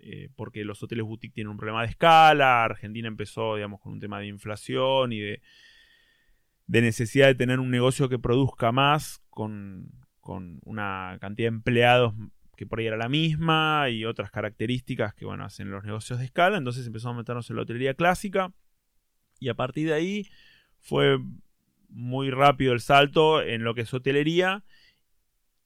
eh, 0.00 0.30
porque 0.34 0.64
los 0.64 0.82
hoteles 0.82 1.04
boutique 1.04 1.34
tienen 1.34 1.52
un 1.52 1.58
problema 1.58 1.82
de 1.82 1.90
escala, 1.90 2.64
Argentina 2.64 3.06
empezó, 3.06 3.54
digamos, 3.54 3.80
con 3.80 3.92
un 3.92 4.00
tema 4.00 4.18
de 4.18 4.26
inflación 4.26 5.12
y 5.12 5.20
de, 5.20 5.42
de 6.68 6.82
necesidad 6.82 7.26
de 7.26 7.34
tener 7.34 7.58
un 7.58 7.70
negocio 7.70 8.08
que 8.08 8.18
produzca 8.18 8.70
más 8.72 9.20
con, 9.30 9.90
con 10.20 10.60
una 10.64 11.16
cantidad 11.20 11.50
de 11.50 11.56
empleados 11.56 12.14
que 12.56 12.66
por 12.66 12.78
ahí 12.78 12.86
era 12.86 12.96
la 12.96 13.08
misma 13.08 13.88
y 13.88 14.04
otras 14.04 14.30
características 14.30 15.14
que 15.14 15.24
bueno, 15.24 15.44
hacen 15.44 15.70
los 15.70 15.84
negocios 15.84 16.18
de 16.18 16.26
escala. 16.26 16.58
Entonces 16.58 16.86
empezamos 16.86 17.14
a 17.14 17.18
meternos 17.18 17.48
en 17.48 17.56
la 17.56 17.62
hotelería 17.62 17.94
clásica 17.94 18.52
y 19.40 19.48
a 19.48 19.54
partir 19.54 19.88
de 19.88 19.94
ahí 19.94 20.28
fue 20.78 21.18
muy 21.88 22.30
rápido 22.30 22.72
el 22.72 22.80
salto 22.80 23.42
en 23.42 23.64
lo 23.64 23.74
que 23.74 23.82
es 23.82 23.94
hotelería 23.94 24.64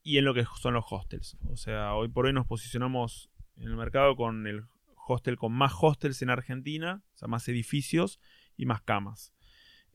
y 0.03 0.19
en 0.19 0.25
lo 0.25 0.35
que 0.35 0.45
son 0.61 0.75
los 0.75 0.85
hostels. 0.89 1.37
O 1.49 1.57
sea, 1.57 1.95
hoy 1.95 2.09
por 2.09 2.27
hoy 2.27 2.33
nos 2.33 2.47
posicionamos 2.47 3.31
en 3.57 3.65
el 3.65 3.77
mercado 3.77 4.15
con 4.15 4.47
el 4.47 4.65
hostel 5.09 5.37
con 5.37 5.53
más 5.53 5.73
hostels 5.81 6.23
en 6.23 6.31
Argentina, 6.31 7.03
o 7.15 7.19
sea, 7.19 7.27
más 7.27 7.49
edificios 7.49 8.21
y 8.57 8.67
más 8.67 8.83
camas. 8.83 9.33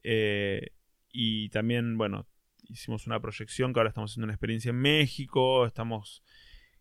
Eh, 0.02 0.72
y 1.12 1.48
también, 1.50 1.96
bueno, 1.98 2.26
hicimos 2.68 3.06
una 3.06 3.20
proyección 3.20 3.72
que 3.72 3.80
ahora 3.80 3.88
estamos 3.88 4.12
haciendo 4.12 4.24
una 4.24 4.34
experiencia 4.34 4.70
en 4.70 4.76
México, 4.76 5.66
estamos 5.66 6.22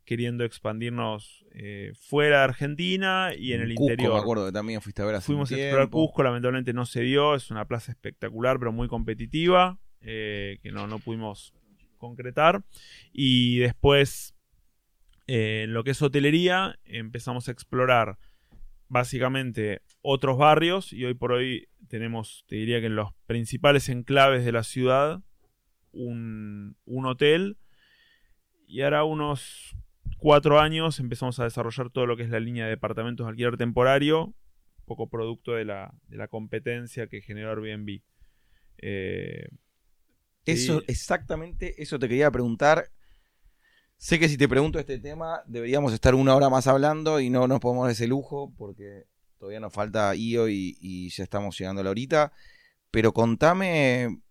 queriendo 0.06 0.46
expandirnos 0.46 1.46
eh, 1.52 1.92
fuera 2.00 2.38
de 2.38 2.44
Argentina 2.46 3.32
y 3.38 3.52
en, 3.52 3.62
el 3.62 3.74
interior. 3.74 4.14
me 4.14 4.20
acuerdo 4.20 4.46
que 4.46 4.54
también 4.54 4.82
fuiste 4.82 5.02
a 5.02 5.06
ver 5.06 5.16
hace 5.16 5.26
Fuimos 5.26 5.52
a 5.52 5.56
explorar 5.56 5.90
Cusco, 5.90 6.24
lamentablemente 6.24 6.72
no 6.72 6.86
se 6.86 7.02
dio, 7.02 7.36
es 7.36 7.52
una 7.52 7.66
plaza 7.66 7.92
espectacular 7.92 8.58
pero 8.58 8.72
muy 8.72 8.88
competitiva, 8.88 9.80
eh, 10.00 10.60
que 10.64 10.72
no, 10.72 10.88
no 10.88 11.00
pudimos 11.00 11.54
concretar. 11.98 12.64
Y 13.12 13.58
después, 13.58 14.34
eh, 15.28 15.64
en 15.66 15.74
lo 15.74 15.84
que 15.84 15.92
es 15.92 16.02
hotelería, 16.02 16.80
empezamos 16.86 17.50
a 17.50 17.52
explorar 17.52 18.18
básicamente 18.90 19.82
otros 20.02 20.38
barrios 20.38 20.94
y 20.94 21.06
hoy 21.06 21.14
por 21.14 21.32
hoy 21.32 21.68
tenemos, 21.88 22.46
te 22.48 22.56
diría 22.56 22.80
que 22.80 22.88
en 22.88 22.96
los 22.96 23.14
principales 23.26 23.90
enclaves 23.90 24.46
de 24.46 24.52
la 24.52 24.64
ciudad, 24.64 25.22
un, 25.92 26.76
un 26.86 27.06
hotel. 27.06 27.58
Y 28.68 28.82
ahora 28.82 29.04
unos 29.04 29.76
cuatro 30.18 30.60
años 30.60 31.00
empezamos 31.00 31.40
a 31.40 31.46
desarrollar 31.46 31.90
todo 31.90 32.06
lo 32.06 32.18
que 32.18 32.24
es 32.24 32.30
la 32.30 32.40
línea 32.40 32.66
de 32.66 32.72
departamentos 32.72 33.26
de 33.26 33.32
alquiler 33.32 33.58
temporario, 33.58 34.34
poco 34.86 35.10
producto 35.10 35.54
de 35.54 35.66
la, 35.66 35.94
de 36.08 36.18
la 36.18 36.28
competencia 36.28 37.08
que 37.08 37.22
generó 37.22 37.52
Airbnb. 37.52 38.02
Eh, 38.80 39.48
eso, 40.46 40.82
exactamente, 40.88 41.82
eso 41.82 42.00
te 42.00 42.08
quería 42.08 42.32
preguntar. 42.32 42.90
Sé 43.98 44.20
que 44.20 44.30
si 44.30 44.38
te 44.38 44.48
pregunto 44.48 44.80
este 44.80 45.00
tema, 45.00 45.42
deberíamos 45.48 45.92
estar 45.92 46.16
una 46.16 46.36
hora 46.36 46.50
más 46.50 46.68
hablando 46.68 47.20
y 47.20 47.30
no 47.30 47.48
nos 47.48 47.60
podemos 47.60 47.86
dar 47.86 47.92
ese 47.92 48.08
lujo 48.08 48.54
porque 48.58 49.06
todavía 49.40 49.60
nos 49.60 49.74
falta 49.74 50.16
IO 50.16 50.50
y, 50.50 50.78
y 50.80 51.10
ya 51.10 51.24
estamos 51.24 51.58
llegando 51.58 51.82
a 51.82 51.84
la 51.84 51.90
horita. 51.90 52.32
Pero 52.92 53.14
contame 53.14 54.22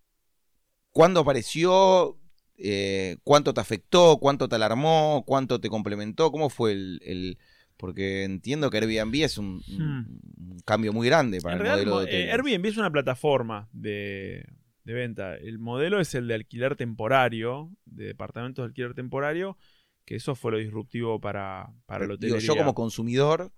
cuándo 0.97 1.19
apareció, 1.19 2.17
eh, 2.57 3.17
cuánto 3.23 3.53
te 3.53 3.61
afectó, 3.61 4.17
cuánto 4.17 4.49
te 4.49 4.55
alarmó, 4.55 5.23
cuánto 5.27 5.61
te 5.61 5.69
complementó, 5.69 6.31
cómo 6.31 6.49
fue 6.49 6.71
el, 6.71 7.37
porque 7.77 8.23
entiendo 8.23 8.71
que 8.71 8.77
Airbnb 8.77 9.13
es 9.23 9.37
un, 9.37 9.61
hmm. 9.67 10.61
cambio 10.65 10.91
muy 10.91 11.07
grande 11.07 11.39
para 11.39 11.55
el 11.57 11.63
modelo 11.63 11.99
de 11.99 12.23
eh, 12.23 12.31
Airbnb 12.31 12.65
es 12.65 12.77
una 12.77 12.91
plataforma 12.91 13.69
de, 13.73 14.47
venta. 14.93 15.35
El 15.35 15.59
modelo 15.59 15.99
es 15.99 16.15
el 16.15 16.27
de 16.27 16.35
alquiler 16.35 16.75
temporario, 16.75 17.71
de 17.85 18.05
departamentos 18.05 18.63
de 18.63 18.67
alquiler 18.67 18.93
temporario, 18.93 19.57
que 20.05 20.15
eso 20.15 20.35
fue 20.35 20.51
lo 20.51 20.57
disruptivo 20.57 21.19
para, 21.19 21.73
para 21.85 22.05
el 22.05 22.11
hotel. 22.11 22.39
Yo 22.39 22.55
como 22.55 22.73
consumidor 22.73 23.51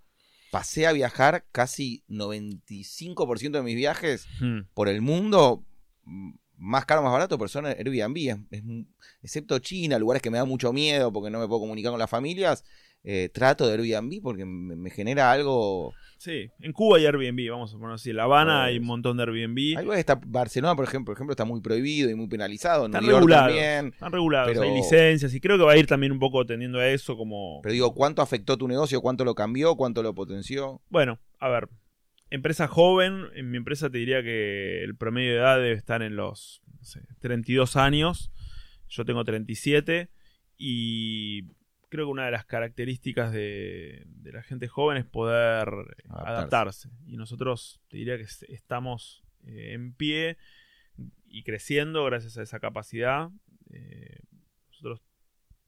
pasé 0.52 0.88
a 0.88 0.92
viajar 0.92 1.46
casi 1.52 2.04
95% 2.10 3.52
de 3.52 3.62
mis 3.62 3.76
viajes 3.76 4.28
hmm. 4.40 4.62
por 4.74 4.90
el 4.90 5.02
mundo 5.02 5.64
más 6.60 6.86
caro, 6.86 7.02
más 7.02 7.12
barato, 7.12 7.38
pero 7.38 7.48
son 7.48 7.66
Airbnb. 7.66 8.46
excepto 9.24 9.60
China, 9.60 9.98
lugares 9.98 10.22
que 10.22 10.30
me 10.30 10.38
dan 10.38 10.48
mucho 10.48 10.74
miedo 10.74 11.12
porque 11.12 11.30
no 11.30 11.40
me 11.40 11.48
puedo 11.48 11.62
comunicar 11.62 11.92
con 11.92 12.00
las 12.00 12.10
familias. 12.10 12.66
Eh, 13.04 13.30
trato 13.34 13.68
de 13.68 13.74
Airbnb 13.74 14.22
porque 14.22 14.46
me, 14.46 14.76
me 14.76 14.90
genera 14.90 15.32
algo. 15.32 15.94
Sí, 16.18 16.50
en 16.60 16.74
Cuba 16.74 16.98
hay 16.98 17.06
Airbnb, 17.06 17.50
vamos 17.50 17.74
a 17.74 17.78
poner 17.78 17.94
así. 17.96 18.10
En 18.10 18.18
La 18.18 18.24
Habana 18.24 18.66
hay 18.66 18.78
un 18.78 18.86
montón 18.86 19.16
de 19.16 19.24
Airbnb. 19.24 19.78
Algo 19.78 19.94
que 19.94 20.00
está 20.00 20.20
Barcelona, 20.26 20.76
por 20.76 20.84
ejemplo, 20.84 21.06
por 21.14 21.18
ejemplo, 21.18 21.32
está 21.32 21.46
muy 21.46 21.62
prohibido 21.62 22.10
y 22.10 22.16
muy 22.16 22.28
penalizado. 22.28 22.88
Están 22.88 23.02
New 23.04 23.12
York 23.12 23.22
regulados. 23.22 23.48
también. 23.48 23.88
Están 23.94 24.12
regulados, 24.12 24.50
pero- 24.52 24.62
hay 24.64 24.74
licencias 24.74 25.34
y 25.34 25.40
creo 25.40 25.58
que 25.58 25.64
va 25.64 25.72
a 25.72 25.78
ir 25.78 25.88
también 25.88 26.12
un 26.12 26.20
poco 26.20 26.46
tendiendo 26.46 26.78
a 26.80 26.88
eso 26.90 27.16
como... 27.16 27.62
Pero 27.64 27.72
digo, 27.72 27.94
¿cuánto 27.94 28.22
afectó 28.22 28.58
tu 28.58 28.68
negocio? 28.68 29.00
¿Cuánto 29.02 29.24
lo 29.24 29.34
cambió? 29.34 29.76
¿Cuánto 29.78 30.04
lo 30.04 30.14
potenció? 30.14 30.82
Bueno, 30.90 31.20
a 31.40 31.48
ver, 31.48 31.70
empresa 32.30 32.68
joven, 32.68 33.28
en 33.36 33.50
mi 33.50 33.56
empresa 33.58 33.90
te 33.90 33.98
diría 34.00 34.22
que 34.22 34.84
el 34.84 34.98
promedio 34.98 35.32
de 35.32 35.38
edad 35.38 35.56
debe 35.56 35.72
estar 35.74 36.02
en 36.02 36.18
los 36.18 36.62
no 36.78 36.84
sé, 36.84 37.00
32 37.22 37.78
años, 37.78 38.30
yo 38.90 39.06
tengo 39.06 39.24
37 39.24 40.10
y 40.58 41.44
creo 41.90 42.06
que 42.06 42.12
una 42.12 42.26
de 42.26 42.32
las 42.32 42.46
características 42.46 43.32
de, 43.34 44.04
de 44.06 44.32
la 44.32 44.44
gente 44.44 44.68
joven 44.68 44.98
es 44.98 45.06
poder 45.06 45.68
eh, 45.68 46.04
Adaptarse. 46.10 46.32
adaptarse. 46.32 46.90
Y 47.08 47.18
nosotros 47.18 47.82
te 47.90 47.98
diría 47.98 48.16
que 48.18 48.24
es- 48.24 48.44
estamos 48.50 49.24
eh, 49.46 49.74
en 49.74 49.94
pie 49.94 50.38
y 51.28 51.44
creciendo 51.44 52.04
gracias 52.06 52.38
a 52.38 52.44
esa 52.44 52.60
capacidad. 52.60 53.30
Eh, 53.72 54.20
nosotros 54.70 55.02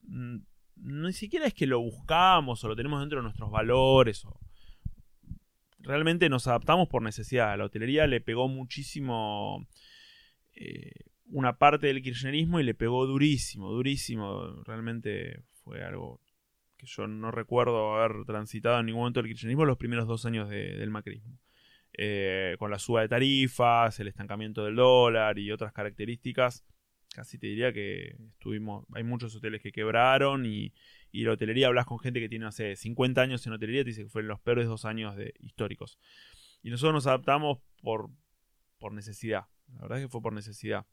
ni 0.03 1.13
siquiera 1.13 1.45
es 1.45 1.53
que 1.53 1.67
lo 1.67 1.79
buscamos 1.79 2.63
o 2.63 2.67
lo 2.67 2.75
tenemos 2.75 2.99
dentro 2.99 3.19
de 3.19 3.23
nuestros 3.23 3.51
valores 3.51 4.25
o, 4.25 4.39
realmente 5.79 6.29
nos 6.29 6.47
adaptamos 6.47 6.87
por 6.87 7.01
necesidad. 7.01 7.51
A 7.51 7.57
la 7.57 7.65
hotelería 7.65 8.07
le 8.07 8.21
pegó 8.21 8.47
muchísimo 8.47 9.67
eh, 10.53 10.91
una 11.25 11.57
parte 11.57 11.87
del 11.87 12.01
kirchnerismo 12.01 12.59
y 12.59 12.63
le 12.63 12.73
pegó 12.73 13.05
durísimo, 13.07 13.71
durísimo. 13.71 14.61
Realmente 14.63 15.43
fue 15.71 15.85
algo 15.85 16.19
que 16.75 16.85
yo 16.85 17.07
no 17.07 17.31
recuerdo 17.31 17.95
haber 17.95 18.25
transitado 18.25 18.81
en 18.81 18.87
ningún 18.87 19.03
momento 19.03 19.21
del 19.21 19.29
kirchnerismo 19.29 19.63
los 19.63 19.77
primeros 19.77 20.05
dos 20.05 20.25
años 20.25 20.49
de- 20.49 20.75
del 20.75 20.89
macrismo. 20.89 21.39
Eh, 21.93 22.57
con 22.59 22.71
la 22.71 22.77
suba 22.77 22.99
de 23.01 23.07
tarifas, 23.07 23.97
el 24.01 24.09
estancamiento 24.09 24.65
del 24.65 24.75
dólar 24.75 25.39
y 25.39 25.49
otras 25.49 25.71
características, 25.71 26.65
casi 27.15 27.37
te 27.37 27.47
diría 27.47 27.71
que 27.71 28.17
estuvimos, 28.33 28.85
hay 28.93 29.03
muchos 29.03 29.33
hoteles 29.33 29.61
que 29.61 29.71
quebraron 29.71 30.45
y, 30.45 30.73
y 31.09 31.23
la 31.23 31.31
hotelería 31.33 31.67
hablas 31.67 31.85
con 31.85 31.99
gente 31.99 32.19
que 32.19 32.27
tiene 32.27 32.47
hace 32.47 32.75
50 32.75 33.21
años 33.21 33.47
en 33.47 33.53
hotelería, 33.53 33.83
te 33.83 33.91
dice 33.91 34.03
que 34.03 34.09
fueron 34.09 34.27
los 34.27 34.41
peores 34.41 34.67
dos 34.67 34.83
años 34.83 35.15
de, 35.15 35.33
históricos. 35.39 35.99
Y 36.63 36.69
nosotros 36.69 36.93
nos 36.95 37.07
adaptamos 37.07 37.59
por, 37.81 38.09
por 38.77 38.91
necesidad. 38.91 39.45
La 39.73 39.83
verdad 39.83 39.99
es 39.99 40.05
que 40.05 40.09
fue 40.09 40.21
por 40.21 40.33
necesidad. 40.33 40.85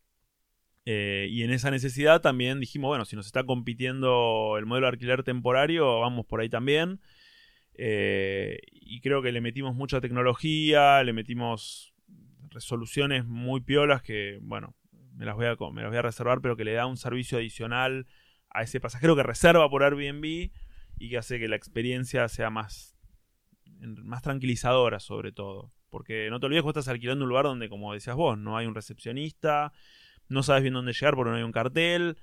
Eh, 0.90 1.28
y 1.28 1.42
en 1.42 1.50
esa 1.50 1.70
necesidad 1.70 2.22
también 2.22 2.60
dijimos, 2.60 2.88
bueno, 2.88 3.04
si 3.04 3.14
nos 3.14 3.26
está 3.26 3.44
compitiendo 3.44 4.56
el 4.56 4.64
modelo 4.64 4.86
de 4.86 4.92
alquiler 4.92 5.22
temporario, 5.22 6.00
vamos 6.00 6.24
por 6.24 6.40
ahí 6.40 6.48
también. 6.48 6.98
Eh, 7.74 8.58
y 8.72 9.02
creo 9.02 9.20
que 9.20 9.30
le 9.30 9.42
metimos 9.42 9.74
mucha 9.74 10.00
tecnología, 10.00 11.04
le 11.04 11.12
metimos 11.12 11.92
resoluciones 12.48 13.26
muy 13.26 13.60
piolas 13.60 14.00
que, 14.00 14.38
bueno, 14.40 14.76
me 15.14 15.26
las 15.26 15.36
voy 15.36 15.44
a, 15.44 15.56
me 15.72 15.82
las 15.82 15.90
voy 15.90 15.98
a 15.98 16.02
reservar, 16.02 16.40
pero 16.40 16.56
que 16.56 16.64
le 16.64 16.72
da 16.72 16.86
un 16.86 16.96
servicio 16.96 17.36
adicional 17.36 18.06
a 18.48 18.62
ese 18.62 18.80
pasajero 18.80 19.14
que 19.14 19.22
reserva 19.22 19.68
por 19.68 19.82
Airbnb 19.82 20.24
y 20.24 21.10
que 21.10 21.18
hace 21.18 21.38
que 21.38 21.48
la 21.48 21.56
experiencia 21.56 22.26
sea 22.28 22.48
más, 22.48 22.96
más 23.78 24.22
tranquilizadora 24.22 25.00
sobre 25.00 25.32
todo. 25.32 25.70
Porque 25.90 26.28
no 26.30 26.40
te 26.40 26.46
olvides 26.46 26.62
que 26.62 26.68
estás 26.70 26.88
alquilando 26.88 27.24
un 27.24 27.28
lugar 27.28 27.44
donde, 27.44 27.68
como 27.68 27.92
decías 27.92 28.16
vos, 28.16 28.38
no 28.38 28.56
hay 28.56 28.66
un 28.66 28.74
recepcionista, 28.74 29.74
no 30.28 30.42
sabes 30.42 30.62
bien 30.62 30.74
dónde 30.74 30.92
llegar 30.92 31.14
porque 31.14 31.30
no 31.30 31.36
hay 31.36 31.42
un 31.42 31.52
cartel 31.52 32.16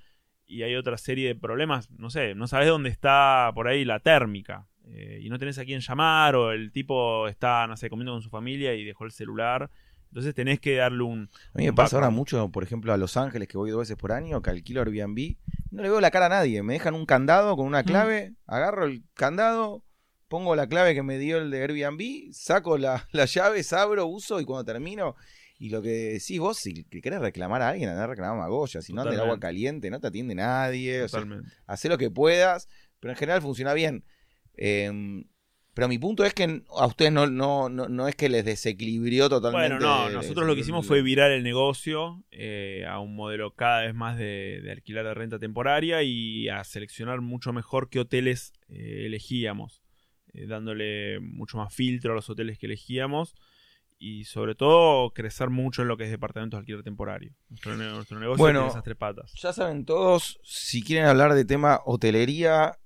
y 0.47 0.64
hay 0.64 0.76
otra 0.76 0.97
serie 0.97 1.28
de 1.28 1.36
problemas, 1.36 1.89
no 1.91 2.10
sé, 2.10 2.36
no 2.36 2.47
sabes 2.47 2.68
dónde 2.68 2.89
está 2.89 3.51
por 3.53 3.68
ahí 3.68 3.84
la 3.84 3.99
térmica 3.99 4.68
eh, 4.88 5.20
y 5.22 5.30
no 5.30 5.39
tenés 5.39 5.58
a 5.58 5.66
quién 5.66 5.80
llamar 5.80 6.36
o 6.36 6.51
el 6.51 6.72
tipo 6.72 7.28
está, 7.28 7.66
no 7.68 7.78
sé, 7.78 7.89
comiendo 7.89 8.14
con 8.14 8.22
su 8.22 8.30
familia 8.30 8.74
y 8.76 8.84
dejó 8.84 9.06
el 9.06 9.12
celular. 9.12 9.70
Entonces 10.10 10.34
tenés 10.34 10.60
que 10.60 10.76
darle 10.76 11.03
un... 11.03 11.30
A 11.53 11.58
mí 11.58 11.66
me 11.66 11.74
pasa 11.74 11.97
ahora 11.97 12.10
mucho, 12.10 12.49
por 12.49 12.64
ejemplo, 12.64 12.93
a 12.93 12.97
Los 12.97 13.18
Ángeles, 13.18 13.47
que 13.47 13.58
voy 13.58 13.72
dos 13.72 13.80
veces 13.80 13.97
por 13.97 14.12
año, 14.12 14.41
que 14.41 14.49
alquilo 14.49 14.82
Airbnb. 14.82 15.36
No 15.72 15.82
le 15.82 15.89
veo 15.89 15.99
la 15.99 16.12
cara 16.12 16.28
a 16.28 16.30
nadie. 16.30 16.64
Me 16.64 16.74
dejan 16.74 16.93
un 16.93 17.06
candado 17.06 17.58
con 17.58 17.66
una 17.66 17.84
clave, 17.84 18.34
agarro 18.45 18.86
el 18.86 19.03
candado, 19.14 19.84
pongo 20.30 20.56
la 20.56 20.68
clave 20.68 20.93
que 20.93 21.03
me 21.03 21.18
dio 21.18 21.39
el 21.39 21.51
de 21.51 21.64
Airbnb, 21.64 22.32
saco 22.32 22.78
la, 22.78 23.08
las 23.12 23.34
llaves, 23.34 23.74
abro, 23.74 24.06
uso 24.06 24.39
y 24.39 24.45
cuando 24.45 24.64
termino. 24.64 25.16
Y 25.58 25.70
lo 25.70 25.82
que 25.82 25.89
decís 25.89 26.39
vos, 26.39 26.58
si 26.58 26.84
que 26.84 27.01
querés 27.01 27.22
reclamar 27.22 27.62
a 27.62 27.70
alguien, 27.70 27.89
andá 27.89 28.03
a 28.03 28.08
reclamar 28.08 28.38
a 28.38 28.41
Magoya. 28.41 28.82
Si 28.82 28.93
no 28.93 29.01
anda 29.01 29.14
el 29.14 29.22
agua 29.22 29.39
caliente, 29.39 29.89
no 29.89 29.99
te 29.99 30.08
atiende 30.08 30.36
nadie. 30.36 31.03
O 31.03 31.08
sea, 31.08 31.26
hacé 31.66 31.88
lo 31.88 31.97
que 31.97 32.12
puedas, 32.12 32.68
pero 32.99 33.14
en 33.14 33.18
general 33.18 33.41
funciona 33.41 33.74
bien. 33.74 34.03
Eh, 34.58 35.24
pero 35.76 35.89
mi 35.89 35.97
punto 35.97 36.24
es 36.24 36.34
que 36.34 36.64
a 36.70 36.88
ustedes 36.88 37.12
no, 37.12 37.28
no, 37.28 37.68
no, 37.68 37.89
no 37.89 38.08
es 38.08 38.16
que 38.16 38.30
les 38.30 38.45
desequilibrió 38.45 39.28
totalmente. 39.28 39.76
Bueno, 39.76 40.08
no, 40.08 40.10
nosotros 40.10 40.47
lo 40.47 40.56
que 40.56 40.62
hicimos 40.62 40.88
fue 40.88 41.01
virar 41.01 41.32
el 41.32 41.43
negocio 41.43 42.24
eh, 42.32 42.86
a 42.88 42.99
un 43.01 43.14
modelo 43.14 43.53
cada 43.56 43.82
vez 43.82 43.93
más 43.93 44.18
de, 44.18 44.62
de 44.64 44.72
alquilar 44.72 45.03
de 45.03 45.14
renta 45.14 45.38
temporaria 45.38 46.01
y 46.01 46.47
a 46.47 46.64
seleccionar 46.64 47.20
mucho 47.20 47.51
mejor 47.51 47.89
qué 47.89 47.99
hoteles 47.99 48.53
eh, 48.70 49.03
elegíamos, 49.06 49.84
eh, 50.34 50.47
dándole 50.47 51.20
mucho 51.20 51.58
más 51.58 51.76
filtro 51.76 52.14
a 52.14 52.16
los 52.16 52.30
hoteles 52.30 52.58
que 52.58 52.68
elegíamos 52.68 53.36
y 53.97 54.25
sobre 54.25 54.55
todo 54.55 55.11
crecer 55.11 55.49
mucho 55.49 55.81
en 55.81 55.87
lo 55.87 55.97
que 55.97 56.03
es 56.05 56.11
departamentos 56.11 56.57
de 56.57 56.59
alquiler 56.61 56.83
temporario. 56.83 57.33
Nuestro, 57.49 57.77
ne- 57.77 57.89
nuestro 57.91 58.19
negocio 58.19 58.43
Bueno, 58.43 58.59
tiene 58.61 58.71
esas 58.71 58.83
tres 58.83 58.97
patas. 58.97 59.33
Ya 59.41 59.53
saben 59.53 59.85
todos, 59.85 60.39
si 60.43 60.83
quieren 60.83 61.07
hablar 61.07 61.33
de 61.33 61.45
tema 61.45 61.81
hotelería, 61.85 62.77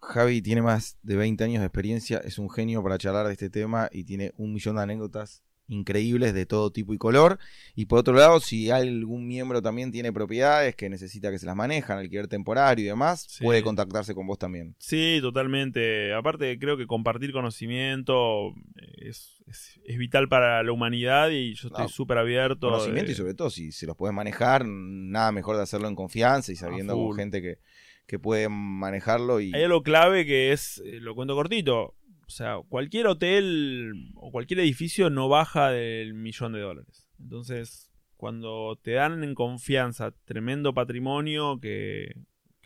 Javi 0.00 0.40
tiene 0.42 0.62
más 0.62 0.98
de 1.02 1.16
20 1.16 1.44
años 1.44 1.60
de 1.60 1.66
experiencia, 1.66 2.18
es 2.18 2.38
un 2.38 2.48
genio 2.50 2.82
para 2.82 2.98
charlar 2.98 3.26
de 3.26 3.32
este 3.32 3.50
tema 3.50 3.88
y 3.92 4.04
tiene 4.04 4.32
un 4.36 4.52
millón 4.52 4.76
de 4.76 4.82
anécdotas 4.82 5.42
increíbles 5.68 6.32
de 6.34 6.46
todo 6.46 6.70
tipo 6.70 6.94
y 6.94 6.98
color. 6.98 7.38
Y 7.74 7.86
por 7.86 7.98
otro 7.98 8.14
lado, 8.14 8.40
si 8.40 8.70
algún 8.70 9.26
miembro 9.26 9.60
también 9.62 9.90
tiene 9.92 10.12
propiedades 10.12 10.76
que 10.76 10.88
necesita 10.88 11.30
que 11.30 11.38
se 11.38 11.46
las 11.46 11.56
manejan, 11.56 11.98
alquiler 11.98 12.28
temporario 12.28 12.84
y 12.84 12.88
demás, 12.88 13.26
Sí. 13.28 13.42
puede 13.44 13.62
contactarse 13.62 14.14
con 14.14 14.26
vos 14.26 14.38
también. 14.38 14.74
Sí, 14.78 15.18
totalmente. 15.20 16.12
Aparte, 16.14 16.58
creo 16.58 16.76
que 16.76 16.86
compartir 16.86 17.32
conocimiento 17.32 18.54
es, 18.96 19.42
es- 19.46 19.80
es 19.84 19.98
vital 19.98 20.28
para 20.28 20.62
la 20.62 20.72
humanidad 20.72 21.30
y 21.30 21.54
yo 21.54 21.68
estoy 21.68 21.84
No, 21.84 21.88
súper 21.88 22.18
abierto. 22.18 22.68
Conocimiento 22.68 23.06
de- 23.06 23.12
y 23.12 23.14
sobre 23.16 23.34
todo 23.34 23.50
si 23.50 23.72
se 23.72 23.86
los 23.86 23.96
puedes 23.96 24.14
manejar, 24.14 24.64
nada 24.66 25.32
mejor 25.32 25.56
de 25.56 25.62
hacerlo 25.62 25.88
en 25.88 25.94
confianza 25.94 26.52
y 26.52 26.56
sabiendo 26.56 26.94
con 26.94 27.14
gente 27.16 27.42
que, 27.42 27.58
que 28.06 28.18
puede 28.18 28.48
manejarlo 28.48 29.40
y... 29.40 29.52
Hay 29.54 29.64
algo 29.64 29.82
clave 29.82 30.24
que 30.26 30.52
es, 30.52 30.80
eh, 30.84 31.00
lo 31.00 31.14
cuento 31.14 31.34
cortito, 31.34 31.94
o 32.26 32.30
sea, 32.30 32.56
cualquier 32.68 33.06
hotel 33.06 33.92
o 34.14 34.30
cualquier 34.30 34.60
edificio 34.60 35.10
no 35.10 35.28
baja 35.28 35.70
del 35.70 36.14
millón 36.14 36.52
de 36.52 36.60
dólares. 36.60 37.08
Entonces, 37.20 37.92
cuando 38.16 38.78
te 38.82 38.92
dan 38.92 39.22
en 39.22 39.34
confianza 39.34 40.12
tremendo 40.24 40.74
patrimonio 40.74 41.60
que, 41.60 42.14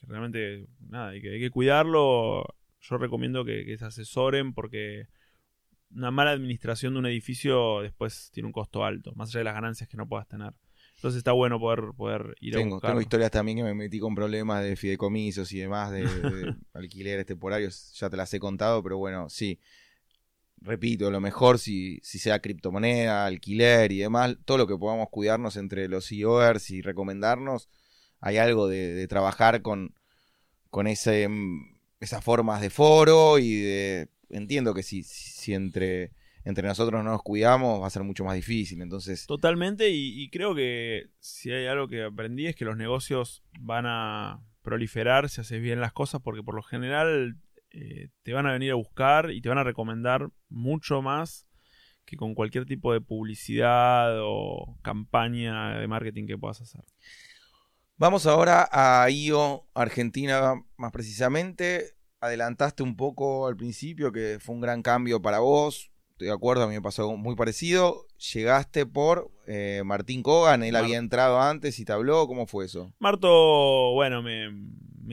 realmente, 0.03 0.67
nada, 0.81 1.11
hay 1.11 1.21
que, 1.21 1.31
hay 1.33 1.41
que 1.41 1.51
cuidarlo, 1.51 2.45
yo 2.81 2.99
recomiendo 2.99 3.45
que, 3.45 3.65
que 3.67 3.77
se 3.77 3.85
asesoren 3.85 4.55
porque 4.55 5.09
una 5.91 6.11
mala 6.11 6.31
administración 6.31 6.95
de 6.95 7.01
un 7.01 7.07
edificio 7.07 7.83
después 7.83 8.31
tiene 8.33 8.47
un 8.47 8.53
costo 8.53 8.85
alto, 8.85 9.13
más 9.15 9.29
allá 9.29 9.41
de 9.41 9.45
las 9.45 9.55
ganancias 9.55 9.89
que 9.89 9.97
no 9.97 10.09
puedas 10.09 10.27
tener. 10.27 10.53
Entonces 11.01 11.17
está 11.17 11.33
bueno 11.33 11.59
poder, 11.59 11.95
poder 11.97 12.37
ir 12.43 12.55
a 12.55 12.59
Tengo, 12.59 12.75
buscar. 12.75 12.91
tengo 12.91 13.01
historias 13.01 13.31
también 13.31 13.57
que 13.57 13.65
me 13.65 13.73
metí 13.73 13.99
con 13.99 14.15
problemas 14.15 14.63
de 14.63 14.77
fideicomisos 14.77 15.51
y 15.53 15.59
demás, 15.59 15.91
de, 15.91 16.05
de 16.05 16.55
alquileres 16.75 17.25
temporarios, 17.25 17.95
ya 17.99 18.11
te 18.11 18.19
las 18.19 18.35
he 18.35 18.39
contado, 18.39 18.83
pero 18.83 18.99
bueno, 18.99 19.31
sí. 19.31 19.59
Repito, 20.61 21.11
lo 21.11 21.23
mejor 21.23 21.59
si, 21.59 22.01
si 22.03 22.19
sea 22.19 22.41
criptomoneda, 22.41 23.25
alquiler 23.25 23.93
y 23.93 23.99
demás, 24.01 24.37
todo 24.45 24.59
lo 24.59 24.67
que 24.67 24.77
podamos 24.77 25.09
cuidarnos 25.09 25.57
entre 25.57 25.89
los 25.89 26.07
CEOers 26.07 26.71
y 26.71 26.83
recomendarnos, 26.83 27.71
hay 28.21 28.37
algo 28.37 28.69
de, 28.69 28.93
de 28.93 29.09
trabajar 29.09 29.63
con, 29.63 29.95
con 30.69 30.87
ese, 30.87 31.27
mm, 31.29 31.79
esas 32.01 32.23
formas 32.23 32.61
de 32.61 32.69
foro 32.69 33.39
y 33.39 33.55
de... 33.55 34.09
Entiendo 34.29 34.75
que 34.75 34.83
si, 34.83 35.03
si 35.03 35.55
entre, 35.55 36.13
entre 36.45 36.67
nosotros 36.67 37.03
no 37.03 37.11
nos 37.11 37.23
cuidamos 37.23 37.83
va 37.83 37.87
a 37.87 37.91
ser 37.91 38.03
mucho 38.03 38.25
más 38.25 38.35
difícil, 38.35 38.83
entonces... 38.83 39.27
Totalmente, 39.27 39.91
y, 39.91 40.23
y 40.23 40.31
creo 40.31 40.55
que 40.55 41.11
si 41.19 41.51
hay 41.53 41.67
algo 41.67 41.89
que 41.89 42.05
aprendí 42.05 42.47
es 42.47 42.57
que 42.57 42.65
los 42.65 42.77
negocios 42.77 43.43
van 43.61 43.87
a 43.87 44.43
proliferar 44.63 45.29
si 45.29 45.41
haces 45.41 45.61
bien 45.61 45.81
las 45.81 45.93
cosas, 45.93 46.21
porque 46.23 46.43
por 46.43 46.55
lo 46.55 46.63
general 46.63 47.37
eh, 47.73 48.09
te 48.23 48.33
van 48.33 48.47
a 48.47 48.53
venir 48.53 48.73
a 48.73 48.77
buscar 48.77 49.31
y 49.31 49.41
te 49.41 49.49
van 49.49 49.59
a 49.59 49.65
recomendar 49.65 50.31
mucho 50.49 51.03
más 51.03 51.47
que 52.05 52.17
con 52.17 52.35
cualquier 52.35 52.67
tipo 52.67 52.93
de 52.93 53.01
publicidad 53.01 54.19
o 54.23 54.77
campaña 54.83 55.79
de 55.79 55.87
marketing 55.87 56.27
que 56.27 56.39
puedas 56.39 56.61
hacer. 56.61 56.85
Vamos 57.97 58.27
ahora 58.27 58.69
a 58.73 59.09
IO, 59.11 59.69
Argentina 59.75 60.55
más 60.77 60.91
precisamente. 60.91 61.95
Adelantaste 62.21 62.83
un 62.83 62.97
poco 62.97 63.47
al 63.47 63.57
principio 63.57 64.11
que 64.11 64.39
fue 64.41 64.55
un 64.55 64.61
gran 64.61 64.83
cambio 64.83 65.23
para 65.23 65.39
vos. 65.39 65.93
Estoy 66.21 66.29
de 66.29 66.35
acuerdo, 66.35 66.65
a 66.65 66.69
mí 66.69 66.75
me 66.75 66.83
pasó 66.83 67.01
algo 67.01 67.17
muy 67.17 67.35
parecido. 67.35 68.05
Llegaste 68.35 68.85
por 68.85 69.31
eh, 69.47 69.81
Martín 69.87 70.23
Kogan, 70.23 70.63
él 70.63 70.75
Mar- 70.75 70.85
había 70.85 70.99
entrado 70.99 71.41
antes 71.41 71.79
y 71.79 71.87
te 71.87 71.93
habló. 71.93 72.27
¿Cómo 72.27 72.47
fue 72.47 72.67
eso? 72.67 72.93
Marto, 72.99 73.93
bueno, 73.95 74.23
me, 74.23 74.51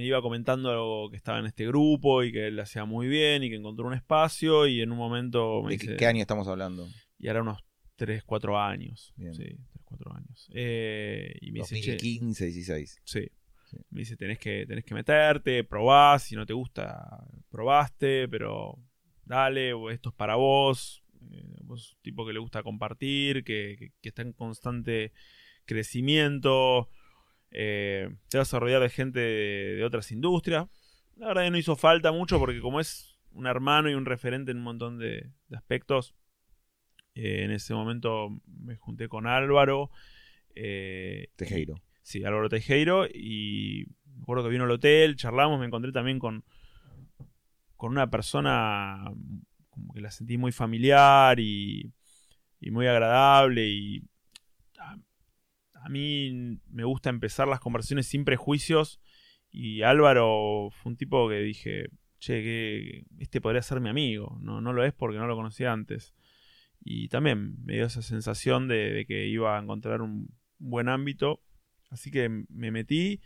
iba 0.03 0.21
comentando 0.21 1.07
que 1.09 1.15
estaba 1.15 1.39
en 1.39 1.45
este 1.45 1.65
grupo 1.65 2.23
y 2.23 2.33
que 2.33 2.47
él 2.47 2.59
hacía 2.59 2.83
muy 2.83 3.07
bien 3.07 3.41
y 3.41 3.49
que 3.49 3.55
encontró 3.55 3.87
un 3.87 3.93
espacio 3.93 4.67
y 4.67 4.81
en 4.81 4.91
un 4.91 4.97
momento 4.97 5.61
me 5.63 5.69
¿De 5.69 5.77
dice, 5.77 5.95
qué, 5.95 6.07
año 6.07 6.19
estamos 6.19 6.45
hablando? 6.49 6.85
y 7.17 7.29
era 7.29 7.41
unos 7.41 7.63
3, 7.95 8.25
4 8.25 8.59
años. 8.59 9.13
Bien. 9.15 9.33
Sí, 9.33 9.45
3, 9.45 9.85
4 9.85 10.13
años. 10.13 10.49
Eh, 10.53 11.37
y 11.39 11.53
me 11.53 11.59
dice, 11.59 11.79
che, 11.79 11.91
2015, 11.91 12.45
16. 12.47 13.01
Sí. 13.05 13.21
Sí. 13.71 13.77
Me 13.91 13.99
dice, 14.01 14.17
tenés 14.17 14.39
que, 14.39 14.65
tenés 14.67 14.83
que 14.83 14.93
meterte, 14.93 15.63
probás, 15.63 16.23
si 16.23 16.35
no 16.35 16.45
te 16.45 16.51
gusta, 16.51 17.25
probaste, 17.49 18.27
pero 18.27 18.77
dale, 19.27 19.73
o 19.73 19.89
esto 19.89 20.09
es 20.09 20.15
para 20.15 20.35
vos. 20.35 21.03
Eh, 21.31 21.43
vos 21.63 21.93
un 21.93 22.01
tipo 22.01 22.25
que 22.25 22.33
le 22.33 22.39
gusta 22.39 22.63
compartir, 22.63 23.43
que, 23.43 23.75
que- 23.79 23.91
que 24.01 24.09
está 24.09 24.21
en 24.23 24.33
constante 24.33 25.11
crecimiento. 25.65 26.89
eh, 27.51 28.09
te 28.29 28.37
vas 28.37 28.53
a 28.53 28.59
rodear 28.59 28.81
de 28.81 28.89
gente 28.89 29.19
de, 29.19 29.75
de 29.77 29.83
otras 29.85 30.11
industrias. 30.11 30.67
La 31.17 31.27
verdad 31.29 31.43
que 31.43 31.51
no 31.51 31.57
hizo 31.57 31.75
falta 31.75 32.11
mucho 32.11 32.39
porque 32.39 32.59
como 32.61 32.79
es 32.79 33.17
un 33.31 33.47
hermano 33.47 33.89
y 33.89 33.93
un 33.95 34.05
referente 34.05 34.51
en 34.51 34.57
un 34.57 34.63
montón 34.63 34.99
de, 34.99 35.31
de 35.49 35.57
aspectos, 35.57 36.15
eh, 37.15 37.43
en 37.43 37.51
ese 37.51 37.73
momento 37.73 38.29
me 38.45 38.75
junté 38.75 39.07
con 39.07 39.27
Álvaro. 39.27 39.89
eh, 40.55 41.29
Tejero. 41.35 41.75
Sí, 42.01 42.23
Álvaro 42.23 42.49
Tejero. 42.49 43.05
Y 43.07 43.87
me 44.15 44.23
acuerdo 44.23 44.43
que 44.45 44.49
vino 44.49 44.63
al 44.65 44.71
hotel, 44.71 45.15
charlamos, 45.15 45.59
me 45.59 45.65
encontré 45.67 45.91
también 45.91 46.19
con, 46.19 46.43
con 47.77 47.91
una 47.91 48.09
persona 48.09 49.05
como 49.69 49.93
que 49.93 50.01
la 50.01 50.11
sentí 50.11 50.37
muy 50.37 50.51
familiar 50.51 51.39
y, 51.39 51.93
muy 52.71 52.87
agradable. 52.87 53.67
Y 53.67 54.03
a, 54.79 55.89
mí 55.89 56.59
me 56.69 56.83
gusta 56.83 57.09
empezar 57.09 57.47
las 57.47 57.59
conversaciones 57.59 58.07
sin 58.07 58.25
prejuicios. 58.25 58.99
Y 59.51 59.83
Álvaro 59.83 60.69
fue 60.71 60.91
un 60.91 60.97
tipo 60.97 61.29
que 61.29 61.39
dije, 61.39 61.89
che, 62.19 62.43
que 62.43 63.05
este 63.19 63.39
podría 63.39 63.61
ser 63.61 63.79
mi 63.79 63.89
amigo. 63.89 64.37
No, 64.41 64.59
no 64.59 64.73
lo 64.73 64.83
es 64.83 64.93
porque 64.93 65.17
no 65.17 65.27
lo 65.27 65.35
conocía 65.35 65.71
antes. 65.71 66.13
Y 66.83 67.07
también 67.09 67.55
me 67.63 67.75
dio 67.75 67.85
esa 67.85 68.01
sensación 68.01 68.67
de, 68.67 68.91
de 68.91 69.05
que 69.05 69.27
iba 69.27 69.57
a 69.57 69.61
encontrar 69.61 70.01
un 70.01 70.29
buen 70.57 70.89
ámbito. 70.89 71.41
Así 71.89 72.11
que 72.11 72.29
me 72.49 72.71
metí, 72.71 73.21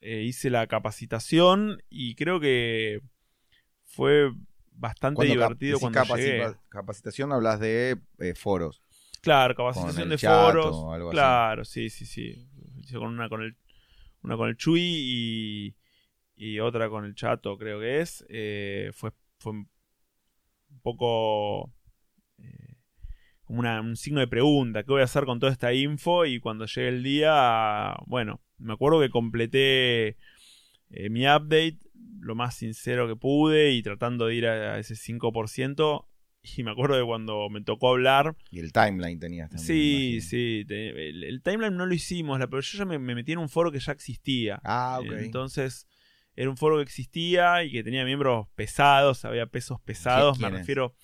eh, 0.00 0.22
hice 0.22 0.50
la 0.50 0.66
capacitación 0.66 1.82
y 1.88 2.14
creo 2.14 2.40
que 2.40 3.00
fue 3.90 4.30
bastante 4.72 5.16
Cuando 5.16 5.34
cap- 5.34 5.40
divertido 5.42 5.72
decís 5.72 5.80
cuando 5.80 5.98
capacita- 6.00 6.48
llegué. 6.48 6.56
capacitación 6.70 7.32
hablas 7.32 7.60
de 7.60 7.98
eh, 8.18 8.34
foros. 8.34 8.82
Claro, 9.20 9.54
capacitación 9.54 10.08
de 10.08 10.16
foros. 10.18 10.76
así. 10.94 11.10
claro, 11.10 11.64
sí, 11.64 11.90
sí, 11.90 12.06
sí. 12.06 12.48
Con 12.92 13.08
una 13.08 13.28
con 13.28 13.42
el, 13.42 13.56
una 14.22 14.36
con 14.36 14.48
el 14.48 14.56
Chuy 14.56 14.80
y, 14.82 15.74
y 16.36 16.58
otra 16.60 16.88
con 16.88 17.04
el 17.04 17.14
Chato, 17.14 17.58
creo 17.58 17.78
que 17.80 18.00
es. 18.00 18.24
Eh, 18.30 18.90
fue, 18.94 19.10
fue 19.38 19.52
un 19.52 19.68
poco 20.82 21.70
eh, 22.38 22.76
como 23.44 23.60
una- 23.60 23.80
un 23.80 23.96
signo 23.96 24.20
de 24.20 24.28
pregunta. 24.28 24.82
¿Qué 24.82 24.92
voy 24.92 25.02
a 25.02 25.04
hacer 25.04 25.24
con 25.26 25.38
toda 25.40 25.52
esta 25.52 25.72
info? 25.74 26.24
Y 26.24 26.40
cuando 26.40 26.64
llegue 26.66 26.88
el 26.88 27.02
día, 27.02 27.94
bueno, 28.06 28.40
me 28.58 28.72
acuerdo 28.72 29.00
que 29.00 29.10
completé 29.10 30.16
eh, 30.90 31.10
mi 31.10 31.26
update 31.26 31.78
lo 32.20 32.34
más 32.34 32.54
sincero 32.56 33.08
que 33.08 33.16
pude 33.16 33.72
y 33.72 33.82
tratando 33.82 34.26
de 34.26 34.34
ir 34.34 34.46
a, 34.46 34.74
a 34.74 34.78
ese 34.78 34.94
5%. 34.96 36.06
Y 36.56 36.62
me 36.62 36.70
acuerdo 36.70 36.96
de 36.96 37.04
cuando 37.04 37.50
me 37.50 37.60
tocó 37.60 37.90
hablar. 37.90 38.34
Y 38.50 38.60
el 38.60 38.72
timeline 38.72 39.18
tenías 39.18 39.50
también. 39.50 39.66
Sí, 39.66 40.20
sí. 40.22 40.64
te- 40.66 41.08
el, 41.10 41.22
el 41.24 41.42
timeline 41.42 41.76
no 41.76 41.84
lo 41.84 41.92
hicimos, 41.92 42.38
la- 42.38 42.46
pero 42.48 42.62
yo 42.62 42.78
ya 42.78 42.84
me, 42.86 42.98
me 42.98 43.14
metí 43.14 43.32
en 43.32 43.38
un 43.38 43.48
foro 43.50 43.70
que 43.70 43.78
ya 43.78 43.92
existía. 43.92 44.58
Ah, 44.64 45.00
ok. 45.00 45.06
Entonces, 45.24 45.86
era 46.36 46.48
un 46.48 46.56
foro 46.56 46.76
que 46.76 46.82
existía 46.84 47.62
y 47.64 47.70
que 47.70 47.82
tenía 47.84 48.04
miembros 48.06 48.48
pesados, 48.54 49.24
había 49.26 49.46
pesos 49.46 49.80
pesados, 49.82 50.38
me 50.38 50.46
refiero. 50.60 50.94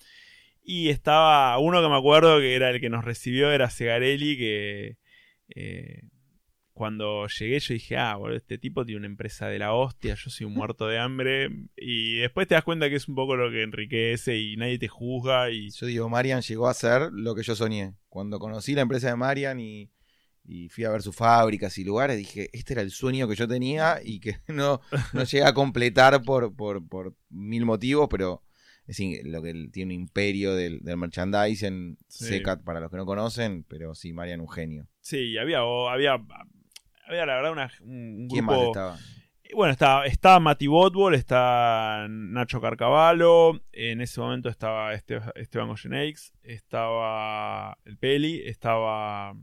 Y 0.63 0.89
estaba 0.89 1.57
uno 1.59 1.81
que 1.83 1.87
me 1.87 1.95
acuerdo 1.97 2.39
que 2.39 2.55
era 2.55 2.71
el 2.71 2.81
que 2.81 2.89
nos 2.89 3.05
recibió, 3.05 3.51
era 3.51 3.69
Segarelli, 3.69 4.37
que 4.37 4.97
eh, 5.55 6.01
cuando 6.77 7.25
llegué 7.27 7.59
yo 7.59 7.73
dije, 7.73 7.97
ah, 7.97 8.15
boludo, 8.15 8.37
este 8.37 8.59
tipo 8.59 8.85
tiene 8.85 8.99
una 8.99 9.07
empresa 9.07 9.47
de 9.47 9.57
la 9.57 9.73
hostia, 9.73 10.13
yo 10.13 10.29
soy 10.29 10.45
un 10.45 10.53
muerto 10.53 10.87
de 10.87 10.99
hambre. 10.99 11.49
Y 11.75 12.17
después 12.17 12.47
te 12.47 12.53
das 12.53 12.63
cuenta 12.63 12.87
que 12.87 12.95
es 12.95 13.07
un 13.07 13.15
poco 13.15 13.35
lo 13.35 13.49
que 13.49 13.63
enriquece 13.63 14.37
y 14.37 14.55
nadie 14.57 14.77
te 14.77 14.87
juzga 14.87 15.49
y 15.49 15.71
Yo 15.71 15.87
digo, 15.87 16.07
Marian 16.07 16.41
llegó 16.41 16.67
a 16.67 16.73
ser 16.75 17.09
lo 17.11 17.33
que 17.33 17.41
yo 17.41 17.55
soñé. 17.55 17.95
Cuando 18.09 18.37
conocí 18.37 18.75
la 18.75 18.81
empresa 18.81 19.07
de 19.09 19.15
Marian 19.15 19.59
y, 19.59 19.89
y 20.45 20.69
fui 20.69 20.83
a 20.83 20.91
ver 20.91 21.01
sus 21.01 21.15
fábricas 21.15 21.75
y 21.79 21.83
lugares, 21.83 22.15
dije, 22.15 22.51
este 22.53 22.73
era 22.73 22.83
el 22.83 22.91
sueño 22.91 23.27
que 23.27 23.35
yo 23.35 23.47
tenía 23.47 23.99
y 24.03 24.19
que 24.19 24.37
no, 24.47 24.79
no 25.13 25.23
llegué 25.23 25.45
a 25.45 25.53
completar 25.55 26.21
por, 26.21 26.55
por, 26.55 26.87
por 26.87 27.15
mil 27.29 27.65
motivos, 27.65 28.07
pero 28.07 28.43
es 28.85 28.99
lo 29.25 29.41
que 29.41 29.69
tiene 29.71 29.95
un 29.95 30.01
imperio 30.01 30.55
del, 30.55 30.79
del 30.81 30.97
merchandising, 30.97 31.97
Sí. 32.07 32.25
Secat 32.25 32.63
para 32.63 32.79
los 32.79 32.89
que 32.89 32.97
no 32.97 33.05
conocen, 33.05 33.65
pero 33.67 33.93
sí, 33.95 34.13
Marian 34.13 34.39
un 34.41 34.49
genio. 34.49 34.87
Sí, 35.01 35.37
había, 35.37 35.59
había, 35.59 36.23
había 37.07 37.25
la 37.25 37.35
verdad 37.35 37.51
una- 37.51 37.71
un, 37.81 37.89
un 38.21 38.27
¿Quién 38.27 38.45
grupo. 38.45 38.59
más 38.59 38.67
estaba? 38.67 38.97
Y 39.49 39.53
Bueno, 39.55 39.71
está, 39.71 40.05
está 40.05 40.39
Mati 40.41 40.67
Botbol, 40.67 41.15
está 41.15 42.05
Nacho 42.09 42.59
Carcavalo, 42.59 43.61
en 43.71 44.01
ese 44.01 44.19
momento 44.19 44.49
estaba 44.49 44.93
este, 44.93 45.21
Esteban 45.35 45.69
Goyeneix, 45.69 46.33
estaba 46.43 47.77
el 47.85 47.97
Peli, 47.97 48.41
estaba 48.45 49.33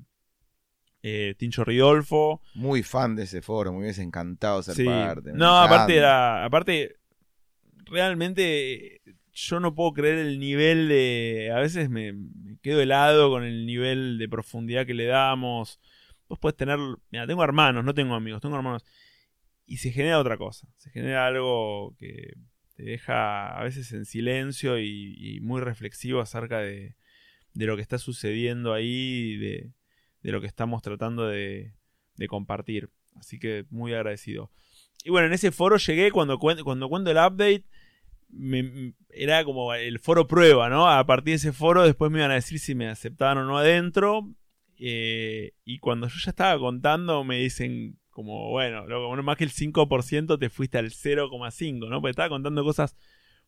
eh, 1.02 1.34
Tincho 1.38 1.64
Ridolfo. 1.64 2.42
Muy 2.54 2.82
fan 2.82 3.16
de 3.16 3.22
ese 3.22 3.40
foro, 3.40 3.72
me 3.72 3.78
hubiese 3.80 4.02
encantado 4.02 4.62
ser 4.62 4.74
Sí. 4.74 4.84
parte. 4.84 5.32
No, 5.32 5.58
aparte 5.58 5.96
era, 5.96 6.44
aparte, 6.44 6.96
realmente 7.86 9.00
yo 9.32 9.60
no 9.60 9.74
puedo 9.74 9.92
creer 9.92 10.18
el 10.18 10.38
nivel 10.38 10.88
de, 10.88 11.50
a 11.54 11.58
veces 11.60 11.88
me, 11.90 12.12
me 12.12 12.58
quedo 12.62 12.80
helado 12.80 13.30
con 13.30 13.42
el 13.44 13.66
nivel 13.66 14.18
de 14.18 14.28
profundidad 14.28 14.86
que 14.86 14.94
le 14.94 15.06
damos. 15.06 15.80
Vos 16.34 16.40
podés 16.40 16.56
tener, 16.56 16.80
mira, 17.12 17.28
tengo 17.28 17.44
hermanos, 17.44 17.84
no 17.84 17.94
tengo 17.94 18.16
amigos, 18.16 18.42
tengo 18.42 18.56
hermanos. 18.56 18.84
Y 19.66 19.76
se 19.76 19.92
genera 19.92 20.18
otra 20.18 20.36
cosa, 20.36 20.66
se 20.78 20.90
genera 20.90 21.28
algo 21.28 21.94
que 21.96 22.34
te 22.74 22.82
deja 22.82 23.56
a 23.56 23.62
veces 23.62 23.92
en 23.92 24.04
silencio 24.04 24.80
y, 24.80 25.38
muy 25.42 25.60
reflexivo 25.60 26.20
acerca 26.20 26.58
de, 26.58 26.96
de 27.52 27.66
lo 27.66 27.76
que 27.76 27.82
está 27.82 27.98
sucediendo 27.98 28.72
ahí, 28.72 29.36
de, 29.36 29.70
de 30.24 30.32
lo 30.32 30.40
que 30.40 30.48
estamos 30.48 30.82
tratando 30.82 31.28
de, 31.28 31.72
de 32.16 32.26
compartir. 32.26 32.90
Así 33.14 33.38
que 33.38 33.64
muy 33.70 33.94
agradecido. 33.94 34.50
Y 35.04 35.10
bueno, 35.10 35.28
en 35.28 35.34
ese 35.34 35.52
foro 35.52 35.76
llegué 35.76 36.10
cuando, 36.10 36.40
cuando 36.40 36.88
cuento 36.88 37.12
el 37.12 37.16
update. 37.16 37.62
era 39.10 39.44
como 39.44 39.72
el 39.72 40.00
foro 40.00 40.26
prueba, 40.26 40.68
¿no? 40.68 40.90
A 40.90 41.06
partir 41.06 41.30
de 41.30 41.36
ese 41.36 41.52
foro 41.52 41.84
después 41.84 42.10
me 42.10 42.18
iban 42.18 42.32
a 42.32 42.34
decir 42.34 42.58
si 42.58 42.74
me 42.74 42.88
aceptaban 42.88 43.38
o 43.38 43.44
no 43.44 43.56
adentro. 43.56 44.34
Eh, 44.78 45.52
y 45.64 45.78
cuando 45.78 46.08
yo 46.08 46.16
ya 46.22 46.30
estaba 46.30 46.58
contando 46.58 47.24
me 47.24 47.38
dicen 47.38 47.98
como, 48.10 48.50
bueno, 48.50 48.86
loco, 48.86 49.22
más 49.22 49.36
que 49.36 49.44
el 49.44 49.50
5% 49.50 50.38
te 50.38 50.48
fuiste 50.48 50.78
al 50.78 50.90
0,5, 50.90 51.88
¿no? 51.88 52.00
Porque 52.00 52.10
estaba 52.10 52.28
contando 52.28 52.62
cosas 52.62 52.96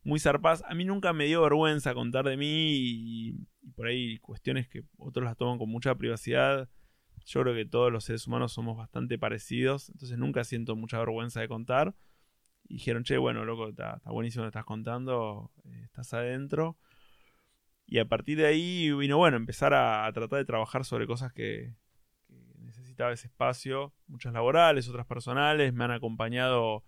muy 0.02 0.18
zarpadas. 0.18 0.64
A 0.68 0.74
mí 0.74 0.84
nunca 0.84 1.12
me 1.12 1.26
dio 1.26 1.42
vergüenza 1.42 1.94
contar 1.94 2.24
de 2.24 2.36
mí 2.36 2.46
y, 2.48 3.46
por 3.76 3.86
ahí 3.86 4.18
cuestiones 4.18 4.68
que 4.68 4.82
otros 4.98 5.24
las 5.24 5.36
toman 5.36 5.58
con 5.58 5.68
mucha 5.68 5.94
privacidad. 5.94 6.68
Yo 7.26 7.42
creo 7.42 7.54
que 7.54 7.64
todos 7.64 7.92
los 7.92 8.04
seres 8.04 8.26
humanos 8.26 8.52
somos 8.52 8.76
bastante 8.76 9.18
parecidos, 9.18 9.88
entonces 9.90 10.18
nunca 10.18 10.44
siento 10.44 10.76
mucha 10.76 10.98
vergüenza 10.98 11.40
de 11.40 11.48
contar. 11.48 11.94
Y 12.68 12.74
dijeron, 12.74 13.04
che, 13.04 13.16
bueno, 13.18 13.44
loco, 13.44 13.68
está, 13.68 13.96
está 13.96 14.10
buenísimo 14.10 14.44
lo 14.44 14.50
que 14.50 14.58
estás 14.58 14.64
contando, 14.64 15.52
eh, 15.64 15.82
estás 15.84 16.12
adentro. 16.14 16.76
Y 17.86 17.98
a 17.98 18.04
partir 18.04 18.38
de 18.38 18.46
ahí 18.46 18.92
vino, 18.92 19.16
bueno, 19.16 19.36
empezar 19.36 19.72
a, 19.72 20.10
tratar 20.12 20.38
de 20.38 20.44
trabajar 20.44 20.84
sobre 20.84 21.06
cosas 21.06 21.32
que, 21.32 21.72
que 22.26 22.34
necesitaba 22.58 23.12
ese 23.12 23.28
espacio, 23.28 23.94
muchas 24.08 24.32
laborales, 24.32 24.88
otras 24.88 25.06
personales, 25.06 25.72
me 25.72 25.84
han 25.84 25.92
acompañado 25.92 26.82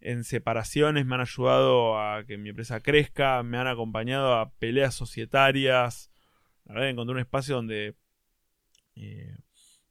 en 0.00 0.24
separaciones, 0.24 1.06
me 1.06 1.14
han 1.14 1.22
ayudado 1.22 1.98
a 1.98 2.24
que 2.24 2.36
mi 2.36 2.50
empresa 2.50 2.80
crezca, 2.80 3.42
me 3.42 3.58
han 3.58 3.68
acompañado 3.68 4.34
a 4.34 4.50
peleas 4.50 4.94
societarias. 4.94 6.10
La 6.64 6.74
verdad, 6.74 6.90
encontré 6.90 7.14
un 7.14 7.20
espacio 7.20 7.56
donde 7.56 7.94
eh, 8.96 9.36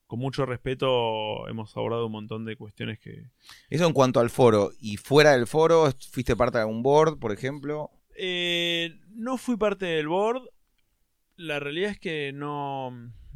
con 0.05 0.19
mucho 0.19 0.45
respeto 0.45 1.47
hemos 1.47 1.75
abordado 1.75 2.05
un 2.05 2.11
montón 2.11 2.45
de 2.45 2.55
cuestiones 2.55 2.99
que... 2.99 3.31
Eso 3.69 3.87
en 3.87 3.93
cuanto 3.93 4.19
al 4.19 4.29
foro. 4.29 4.71
¿Y 4.79 4.97
fuera 4.97 5.31
del 5.31 5.47
foro 5.47 5.91
fuiste 6.11 6.35
parte 6.35 6.59
de 6.59 6.63
algún 6.63 6.83
board, 6.83 7.17
por 7.17 7.31
ejemplo? 7.31 7.89
Eh, 8.15 8.99
no 9.09 9.37
fui 9.37 9.57
parte 9.57 9.85
del 9.85 10.07
board. 10.07 10.43
La 11.35 11.59
realidad 11.59 11.91
es 11.91 11.99
que 11.99 12.31
no, 12.33 12.91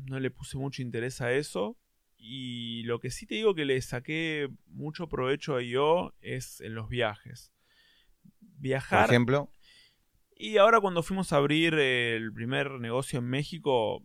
no 0.06 0.20
le 0.20 0.32
puse 0.32 0.58
mucho 0.58 0.82
interés 0.82 1.22
a 1.22 1.32
eso. 1.34 1.78
Y 2.18 2.84
lo 2.84 3.00
que 3.00 3.12
sí 3.12 3.26
te 3.26 3.36
digo 3.36 3.56
que 3.56 3.66
le 3.66 3.80
saqué 3.82 4.50
mucho 4.68 5.08
provecho 5.08 5.56
a 5.56 5.62
yo 5.62 6.14
es 6.22 6.62
en 6.62 6.76
los 6.76 6.90
viajes. 6.90 7.54
Por 8.40 8.50
Viajar. 8.60 9.06
ejemplo. 9.10 9.52
Y 10.36 10.58
ahora 10.58 10.80
cuando 10.82 11.04
fuimos 11.04 11.32
a 11.34 11.38
abrir 11.38 11.74
el 11.76 12.32
primer 12.34 12.72
negocio 12.80 13.20
en 13.20 13.26
México, 13.26 14.04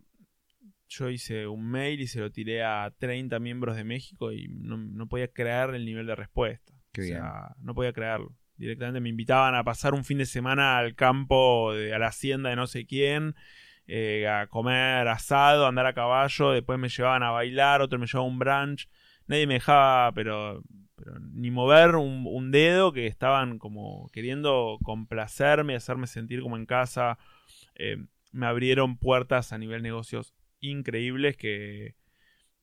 yo 0.89 1.09
hice 1.11 1.47
un 1.47 1.71
mail 1.71 2.01
y 2.01 2.07
se 2.07 2.21
lo 2.21 2.31
tiré 2.31 2.63
a 2.63 2.95
30 2.99 3.39
miembros 3.39 3.77
de 3.77 3.85
México 3.85 4.33
y 4.33 4.49
no, 4.49 4.77
no 4.77 5.09
podía 5.09 5.29
creer 5.29 5.75
el 5.75 5.85
nivel 5.85 6.07
de 6.07 6.15
respuesta. 6.15 6.73
Qué 6.93 7.01
o 7.01 7.05
bien. 7.05 7.17
sea, 7.17 7.55
no 7.61 7.75
podía 7.75 7.93
creerlo. 7.93 8.35
Directamente 8.57 9.01
me 9.01 9.09
invitaban 9.09 9.55
a 9.55 9.65
pasar 9.65 9.95
un 9.95 10.05
fin 10.05 10.19
de 10.19 10.27
semana 10.27 10.79
al 10.79 10.95
campo, 10.95 11.73
de- 11.75 11.95
a 11.95 11.99
la 11.99 12.09
hacienda 12.09 12.51
de 12.51 12.57
no 12.57 12.67
sé 12.67 12.87
quién, 12.87 13.35
eh, 13.87 14.29
a 14.29 14.47
comer 14.47 15.09
asado, 15.09 15.67
a 15.67 15.69
andar 15.69 15.87
a 15.87 15.95
caballo. 15.95 16.53
Después 16.53 16.79
me 16.79 16.89
llevaban 16.89 17.23
a 17.23 17.31
bailar, 17.31 17.83
otro 17.83 17.99
me 17.99 18.07
llevaba 18.07 18.27
un 18.29 18.39
brunch. 18.39 18.89
Nadie 19.27 19.47
me 19.47 19.55
dejaba, 19.55 20.13
pero, 20.13 20.63
pero 20.97 21.19
ni 21.21 21.51
mover 21.51 21.97
un, 21.97 22.51
dedo, 22.51 22.93
que 22.93 23.07
estaban 23.07 23.59
como 23.59 24.09
queriendo 24.13 24.79
complacerme, 24.83 25.75
hacerme 25.75 26.07
sentir 26.07 26.43
como 26.43 26.57
en 26.57 26.67
casa. 26.67 27.19
Eh, 27.75 27.97
me 28.33 28.47
abrieron 28.47 28.99
puertas 28.99 29.53
a 29.53 29.59
nivel 29.59 29.83
negocios 29.83 30.35
increíbles 30.61 31.37
que 31.37 31.97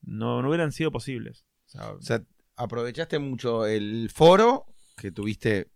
no, 0.02 0.42
no 0.42 0.50
hubieran 0.50 0.72
sido 0.72 0.92
posibles. 0.92 1.46
O 1.76 2.02
sea, 2.02 2.24
aprovechaste 2.56 3.20
mucho 3.20 3.66
el 3.66 4.10
foro, 4.14 4.66
que 4.98 5.12
tuviste 5.12 5.68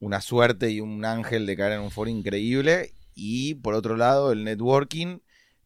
una 0.00 0.20
suerte 0.20 0.70
y 0.70 0.80
un 0.80 1.04
ángel 1.04 1.46
de 1.46 1.56
caer 1.56 1.72
en 1.74 1.82
un 1.82 1.90
foro 1.90 2.10
increíble, 2.10 2.92
y 3.14 3.54
por 3.54 3.74
otro 3.74 3.96
lado 3.96 4.32
el 4.32 4.44
networking, 4.44 5.18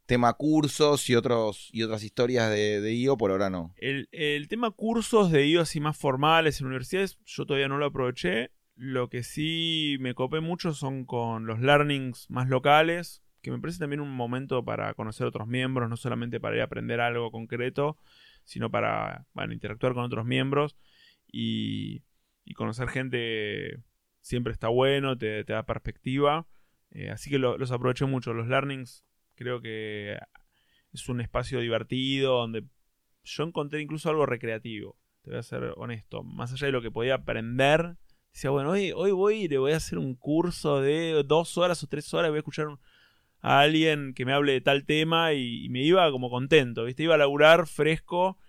tema 0.05 0.33
cursos 0.33 1.09
y 1.09 1.15
otros 1.15 1.69
y 1.71 1.83
otras 1.83 2.03
historias 2.03 2.49
de, 2.49 2.81
de 2.81 2.93
IO, 2.93 3.17
por 3.17 3.31
ahora 3.31 3.49
no. 3.49 3.73
El, 3.77 4.07
el 4.11 4.47
tema 4.47 4.71
cursos 4.71 5.31
de 5.31 5.47
IO 5.47 5.61
así 5.61 5.79
más 5.79 5.97
formales 5.97 6.59
en 6.59 6.67
universidades, 6.67 7.17
yo 7.25 7.45
todavía 7.45 7.67
no 7.67 7.77
lo 7.77 7.85
aproveché. 7.85 8.51
Lo 8.75 9.09
que 9.09 9.23
sí 9.23 9.95
me 10.01 10.13
copé 10.13 10.41
mucho 10.41 10.73
son 10.73 11.05
con 11.05 11.47
los 11.47 11.61
learnings 11.61 12.29
más 12.29 12.49
locales, 12.49 13.23
que 13.41 13.49
me 13.49 13.59
parece 13.59 13.79
también 13.79 14.01
un 14.01 14.11
momento 14.11 14.65
para 14.65 14.93
conocer 14.95 15.25
otros 15.27 15.47
miembros, 15.47 15.89
no 15.89 15.95
solamente 15.95 16.41
para 16.41 16.57
ir 16.57 16.61
a 16.61 16.65
aprender 16.65 16.99
algo 16.99 17.31
concreto, 17.31 17.97
sino 18.43 18.69
para 18.69 19.25
interactuar 19.49 19.93
con 19.93 20.03
otros 20.03 20.25
miembros 20.25 20.75
y, 21.31 22.03
y 22.43 22.53
conocer 22.53 22.89
gente 22.89 23.79
siempre 24.25 24.51
está 24.53 24.69
bueno, 24.69 25.17
te, 25.17 25.43
da 25.43 25.65
perspectiva. 25.67 26.47
Eh, 26.89 27.11
así 27.11 27.29
que 27.29 27.37
lo- 27.37 27.57
los 27.59 27.71
aproveché 27.71 28.05
mucho. 28.05 28.33
Los 28.33 28.47
learnings 28.47 29.05
creo 29.35 29.61
que 29.61 30.17
es 30.93 31.07
un 31.09 31.21
espacio 31.21 31.59
divertido 31.59 32.39
donde 32.39 32.65
yo 33.23 33.43
encontré 33.43 33.81
incluso 33.81 34.09
algo 34.09 34.25
recreativo. 34.25 34.97
Te 35.21 35.29
voy 35.29 35.39
a 35.39 35.43
ser 35.43 35.73
honesto. 35.77 36.23
Más 36.23 36.51
allá 36.53 36.67
de 36.67 36.71
lo 36.73 36.81
que 36.81 36.89
podía 36.91 37.15
aprender, 37.15 37.97
decía, 38.33 38.49
bueno, 38.49 38.71
hoy, 38.71 38.91
hoy 38.95 39.11
voy 39.11 39.35
y 39.43 39.47
le 39.47 39.59
voy 39.59 39.73
a 39.73 39.77
hacer 39.77 39.99
un 39.99 40.15
curso 40.15 40.81
de 40.81 41.23
dos 41.23 41.57
horas 41.59 41.83
o 41.83 41.87
tres 41.87 42.11
horas. 42.13 42.31
Voy 42.31 42.37
a 42.37 42.39
escuchar 42.39 42.67
a 43.41 43.59
alguien 43.59 44.13
que 44.15 44.25
me 44.25 44.33
hable 44.33 44.53
de 44.53 44.61
tal 44.61 44.85
tema 44.85 45.33
y, 45.33 45.65
y 45.65 45.69
me 45.69 45.83
iba 45.83 46.09
como 46.11 46.31
contento, 46.31 46.83
¿viste? 46.85 47.03
Iba 47.03 47.13
a 47.15 47.19
laburar 47.19 47.67
fresco 47.67 48.39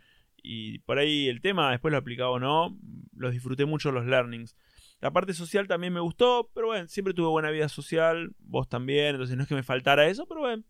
y 0.42 0.78
por 0.80 0.98
ahí 0.98 1.28
el 1.28 1.40
tema, 1.42 1.70
después 1.72 1.92
lo 1.92 1.98
aplicaba 1.98 2.30
o 2.30 2.38
no, 2.38 2.78
los 3.14 3.32
disfruté 3.32 3.66
mucho 3.66 3.92
los 3.92 4.06
learnings. 4.06 4.56
La 5.00 5.12
parte 5.12 5.34
social 5.34 5.68
también 5.68 5.92
me 5.92 6.00
gustó, 6.00 6.50
pero 6.54 6.68
bueno, 6.68 6.88
siempre 6.88 7.12
tuve 7.14 7.28
buena 7.28 7.50
vida 7.50 7.68
social, 7.68 8.34
vos 8.38 8.68
también, 8.68 9.08
entonces 9.08 9.36
no 9.36 9.42
es 9.42 9.48
que 9.48 9.54
me 9.54 9.62
faltara 9.62 10.06
eso, 10.06 10.26
pero 10.26 10.40
bueno, 10.40 10.64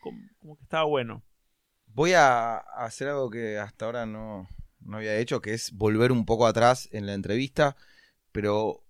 como, 0.00 0.56
que 0.56 0.62
estaba 0.62 0.84
bueno. 0.84 1.22
Voy 1.86 2.12
a 2.12 2.56
hacer 2.56 3.08
algo 3.08 3.30
que 3.30 3.58
hasta 3.58 3.86
ahora 3.86 4.06
no, 4.06 4.48
no 4.80 4.96
había 4.98 5.16
hecho, 5.18 5.40
que 5.40 5.54
es 5.54 5.72
volver 5.72 6.12
un 6.12 6.26
poco 6.26 6.46
atrás 6.46 6.88
en 6.92 7.06
la 7.06 7.14
entrevista, 7.14 7.76
pero 8.30 8.84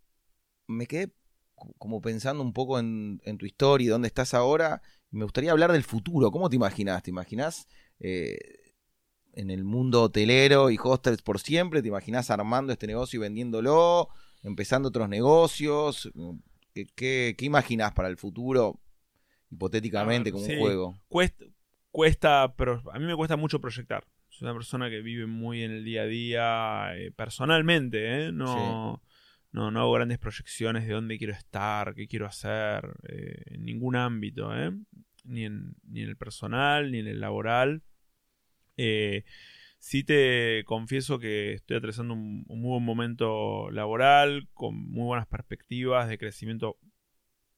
me 0.67 0.87
quedé 0.87 1.13
co- 1.55 1.75
como 1.79 2.01
pensando 2.01 2.43
un 2.43 2.53
poco 2.53 2.79
en, 2.79 3.21
tu 3.39 3.47
historia 3.47 3.87
y 3.87 3.89
dónde 3.89 4.09
estás 4.09 4.35
ahora. 4.35 4.83
Me 5.11 5.25
gustaría 5.25 5.53
hablar 5.53 5.73
del 5.73 5.85
futuro. 5.85 6.31
¿Cómo 6.31 6.49
te 6.51 6.57
imaginas? 6.57 7.03
¿Te 7.03 7.11
imaginas 7.11 7.69
eh, 8.01 8.39
en 9.35 9.51
el 9.51 9.65
mundo 9.65 10.03
hotelero 10.03 10.71
y 10.71 10.79
hostels 10.83 11.23
por 11.23 11.41
siempre? 11.41 11.83
¿Te 11.83 11.89
imaginas 11.89 12.31
armando 12.31 12.73
este 12.73 12.87
negocio 12.87 13.19
y 13.19 13.21
vendiéndolo? 13.21 14.09
¿Empezando 14.43 14.89
otros 14.89 15.09
negocios? 15.09 16.11
¿Qué, 16.75 16.87
qué, 16.95 17.35
qué 17.37 17.45
imaginás 17.45 17.93
para 17.93 18.09
el 18.09 18.17
futuro? 18.17 18.81
Hipotéticamente, 19.51 20.31
A 20.31 20.33
ver, 20.33 20.33
como 20.33 20.47
sí. 20.47 20.53
un 20.55 20.61
juego. 20.61 21.01
Cuesta, 21.09 21.45
cuesta, 21.91 22.55
pero 22.57 22.83
a 22.93 22.99
mí 22.99 23.05
me 23.05 23.15
cuesta 23.17 23.37
mucho 23.37 23.61
proyectar. 23.61 24.05
Soy 24.29 24.47
una 24.47 24.55
persona 24.55 24.89
que 24.89 25.03
vive 25.03 25.27
muy 25.27 25.63
en 25.63 25.73
el 25.73 25.85
día 25.85 26.03
a 26.03 26.07
día, 26.07 26.97
eh, 26.97 27.11
personalmente, 27.13 28.27
¿eh? 28.27 28.33
No, 28.33 29.03
no, 29.53 29.71
no 29.71 29.81
hago 29.81 29.93
grandes 29.93 30.19
proyecciones 30.19 30.87
de 30.87 30.95
dónde 30.95 31.19
quiero 31.19 31.35
estar, 31.35 31.95
qué 31.95 32.09
quiero 32.09 32.27
hacer, 32.27 32.95
eh, 33.09 33.43
en 33.47 33.65
ningún 33.67 33.95
ámbito, 33.95 34.57
¿eh? 34.57 34.73
Ni 35.25 35.45
en, 35.45 35.75
ni 35.87 36.01
en 36.03 36.09
el 36.09 36.17
personal, 36.17 36.91
ni 36.91 37.01
en 37.01 37.09
el 37.09 37.21
laboral. 37.21 37.83
Eh, 38.79 39.25
sí 39.83 40.05
te 40.05 40.63
confieso 40.65 41.19
que 41.19 41.55
estoy 41.55 41.77
atravesando 41.77 42.15
un, 42.15 42.45
muy 42.47 42.71
buen 42.71 42.85
momento 42.85 43.69
laboral, 43.73 44.49
con 44.55 44.77
muy 44.77 45.07
buenas 45.07 45.27
perspectivas 45.27 46.09
de 46.09 46.19
crecimiento 46.19 46.79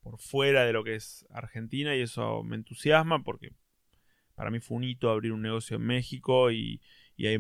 por 0.01 0.19
fuera 0.19 0.65
de 0.65 0.73
lo 0.73 0.85
que 0.85 0.95
es 0.95 1.27
Argentina 1.29 1.95
y 1.95 2.01
eso 2.01 2.43
me 2.43 2.57
entusiasma 2.57 3.23
porque 3.23 3.51
para 4.35 4.51
mí 4.51 4.59
fue 4.61 4.79
un 4.79 4.85
hito 4.85 5.11
abrir 5.11 5.33
un 5.33 5.43
negocio 5.43 5.77
en 5.77 5.83
México 5.83 6.51
y, 6.51 6.81
y 7.15 7.27
hay 7.27 7.37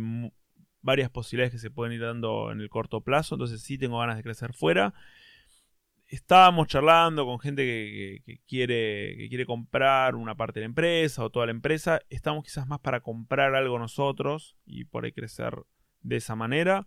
varias 0.83 1.09
posibilidades 1.09 1.53
que 1.53 1.59
se 1.59 1.71
pueden 1.71 1.95
ir 1.95 2.03
dando 2.03 2.53
en 2.53 2.61
el 2.61 2.69
corto 2.69 3.01
plazo, 3.01 3.37
entonces 3.37 3.63
sí 3.63 3.79
tengo 3.79 3.99
ganas 4.01 4.19
de 4.19 4.23
crecer 4.23 4.53
fuera. 4.53 4.93
Estábamos 6.15 6.69
charlando 6.69 7.25
con 7.27 7.39
gente 7.41 7.63
que, 7.65 8.21
que- 8.25 8.35
que 8.35 8.41
quiere, 8.47 9.17
que 9.17 9.29
quiere 9.29 9.47
comprar 9.47 10.15
una 10.15 10.35
parte 10.37 10.61
de 10.61 10.65
la 10.67 10.71
empresa 10.71 11.25
o 11.25 11.31
toda 11.31 11.47
la 11.47 11.53
empresa. 11.53 12.01
Estamos 12.09 12.45
quizás 12.45 12.67
más 12.67 12.81
para 12.81 13.01
comprar 13.01 13.55
algo 13.55 13.79
nosotros 13.79 14.57
y 14.65 14.85
por 14.85 15.05
ahí 15.05 15.13
crecer 15.13 15.55
de 16.03 16.17
esa 16.17 16.37
manera. 16.37 16.87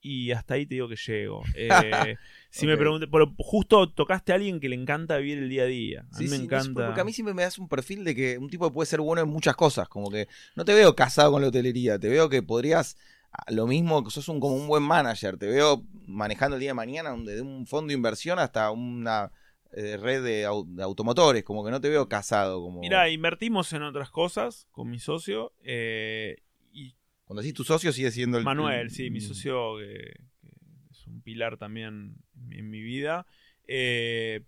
Y 0.00 0.30
hasta 0.30 0.54
ahí 0.54 0.64
te 0.64 0.74
digo 0.76 0.88
que 0.88 0.96
llego. 0.96 1.42
Eh, 1.56 2.16
si 2.50 2.66
me 2.66 2.76
pregunté, 2.76 3.08
pero 3.08 3.34
justo 3.38 3.90
tocaste 3.92 4.32
a 4.32 4.36
alguien 4.36 4.60
que 4.60 4.68
le 4.68 4.76
encanta 4.76 5.16
vivir 5.18 5.38
el 5.38 5.48
día 5.48 5.62
a 5.64 5.66
día. 5.66 6.06
A 6.12 6.16
Sí, 6.18 6.24
mí 6.24 6.30
me 6.30 6.36
sí, 6.36 6.44
encanta. 6.44 6.86
porque 6.86 7.00
a 7.00 7.04
mí 7.04 7.12
siempre 7.12 7.34
me 7.34 7.42
das 7.42 7.58
un 7.58 7.68
perfil 7.68 8.04
de 8.04 8.14
que 8.14 8.38
un 8.38 8.48
tipo 8.48 8.72
puede 8.72 8.86
ser 8.86 9.00
bueno 9.00 9.22
en 9.22 9.28
muchas 9.28 9.56
cosas. 9.56 9.88
Como 9.88 10.10
que 10.10 10.28
no 10.56 10.64
te 10.64 10.74
veo 10.74 10.94
casado 10.94 11.32
con 11.32 11.42
la 11.42 11.48
hotelería. 11.48 11.98
Te 11.98 12.08
veo 12.08 12.28
que 12.28 12.42
podrías. 12.42 12.96
Ah, 13.32 13.44
Lo 13.52 13.66
mismo 13.66 14.02
que 14.04 14.10
sos 14.10 14.28
un, 14.28 14.40
como 14.40 14.54
un 14.56 14.66
buen 14.68 14.82
manager. 14.82 15.36
Te 15.36 15.46
veo 15.46 15.84
manejando 16.06 16.56
el 16.56 16.60
día 16.60 16.70
de 16.70 16.74
mañana 16.74 17.14
desde 17.16 17.42
un 17.42 17.66
fondo 17.66 17.88
de 17.88 17.94
inversión 17.94 18.38
hasta 18.38 18.70
una 18.70 19.30
eh, 19.72 19.96
red 19.96 20.22
de, 20.24 20.46
au- 20.46 20.66
de 20.66 20.82
automotores. 20.82 21.44
Como 21.44 21.64
que 21.64 21.70
no 21.70 21.80
te 21.80 21.88
veo 21.88 22.08
casado. 22.08 22.60
Como... 22.62 22.80
Mira, 22.80 23.08
invertimos 23.10 23.72
en 23.72 23.82
otras 23.82 24.10
cosas 24.10 24.66
con 24.70 24.88
mi 24.90 24.98
socio. 24.98 25.52
eh, 25.62 26.36
y 26.72 26.94
Cuando 27.24 27.42
decís 27.42 27.54
tu 27.54 27.64
socio 27.64 27.92
sigue 27.92 28.10
siendo 28.10 28.38
el. 28.38 28.44
Manuel, 28.44 28.80
el- 28.86 28.90
sí, 28.90 29.10
mi 29.10 29.20
socio 29.20 29.76
que, 29.78 30.14
que 30.40 30.48
es 30.90 31.06
un 31.06 31.20
pilar 31.22 31.56
también 31.58 32.16
en, 32.50 32.52
en 32.58 32.70
mi 32.70 32.80
vida. 32.80 33.26
Eh, 33.66 34.40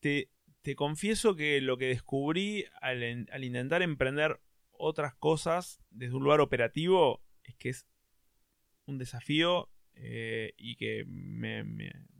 te, 0.00 0.30
te 0.62 0.76
confieso 0.76 1.34
que 1.36 1.60
lo 1.60 1.76
que 1.76 1.86
descubrí 1.86 2.64
al, 2.80 3.02
en- 3.02 3.28
al 3.32 3.44
intentar 3.44 3.82
emprender 3.82 4.40
otras 4.72 5.14
cosas 5.14 5.80
desde 5.90 6.14
un 6.14 6.22
lugar 6.24 6.40
operativo 6.40 7.22
es 7.52 7.56
que 7.56 7.68
es 7.70 7.86
un 8.86 8.98
desafío 8.98 9.68
eh, 9.94 10.52
y 10.58 10.76
que 10.76 11.04
me, 11.06 11.64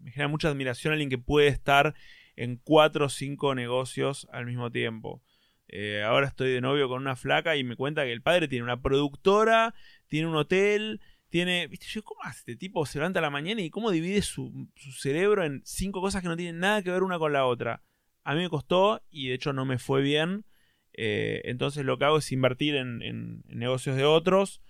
genera 0.06 0.28
mucha 0.28 0.48
admiración 0.48 0.92
alguien 0.92 1.10
que 1.10 1.18
puede 1.18 1.48
estar 1.48 1.94
en 2.34 2.56
cuatro 2.56 3.06
o 3.06 3.08
cinco 3.08 3.54
negocios 3.54 4.26
al 4.32 4.46
mismo 4.46 4.70
tiempo. 4.70 5.22
Eh, 5.68 6.02
ahora 6.02 6.26
estoy 6.26 6.50
de 6.52 6.60
novio 6.60 6.88
con 6.88 7.02
una 7.02 7.16
flaca 7.16 7.56
y 7.56 7.64
me 7.64 7.76
cuenta 7.76 8.04
que 8.04 8.12
el 8.12 8.22
padre 8.22 8.48
tiene 8.48 8.64
una 8.64 8.80
productora, 8.80 9.74
tiene 10.08 10.28
un 10.28 10.36
hotel, 10.36 11.00
tiene. 11.28 11.66
¿Viste? 11.66 11.86
Yo, 11.88 12.02
¿cómo 12.02 12.22
hace? 12.22 12.38
Este 12.40 12.56
tipo 12.56 12.86
se 12.86 12.98
levanta 12.98 13.20
la 13.20 13.30
mañana 13.30 13.60
y 13.60 13.70
cómo 13.70 13.90
divide 13.90 14.22
su, 14.22 14.68
cerebro 14.98 15.44
en 15.44 15.62
cinco 15.64 16.00
cosas 16.00 16.22
que 16.22 16.28
no 16.28 16.36
tienen 16.36 16.60
nada 16.60 16.82
que 16.82 16.90
ver 16.90 17.02
una 17.02 17.18
con 17.18 17.32
la 17.32 17.46
otra. 17.46 17.82
A 18.24 18.34
mí 18.34 18.42
me 18.42 18.48
costó 18.48 19.02
y 19.10 19.28
de 19.28 19.34
hecho 19.34 19.52
no 19.52 19.64
me 19.64 19.78
fue 19.78 20.02
bien. 20.02 20.44
Eh, 20.92 21.42
entonces 21.44 21.84
lo 21.84 21.98
que 21.98 22.06
hago 22.06 22.18
es 22.18 22.32
invertir 22.32 22.76
en 22.76 23.42
negocios 23.48 23.96
de 23.96 24.04
otros. 24.04 24.62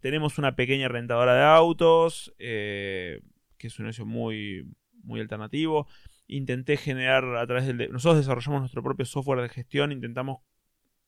Tenemos 0.00 0.38
una 0.38 0.54
pequeña 0.56 0.88
rentadora 0.88 1.34
de 1.34 1.42
autos, 1.42 2.34
eh, 2.38 3.20
que 3.56 3.66
es 3.68 3.78
un 3.78 3.84
negocio 3.86 4.06
muy, 4.06 4.66
muy 5.02 5.20
alternativo. 5.20 5.86
Intenté 6.26 6.76
generar 6.76 7.24
a 7.36 7.46
través 7.46 7.66
del... 7.66 7.78
de- 7.78 7.88
Nosotros 7.88 8.18
desarrollamos 8.18 8.60
nuestro 8.60 8.82
propio 8.82 9.04
software 9.06 9.40
de 9.42 9.48
gestión, 9.48 9.92
intentamos 9.92 10.38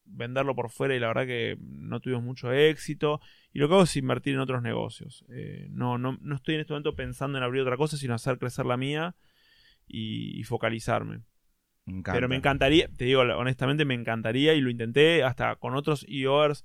venderlo 0.05 0.57
por 0.57 0.70
fuera 0.70 0.97
y 0.97 0.99
la 0.99 1.09
verdad 1.09 1.26
que 1.26 1.57
no 1.61 2.01
tuvimos 2.01 2.22
mucho 2.24 2.53
éxito. 2.53 3.20
Y 3.53 3.59
lo 3.61 3.68
que 3.68 3.74
hago 3.74 3.83
es 3.85 3.97
invertir 3.97 4.35
en 4.35 4.41
otros 4.41 4.62
negocios. 4.62 5.24
Eh, 5.31 5.68
no, 5.70 5.99
no, 5.99 6.18
no 6.20 6.35
estoy 6.37 6.55
en 6.57 6.62
este 6.62 6.72
momento 6.72 6.97
pensando 6.97 7.39
en 7.39 7.45
abrir 7.45 7.62
otra 7.62 7.76
cosa, 7.76 7.97
sino 7.97 8.14
hacer 8.14 8.39
crecer 8.39 8.66
la 8.66 8.76
mía 8.76 9.14
y, 9.87 10.39
y 10.39 10.45
focalizarme. 10.45 11.22
Me. 11.87 12.03
Pero 12.14 12.28
me 12.28 12.37
encantaría, 12.37 12.89
te 12.89 13.05
digo 13.05 13.20
honestamente, 13.22 13.85
me 13.85 13.95
encantaría 13.95 14.55
y 14.55 14.61
lo 14.61 14.70
intenté 14.70 15.22
hasta 15.22 15.57
con 15.57 15.74
otros 15.74 16.05
EOers 16.09 16.64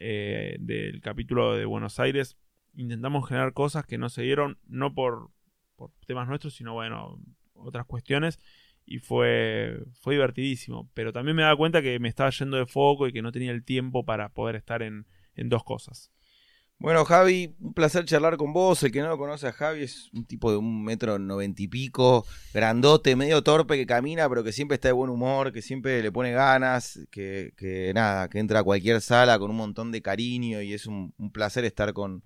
eh, 0.00 0.56
del 0.58 1.00
capítulo 1.00 1.54
de 1.54 1.64
Buenos 1.64 2.00
Aires. 2.00 2.36
Intentamos 2.74 3.28
generar 3.28 3.52
cosas 3.52 3.86
que 3.86 3.98
no 3.98 4.08
se 4.08 4.22
dieron, 4.22 4.58
no 4.66 4.94
por, 4.94 5.30
por 5.76 5.92
temas 6.06 6.26
nuestros, 6.26 6.54
sino 6.54 6.72
bueno, 6.72 7.20
otras 7.54 7.86
cuestiones. 7.86 8.40
Y 8.84 8.98
fue, 8.98 9.84
fue 10.00 10.14
divertidísimo. 10.14 10.90
Pero 10.94 11.12
también 11.12 11.36
me 11.36 11.42
daba 11.42 11.56
cuenta 11.56 11.82
que 11.82 11.98
me 12.00 12.08
estaba 12.08 12.30
yendo 12.30 12.56
de 12.56 12.66
foco 12.66 13.06
y 13.06 13.12
que 13.12 13.22
no 13.22 13.30
tenía 13.30 13.52
el 13.52 13.64
tiempo 13.64 14.04
para 14.04 14.30
poder 14.30 14.56
estar 14.56 14.82
en, 14.82 15.06
en 15.36 15.48
dos 15.48 15.62
cosas. 15.62 16.10
Bueno, 16.82 17.04
Javi, 17.04 17.54
un 17.60 17.74
placer 17.74 18.06
charlar 18.06 18.38
con 18.38 18.54
vos. 18.54 18.82
El 18.82 18.90
que 18.90 19.02
no 19.02 19.08
lo 19.08 19.18
conoce 19.18 19.46
a 19.46 19.52
Javi 19.52 19.82
es 19.82 20.08
un 20.14 20.24
tipo 20.24 20.50
de 20.50 20.56
un 20.56 20.82
metro 20.82 21.18
noventa 21.18 21.62
y 21.62 21.68
pico, 21.68 22.24
grandote, 22.54 23.16
medio 23.16 23.42
torpe 23.42 23.76
que 23.76 23.84
camina, 23.84 24.26
pero 24.30 24.42
que 24.42 24.50
siempre 24.52 24.76
está 24.76 24.88
de 24.88 24.92
buen 24.92 25.10
humor, 25.10 25.52
que 25.52 25.60
siempre 25.60 26.02
le 26.02 26.10
pone 26.10 26.32
ganas, 26.32 26.98
que, 27.10 27.52
que 27.58 27.92
nada, 27.94 28.28
que 28.30 28.38
entra 28.38 28.60
a 28.60 28.62
cualquier 28.62 29.02
sala 29.02 29.38
con 29.38 29.50
un 29.50 29.58
montón 29.58 29.92
de 29.92 30.00
cariño 30.00 30.62
y 30.62 30.72
es 30.72 30.86
un, 30.86 31.12
un 31.18 31.30
placer 31.30 31.66
estar 31.66 31.92
con, 31.92 32.24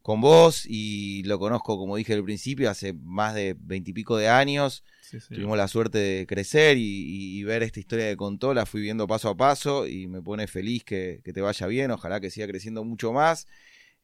con 0.00 0.22
vos. 0.22 0.64
Y 0.66 1.22
lo 1.24 1.38
conozco, 1.38 1.76
como 1.76 1.96
dije 1.96 2.14
al 2.14 2.24
principio, 2.24 2.70
hace 2.70 2.94
más 2.94 3.34
de 3.34 3.54
veintipico 3.60 4.16
de 4.16 4.30
años. 4.30 4.84
Sí, 5.02 5.20
sí. 5.20 5.34
Tuvimos 5.34 5.58
la 5.58 5.68
suerte 5.68 5.98
de 5.98 6.26
crecer 6.26 6.78
y, 6.78 6.80
y- 6.82 7.38
y 7.40 7.44
ver 7.44 7.62
esta 7.62 7.78
historia 7.78 8.08
que 8.08 8.16
contó, 8.16 8.54
la 8.54 8.64
fui 8.64 8.80
viendo 8.80 9.06
paso 9.06 9.28
a 9.28 9.36
paso 9.36 9.86
y 9.86 10.06
me 10.06 10.22
pone 10.22 10.46
feliz 10.46 10.82
que, 10.82 11.20
que 11.22 11.34
te 11.34 11.42
vaya 11.42 11.66
bien, 11.66 11.90
ojalá 11.90 12.20
que 12.20 12.30
siga 12.30 12.46
creciendo 12.46 12.82
mucho 12.84 13.12
más. 13.12 13.46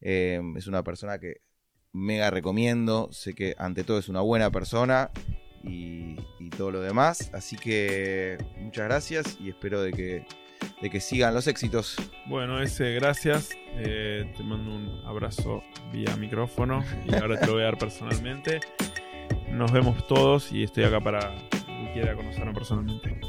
Eh, 0.01 0.41
es 0.57 0.67
una 0.67 0.83
persona 0.83 1.19
que 1.19 1.43
mega 1.93 2.31
recomiendo, 2.31 3.09
sé 3.13 3.35
que 3.35 3.55
ante 3.59 3.85
todo 3.85 3.99
es 3.99 4.09
una 4.09 4.21
buena 4.21 4.51
persona 4.51 5.11
y, 5.65 6.17
todo 6.57 6.71
lo 6.73 6.81
demás, 6.81 7.31
así 7.35 7.57
que 7.57 8.37
muchas 8.57 8.87
gracias 8.87 9.39
y 9.39 9.51
espero 9.51 9.81
de 9.81 9.93
que, 9.93 10.27
de 10.83 10.91
que 10.91 10.99
sigan 10.99 11.33
los 11.33 11.47
éxitos. 11.47 11.97
Bueno, 12.27 12.61
ese, 12.61 12.95
gracias. 12.95 13.51
Eh, 13.77 14.33
te 14.37 14.43
mando 14.43 14.75
un 14.75 15.03
abrazo 15.05 15.63
vía 15.93 16.17
micrófono 16.17 16.83
y 17.07 17.15
ahora 17.15 17.39
te 17.39 17.47
lo 17.47 17.53
voy 17.53 17.63
a 17.63 17.67
dar 17.67 17.79
personalmente. 17.79 18.59
Nos 19.53 19.71
vemos 19.71 20.05
todos 20.09 20.51
y 20.51 20.65
estoy 20.65 20.83
acá 20.85 21.01
para 21.01 21.37
quien 21.65 21.93
quiera 21.93 22.17
conocerme 22.17 22.53
personalmente. 22.55 23.21